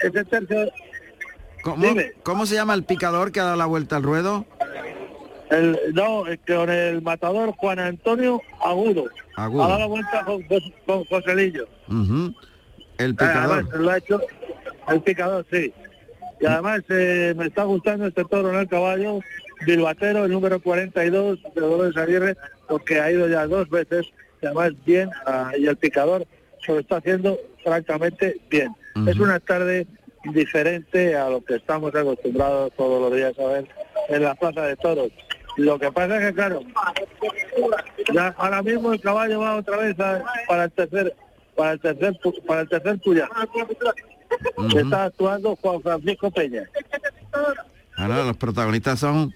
¿Cómo, 2.23 2.45
se 2.45 2.55
llama 2.55 2.73
el 2.73 2.83
picador 2.85 3.31
que 3.31 3.39
ha 3.39 3.43
dado 3.43 3.57
la 3.57 3.65
vuelta 3.65 3.97
al 3.97 4.03
ruedo? 4.03 4.45
El, 5.49 5.79
no, 5.93 6.25
con 6.45 6.69
el 6.69 7.01
matador 7.01 7.51
Juan 7.57 7.79
Antonio 7.79 8.41
Agudo. 8.61 9.05
Agudo. 9.35 9.63
Ha 9.63 9.67
dado 9.67 9.79
la 9.79 9.85
vuelta 9.85 10.25
con, 10.25 10.43
con, 10.85 11.05
Joselillo. 11.05 11.67
El 12.97 13.15
picador. 13.15 13.79
lo 13.79 13.89
ha 13.89 13.97
hecho 13.97 14.21
el 14.89 15.01
picador, 15.01 15.45
sí. 15.51 15.73
Y 16.39 16.45
además 16.45 16.81
eh, 16.89 17.33
me 17.35 17.47
está 17.47 17.63
gustando 17.63 18.07
este 18.07 18.23
toro 18.25 18.49
en 18.49 18.59
el 18.59 18.67
caballo, 18.67 19.21
Bilbatero, 19.65 20.25
el 20.25 20.31
número 20.31 20.59
42 20.59 21.39
de 21.55 21.61
Dolores 21.61 21.97
Aguirre, 21.97 22.37
porque 22.67 22.99
ha 22.99 23.11
ido 23.11 23.27
ya 23.27 23.47
dos 23.47 23.69
veces, 23.69 24.05
y 24.41 24.45
además 24.45 24.73
bien, 24.85 25.09
ah, 25.25 25.51
y 25.57 25.65
el 25.65 25.77
picador 25.77 26.27
se 26.63 26.73
lo 26.73 26.79
está 26.79 26.97
haciendo 26.97 27.39
francamente 27.63 28.39
bien. 28.49 28.75
Es 29.07 29.19
una 29.19 29.39
tarde 29.39 29.85
diferente 30.33 31.15
a 31.15 31.29
lo 31.29 31.43
que 31.43 31.55
estamos 31.55 31.93
acostumbrados 31.93 32.71
todos 32.75 32.99
los 32.99 33.15
días 33.15 33.37
a 33.37 33.47
ver 33.47 33.67
en 34.09 34.23
la 34.23 34.33
plaza 34.35 34.63
de 34.63 34.75
toros. 34.75 35.11
Lo 35.57 35.79
que 35.79 35.91
pasa 35.91 36.17
es 36.17 36.25
que, 36.27 36.33
claro, 36.33 36.61
ya 38.13 38.33
ahora 38.37 38.61
mismo 38.61 38.93
el 38.93 39.01
caballo 39.01 39.39
va 39.39 39.55
otra 39.55 39.77
vez 39.77 39.95
para 40.47 40.63
el 40.65 40.71
tercer 40.71 41.15
para 41.55 41.71
el 41.73 41.79
tercer 41.79 42.19
para 42.45 42.61
el 42.61 42.69
tercer 42.69 42.99
puya. 42.99 43.27
Está 44.75 45.05
actuando 45.05 45.55
Juan 45.55 45.81
Francisco 45.81 46.29
Peña. 46.31 46.63
Ahora 47.95 48.23
los 48.23 48.37
protagonistas 48.37 48.99
son 48.99 49.33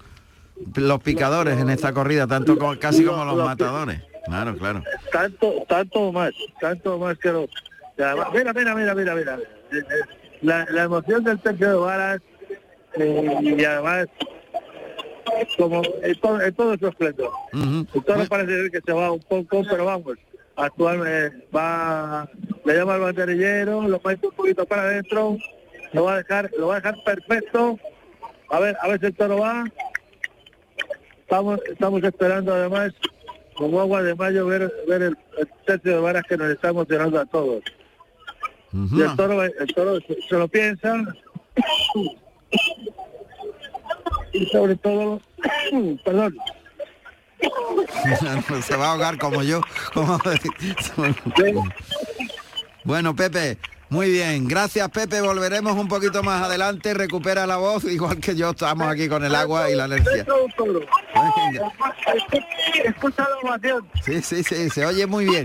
los 0.76 1.02
picadores 1.02 1.58
en 1.58 1.70
esta 1.70 1.92
corrida, 1.92 2.28
tanto 2.28 2.56
como, 2.56 2.78
casi 2.78 3.04
como 3.04 3.24
los 3.24 3.44
matadores. 3.44 4.00
Claro, 4.24 4.56
claro. 4.56 4.84
Tanto, 5.10 5.64
tanto 5.68 6.12
más, 6.12 6.30
tanto 6.60 6.98
más 6.98 7.18
que 7.18 7.32
los 7.32 7.50
Mira, 8.32 8.52
mira, 8.52 8.74
mira, 8.74 8.94
mira, 8.94 9.14
mira. 9.14 9.38
La, 10.40 10.66
la 10.70 10.82
emoción 10.84 11.22
del 11.24 11.40
tercio 11.40 11.68
de 11.68 11.74
varas 11.76 12.20
eh, 12.94 13.38
y 13.42 13.64
además 13.64 14.06
como 15.56 15.82
en 16.02 16.20
todo, 16.20 16.40
en 16.40 16.54
todo 16.54 16.76
su 16.78 16.86
esplendor. 16.88 17.30
Uh 17.52 17.84
parece 18.28 18.70
que 18.70 18.80
se 18.80 18.92
va 18.92 19.12
un 19.12 19.20
poco, 19.20 19.62
pero 19.68 19.84
vamos, 19.84 20.16
actualmente 20.56 21.46
va, 21.54 22.28
le 22.64 22.74
llama 22.74 22.94
al 22.94 23.00
banderillero, 23.00 23.82
lo 23.82 24.00
mete 24.04 24.26
un 24.26 24.34
poquito 24.34 24.66
para 24.66 24.82
adentro, 24.82 25.36
lo 25.92 26.04
va 26.04 26.14
a 26.14 26.16
dejar, 26.18 26.50
lo 26.58 26.68
va 26.68 26.74
a 26.74 26.80
dejar 26.80 26.96
perfecto. 27.04 27.78
A 28.50 28.60
ver, 28.60 28.76
a 28.82 28.88
ver 28.88 29.00
si 29.00 29.06
el 29.06 29.14
toro 29.14 29.38
va. 29.38 29.64
Estamos, 31.20 31.60
estamos 31.70 32.02
esperando 32.02 32.54
además 32.54 32.92
como 33.54 33.80
agua 33.80 34.02
de 34.02 34.14
mayo 34.14 34.46
ver, 34.46 34.70
ver 34.86 35.02
el, 35.02 35.18
el 35.38 35.48
tercio 35.66 35.92
de 35.92 36.00
varas 36.00 36.24
que 36.28 36.36
nos 36.36 36.50
está 36.50 36.68
emocionando 36.68 37.18
a 37.18 37.26
todos 37.26 37.62
y 38.72 39.02
el 39.02 39.16
toro, 39.16 39.42
el 39.42 39.74
toro 39.74 39.98
se, 40.00 40.34
lo 40.36 40.48
piensa 40.48 41.04
y 44.32 44.46
sobre 44.46 44.76
todo, 44.76 45.20
perdón, 46.04 46.36
se 48.62 48.76
va 48.76 48.86
a 48.86 48.92
ahogar 48.92 49.18
como 49.18 49.42
yo. 49.42 49.60
bueno, 52.84 53.16
Pepe, 53.16 53.58
muy 53.92 54.10
bien. 54.10 54.48
Gracias, 54.48 54.88
Pepe. 54.88 55.20
Volveremos 55.20 55.76
un 55.76 55.88
poquito 55.88 56.22
más 56.22 56.42
adelante. 56.42 56.94
Recupera 56.94 57.46
la 57.46 57.56
voz, 57.56 57.84
igual 57.84 58.18
que 58.18 58.34
yo 58.34 58.50
estamos 58.50 58.88
aquí 58.88 59.08
con 59.08 59.24
el 59.24 59.34
agua 59.34 59.70
y 59.70 59.74
la 59.74 59.84
energía. 59.84 60.24
Sí, 64.02 64.22
sí, 64.22 64.42
sí, 64.42 64.70
se 64.70 64.86
oye 64.86 65.06
muy 65.06 65.26
bien. 65.26 65.44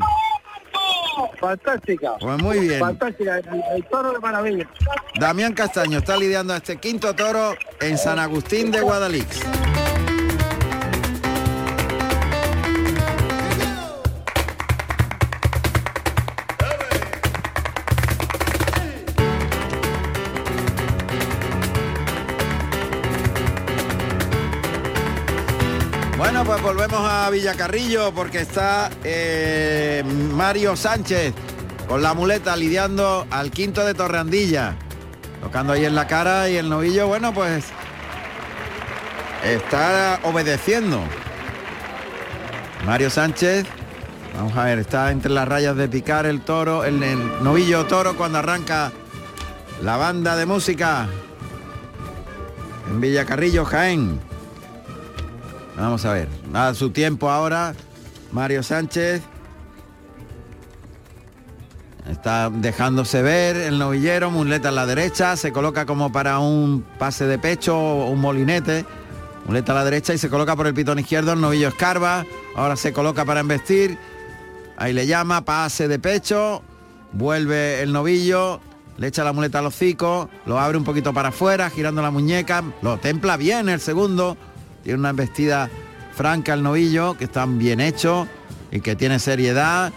Fantástica. 1.39 2.15
Pues 2.19 2.41
muy 2.41 2.59
bien. 2.59 2.79
Fantástica, 2.79 3.37
el, 3.37 3.83
toro 3.89 4.13
de 4.13 4.19
maravilla. 4.19 4.67
Damián 5.19 5.53
Castaño 5.53 5.99
está 5.99 6.17
lidiando 6.17 6.53
a 6.53 6.57
este 6.57 6.77
quinto 6.77 7.15
toro 7.15 7.55
en 7.79 7.97
San 7.97 8.19
Agustín 8.19 8.71
de 8.71 8.81
Guadalix. 8.81 9.41
Villacarrillo 27.37 28.11
porque 28.15 28.39
está 28.39 28.89
eh, 29.03 30.03
Mario 30.33 30.75
Sánchez 30.75 31.35
con 31.87 32.01
la 32.01 32.15
muleta 32.15 32.55
lidiando 32.55 33.27
al 33.29 33.51
quinto 33.51 33.85
de 33.85 33.93
Torreandilla. 33.93 34.75
Tocando 35.39 35.73
ahí 35.73 35.85
en 35.85 35.93
la 35.93 36.07
cara 36.07 36.49
y 36.49 36.57
el 36.57 36.67
novillo, 36.67 37.05
bueno, 37.05 37.35
pues 37.35 37.65
está 39.43 40.19
obedeciendo. 40.23 40.99
Mario 42.87 43.11
Sánchez, 43.11 43.67
vamos 44.35 44.57
a 44.57 44.63
ver, 44.63 44.79
está 44.79 45.11
entre 45.11 45.31
las 45.31 45.47
rayas 45.47 45.75
de 45.75 45.87
picar 45.87 46.25
el 46.25 46.41
toro, 46.41 46.85
el, 46.85 47.03
el 47.03 47.43
novillo 47.43 47.85
toro 47.85 48.17
cuando 48.17 48.39
arranca 48.39 48.91
la 49.83 49.95
banda 49.95 50.35
de 50.35 50.47
música 50.47 51.07
en 52.89 52.99
Villacarrillo, 52.99 53.63
Jaén. 53.63 54.26
Vamos 55.77 56.05
a 56.05 56.13
ver, 56.13 56.27
a 56.55 56.73
su 56.73 56.89
tiempo 56.89 57.29
ahora, 57.29 57.75
Mario 58.31 58.63
Sánchez. 58.63 59.21
Está 62.09 62.49
dejándose 62.49 63.21
ver 63.21 63.55
el 63.57 63.77
novillero, 63.77 64.31
muleta 64.31 64.69
a 64.69 64.71
la 64.71 64.87
derecha, 64.87 65.35
se 65.35 65.51
coloca 65.51 65.85
como 65.85 66.11
para 66.11 66.39
un 66.39 66.83
pase 66.97 67.27
de 67.27 67.37
pecho 67.37 67.77
o 67.77 68.09
un 68.09 68.19
molinete. 68.19 68.85
Muleta 69.45 69.73
a 69.73 69.75
la 69.75 69.83
derecha 69.85 70.13
y 70.15 70.17
se 70.17 70.29
coloca 70.29 70.55
por 70.55 70.65
el 70.65 70.73
pitón 70.73 70.97
izquierdo, 70.97 71.33
el 71.33 71.41
novillo 71.41 71.67
escarba, 71.67 72.25
ahora 72.55 72.75
se 72.75 72.91
coloca 72.91 73.23
para 73.23 73.41
embestir. 73.41 73.99
Ahí 74.77 74.93
le 74.93 75.05
llama, 75.05 75.45
pase 75.45 75.87
de 75.87 75.99
pecho, 75.99 76.63
vuelve 77.13 77.83
el 77.83 77.93
novillo, 77.93 78.61
le 78.97 79.07
echa 79.07 79.23
la 79.23 79.31
muleta 79.31 79.59
al 79.59 79.67
hocico, 79.67 80.27
lo 80.47 80.59
abre 80.59 80.77
un 80.77 80.83
poquito 80.83 81.13
para 81.13 81.29
afuera, 81.29 81.69
girando 81.69 82.01
la 82.01 82.09
muñeca, 82.09 82.63
lo 82.81 82.97
templa 82.97 83.37
bien 83.37 83.69
el 83.69 83.79
segundo, 83.79 84.37
tiene 84.87 85.01
una 85.01 85.09
embestida 85.09 85.69
franca 86.15 86.53
el 86.53 86.63
novillo, 86.63 87.17
que 87.17 87.25
está 87.25 87.45
bien 87.45 87.81
hecho 87.81 88.25
y 88.71 88.79
que 88.79 88.95
tiene 88.95 89.19
seriedad. 89.19 89.91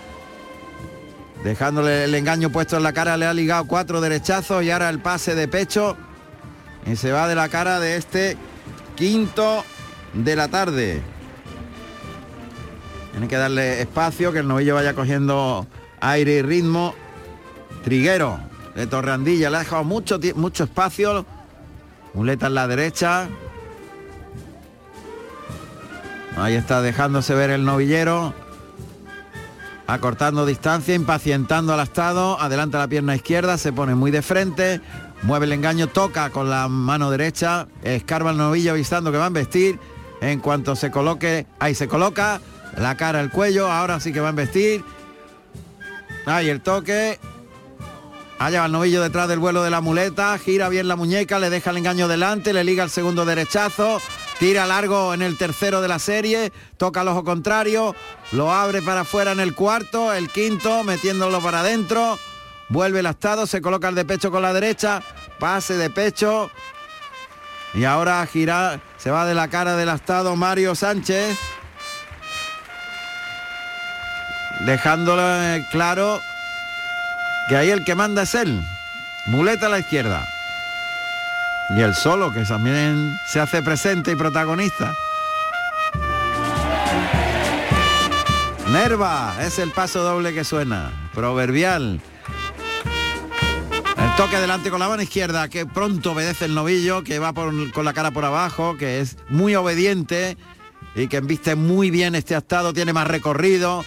Dejándole 1.44 2.02
el 2.02 2.14
engaño 2.16 2.50
puesto 2.50 2.76
en 2.76 2.82
la 2.82 2.92
cara, 2.92 3.16
le 3.16 3.24
ha 3.24 3.32
ligado 3.32 3.66
cuatro 3.68 4.00
derechazos 4.00 4.64
y 4.64 4.70
ahora 4.72 4.88
el 4.88 4.98
pase 4.98 5.36
de 5.36 5.46
pecho. 5.46 5.96
Y 6.86 6.96
se 6.96 7.12
va 7.12 7.28
de 7.28 7.36
la 7.36 7.48
cara 7.48 7.78
de 7.78 7.94
este 7.94 8.36
quinto 8.96 9.62
de 10.12 10.34
la 10.34 10.48
tarde. 10.48 11.00
Tiene 13.12 13.28
que 13.28 13.36
darle 13.36 13.80
espacio, 13.80 14.32
que 14.32 14.40
el 14.40 14.48
novillo 14.48 14.74
vaya 14.74 14.94
cogiendo 14.94 15.68
aire 16.00 16.32
y 16.32 16.42
ritmo. 16.42 16.96
Triguero 17.84 18.40
de 18.74 18.88
Torreandilla, 18.88 19.50
le 19.50 19.56
ha 19.56 19.60
dejado 19.60 19.84
mucho, 19.84 20.18
mucho 20.34 20.64
espacio. 20.64 21.24
Muleta 22.12 22.48
en 22.48 22.54
la 22.54 22.66
derecha. 22.66 23.28
Ahí 26.40 26.54
está 26.54 26.80
dejándose 26.80 27.34
ver 27.34 27.50
el 27.50 27.66
novillero. 27.66 28.32
Acortando 29.86 30.46
distancia, 30.46 30.94
impacientando 30.94 31.74
al 31.74 31.80
estado. 31.80 32.40
Adelanta 32.40 32.78
la 32.78 32.88
pierna 32.88 33.14
izquierda, 33.14 33.58
se 33.58 33.74
pone 33.74 33.94
muy 33.94 34.10
de 34.10 34.22
frente. 34.22 34.80
Mueve 35.22 35.44
el 35.44 35.52
engaño, 35.52 35.88
toca 35.88 36.30
con 36.30 36.48
la 36.48 36.66
mano 36.68 37.10
derecha. 37.10 37.68
Escarba 37.82 38.30
el 38.30 38.38
novillo 38.38 38.70
avisando 38.70 39.12
que 39.12 39.18
va 39.18 39.26
a 39.26 39.30
vestir. 39.30 39.78
En 40.22 40.40
cuanto 40.40 40.76
se 40.76 40.90
coloque, 40.90 41.46
ahí 41.58 41.74
se 41.74 41.88
coloca. 41.88 42.40
La 42.78 42.96
cara, 42.96 43.20
el 43.20 43.30
cuello. 43.30 43.70
Ahora 43.70 44.00
sí 44.00 44.10
que 44.10 44.20
va 44.20 44.30
a 44.30 44.32
vestir. 44.32 44.82
Ahí 46.24 46.48
el 46.48 46.62
toque. 46.62 47.18
Allá 48.40 48.60
va 48.60 48.66
el 48.66 48.72
novillo 48.72 49.02
detrás 49.02 49.28
del 49.28 49.38
vuelo 49.38 49.62
de 49.62 49.68
la 49.68 49.82
muleta, 49.82 50.38
gira 50.38 50.70
bien 50.70 50.88
la 50.88 50.96
muñeca, 50.96 51.38
le 51.38 51.50
deja 51.50 51.72
el 51.72 51.76
engaño 51.76 52.08
delante, 52.08 52.54
le 52.54 52.64
liga 52.64 52.82
el 52.82 52.88
segundo 52.88 53.26
derechazo, 53.26 54.00
tira 54.40 54.66
largo 54.66 55.12
en 55.12 55.20
el 55.20 55.36
tercero 55.36 55.82
de 55.82 55.88
la 55.88 55.98
serie, 55.98 56.50
toca 56.78 57.02
el 57.02 57.08
ojo 57.08 57.24
contrario, 57.24 57.94
lo 58.32 58.50
abre 58.50 58.80
para 58.80 59.02
afuera 59.02 59.32
en 59.32 59.40
el 59.40 59.54
cuarto, 59.54 60.14
el 60.14 60.30
quinto, 60.30 60.82
metiéndolo 60.82 61.42
para 61.42 61.60
adentro, 61.60 62.18
vuelve 62.70 63.00
el 63.00 63.06
estado, 63.06 63.46
se 63.46 63.60
coloca 63.60 63.90
el 63.90 63.94
de 63.94 64.06
pecho 64.06 64.30
con 64.30 64.40
la 64.40 64.54
derecha, 64.54 65.02
pase 65.38 65.76
de 65.76 65.90
pecho, 65.90 66.50
y 67.74 67.84
ahora 67.84 68.26
gira, 68.26 68.80
se 68.96 69.10
va 69.10 69.26
de 69.26 69.34
la 69.34 69.48
cara 69.48 69.76
del 69.76 69.90
estado 69.90 70.34
Mario 70.36 70.74
Sánchez, 70.74 71.36
dejándolo 74.64 75.22
claro 75.70 76.18
que 77.50 77.56
ahí 77.56 77.68
el 77.68 77.84
que 77.84 77.94
manda 77.94 78.22
es 78.22 78.34
él. 78.34 78.58
Muleta 79.26 79.66
a 79.66 79.68
la 79.68 79.80
izquierda. 79.80 80.26
Y 81.76 81.80
el 81.80 81.94
solo, 81.94 82.32
que 82.32 82.44
también 82.44 83.16
se 83.28 83.40
hace 83.40 83.62
presente 83.62 84.12
y 84.12 84.16
protagonista. 84.16 84.94
Nerva, 88.72 89.34
es 89.42 89.58
el 89.58 89.70
paso 89.70 90.02
doble 90.02 90.32
que 90.32 90.44
suena. 90.44 90.90
Proverbial. 91.14 92.00
El 93.96 94.16
toque 94.16 94.36
adelante 94.36 94.70
con 94.70 94.80
la 94.80 94.88
mano 94.88 95.02
izquierda, 95.02 95.48
que 95.48 95.66
pronto 95.66 96.12
obedece 96.12 96.46
el 96.46 96.54
novillo, 96.54 97.02
que 97.04 97.18
va 97.18 97.32
con 97.32 97.84
la 97.84 97.92
cara 97.92 98.10
por 98.10 98.24
abajo, 98.24 98.76
que 98.76 99.00
es 99.00 99.16
muy 99.28 99.54
obediente 99.54 100.36
y 100.94 101.08
que 101.08 101.18
embiste 101.18 101.54
muy 101.54 101.90
bien 101.90 102.14
este 102.14 102.34
estado, 102.36 102.72
tiene 102.72 102.92
más 102.92 103.06
recorrido, 103.06 103.84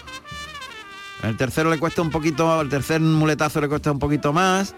el 1.23 1.38
tercero 1.38 1.69
le 1.69 1.79
cuesta 1.79 2.01
un 2.01 2.11
poquito, 2.11 2.61
el 2.61 2.69
tercer 2.69 2.99
muletazo 2.99 3.61
le 3.61 3.69
cuesta 3.69 3.91
un 3.91 3.99
poquito 3.99 4.34
más, 4.34 4.75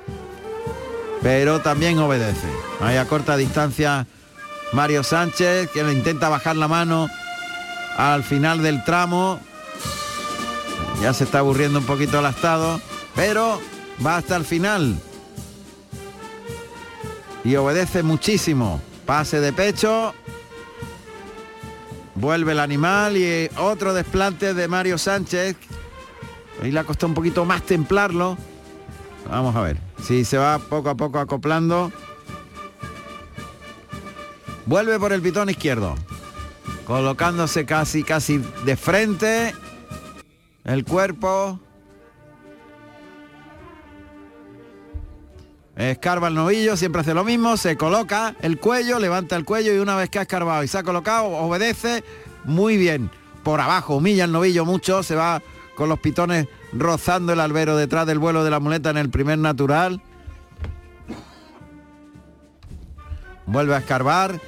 pero 1.21 1.59
también 1.59 1.97
obedece. 1.99 2.47
Ahí 2.81 2.97
a 2.97 3.05
corta 3.05 3.37
distancia 3.37 4.07
Mario 4.73 5.03
Sánchez, 5.03 5.69
que 5.71 5.83
le 5.83 5.93
intenta 5.93 6.29
bajar 6.29 6.55
la 6.55 6.67
mano 6.67 7.07
al 7.97 8.23
final 8.23 8.61
del 8.61 8.83
tramo. 8.83 9.39
Ya 11.01 11.13
se 11.13 11.23
está 11.23 11.39
aburriendo 11.39 11.79
un 11.79 11.85
poquito 11.85 12.19
el 12.19 12.25
astado, 12.25 12.79
pero 13.15 13.61
va 14.05 14.17
hasta 14.17 14.35
el 14.35 14.45
final. 14.45 14.97
Y 17.43 17.55
obedece 17.55 18.03
muchísimo. 18.03 18.81
Pase 19.05 19.39
de 19.39 19.53
pecho. 19.53 20.13
Vuelve 22.15 22.53
el 22.53 22.59
animal 22.59 23.17
y 23.17 23.49
otro 23.57 23.93
desplante 23.93 24.53
de 24.53 24.67
Mario 24.67 24.97
Sánchez 24.97 25.57
Ahí 26.61 26.71
le 26.71 26.79
ha 26.79 26.83
costado 26.83 27.07
un 27.07 27.13
poquito 27.13 27.45
más 27.45 27.63
templarlo. 27.63 28.37
Vamos 29.29 29.55
a 29.55 29.61
ver 29.61 29.77
si 30.03 30.23
se 30.25 30.37
va 30.37 30.59
poco 30.59 30.89
a 30.89 30.95
poco 30.95 31.19
acoplando. 31.19 31.91
Vuelve 34.65 34.99
por 34.99 35.13
el 35.13 35.21
pitón 35.21 35.49
izquierdo. 35.49 35.95
Colocándose 36.85 37.65
casi, 37.65 38.03
casi 38.03 38.41
de 38.65 38.75
frente. 38.75 39.53
El 40.63 40.85
cuerpo. 40.85 41.59
Escarba 45.75 46.29
el 46.29 46.35
novillo, 46.35 46.77
siempre 46.77 47.01
hace 47.01 47.13
lo 47.13 47.25
mismo, 47.25 47.57
se 47.57 47.75
coloca 47.75 48.33
el 48.41 48.59
cuello, 48.59 48.97
levanta 48.97 49.35
el 49.35 49.43
cuello 49.43 49.73
y 49.73 49.79
una 49.79 49.97
vez 49.97 50.09
que 50.09 50.19
ha 50.19 50.21
escarbado 50.21 50.63
y 50.63 50.69
se 50.69 50.77
ha 50.77 50.83
colocado, 50.83 51.27
obedece 51.27 52.01
muy 52.45 52.77
bien. 52.77 53.11
Por 53.43 53.59
abajo, 53.59 53.97
humilla 53.97 54.23
el 54.23 54.31
novillo 54.31 54.63
mucho, 54.63 55.03
se 55.03 55.15
va 55.15 55.41
con 55.75 55.89
los 55.89 55.99
pitones 55.99 56.47
rozando 56.77 57.33
el 57.33 57.39
albero 57.39 57.77
detrás 57.77 58.05
del 58.05 58.19
vuelo 58.19 58.43
de 58.43 58.51
la 58.51 58.59
muleta 58.59 58.89
en 58.89 58.97
el 58.97 59.09
primer 59.09 59.37
natural. 59.37 60.01
Vuelve 63.45 63.75
a 63.75 63.79
escarbar, 63.79 64.39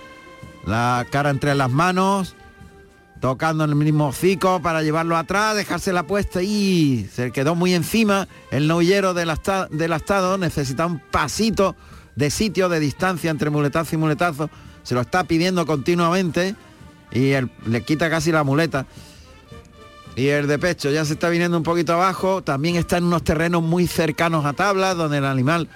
la 0.65 1.05
cara 1.09 1.29
entre 1.29 1.53
las 1.55 1.69
manos, 1.69 2.35
tocando 3.21 3.63
en 3.63 3.71
el 3.71 3.75
mismo 3.75 4.07
hocico 4.07 4.61
para 4.61 4.83
llevarlo 4.83 5.17
atrás, 5.17 5.55
dejarse 5.55 5.93
la 5.93 6.03
puesta 6.03 6.41
y 6.41 7.07
se 7.11 7.31
quedó 7.31 7.55
muy 7.55 7.73
encima. 7.73 8.27
El 8.51 8.67
novillero 8.67 9.13
del, 9.13 9.31
del 9.71 9.93
astado 9.93 10.37
necesita 10.37 10.85
un 10.85 10.99
pasito 10.99 11.75
de 12.15 12.31
sitio, 12.31 12.69
de 12.69 12.79
distancia 12.79 13.31
entre 13.31 13.49
muletazo 13.49 13.95
y 13.95 13.99
muletazo. 13.99 14.49
Se 14.83 14.95
lo 14.95 15.01
está 15.01 15.23
pidiendo 15.25 15.65
continuamente 15.65 16.55
y 17.11 17.33
le 17.65 17.83
quita 17.83 18.09
casi 18.09 18.31
la 18.31 18.43
muleta. 18.43 18.85
Y 20.17 20.29
el 20.29 20.47
de 20.47 20.57
pecho 20.57 20.89
ya 20.89 21.05
se 21.05 21.13
está 21.13 21.29
viniendo 21.29 21.55
un 21.57 21.63
poquito 21.63 21.93
abajo, 21.93 22.41
también 22.41 22.75
está 22.75 22.97
en 22.97 23.03
unos 23.03 23.23
terrenos 23.23 23.61
muy 23.61 23.85
cercanos 23.85 24.45
a 24.45 24.53
tablas, 24.53 24.97
donde 24.97 25.19
el 25.19 25.25
animal 25.25 25.69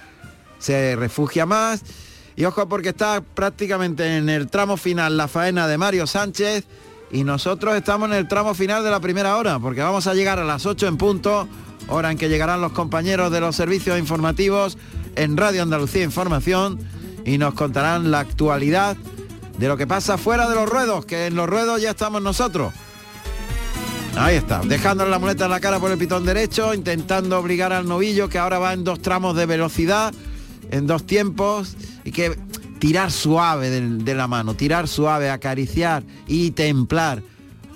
se 0.58 0.96
refugia 0.96 1.46
más. 1.46 1.84
Y 2.36 2.46
ojo 2.46 2.68
porque 2.68 2.90
está 2.90 3.22
prácticamente 3.22 4.18
en 4.18 4.30
el 4.30 4.50
tramo 4.50 4.78
final 4.78 5.16
la 5.16 5.28
faena 5.28 5.68
de 5.68 5.78
Mario 5.78 6.08
Sánchez 6.08 6.66
y 7.12 7.24
nosotros 7.24 7.76
estamos 7.76 8.10
en 8.10 8.16
el 8.16 8.28
tramo 8.28 8.56
final 8.56 8.84
de 8.84 8.90
la 8.90 9.00
primera 9.00 9.38
hora, 9.38 9.60
porque 9.60 9.82
vamos 9.82 10.08
a 10.08 10.16
llegar 10.16 10.40
a 10.40 10.44
las 10.44 10.66
8 10.66 10.88
en 10.88 10.98
punto, 10.98 11.48
hora 11.88 12.10
en 12.10 12.18
que 12.18 12.28
llegarán 12.28 12.62
los 12.62 12.72
compañeros 12.72 13.32
de 13.32 13.42
los 13.42 13.56
servicios 13.56 14.00
informativos 14.00 14.76
en 15.18 15.38
Radio 15.38 15.62
Andalucía 15.62 16.04
Información 16.04 16.80
y 17.26 17.38
nos 17.38 17.54
contarán 17.54 18.10
la 18.10 18.22
actualidad 18.22 18.98
de 19.60 19.68
lo 19.68 19.78
que 19.78 19.86
pasa 19.86 20.18
fuera 20.18 20.50
de 20.50 20.56
los 20.56 20.68
ruedos, 20.68 21.06
que 21.06 21.28
en 21.28 21.36
los 21.36 21.48
ruedos 21.48 21.80
ya 21.80 21.92
estamos 21.92 22.24
nosotros. 22.24 22.74
Ahí 24.18 24.36
está, 24.36 24.60
dejándole 24.60 25.10
la 25.10 25.20
muleta 25.20 25.46
en 25.46 25.52
la 25.52 25.60
cara 25.60 25.80
por 25.80 25.92
el 25.92 25.98
pitón 25.98 26.26
derecho, 26.26 26.74
intentando 26.74 27.40
obligar 27.40 27.74
al 27.74 27.88
novillo 27.88 28.30
que 28.30 28.38
ahora 28.38 28.60
va 28.60 28.74
en 28.74 28.84
dos 28.84 29.02
tramos 29.02 29.36
de 29.36 29.46
velocidad, 29.46 30.14
en 30.70 30.86
dos 30.86 31.06
tiempos, 31.06 31.76
y 32.04 32.12
que 32.12 32.38
tirar 32.80 33.12
suave 33.12 33.70
de, 33.70 33.82
de 33.82 34.14
la 34.14 34.28
mano, 34.28 34.54
tirar 34.54 34.88
suave, 34.88 35.30
acariciar 35.30 36.04
y 36.28 36.52
templar 36.52 37.24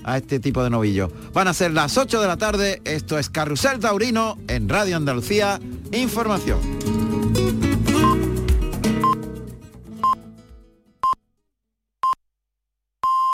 a 0.04 0.18
este 0.18 0.40
tipo 0.40 0.64
de 0.64 0.70
novillos. 0.70 1.12
Van 1.34 1.48
a 1.48 1.54
ser 1.54 1.72
las 1.72 1.98
8 1.98 2.22
de 2.22 2.28
la 2.28 2.38
tarde, 2.38 2.82
esto 2.86 3.18
es 3.18 3.30
Carrusel 3.30 3.80
Taurino 3.80 4.38
en 4.48 4.70
Radio 4.70 4.98
Andalucía, 4.98 5.60
información. 5.92 7.05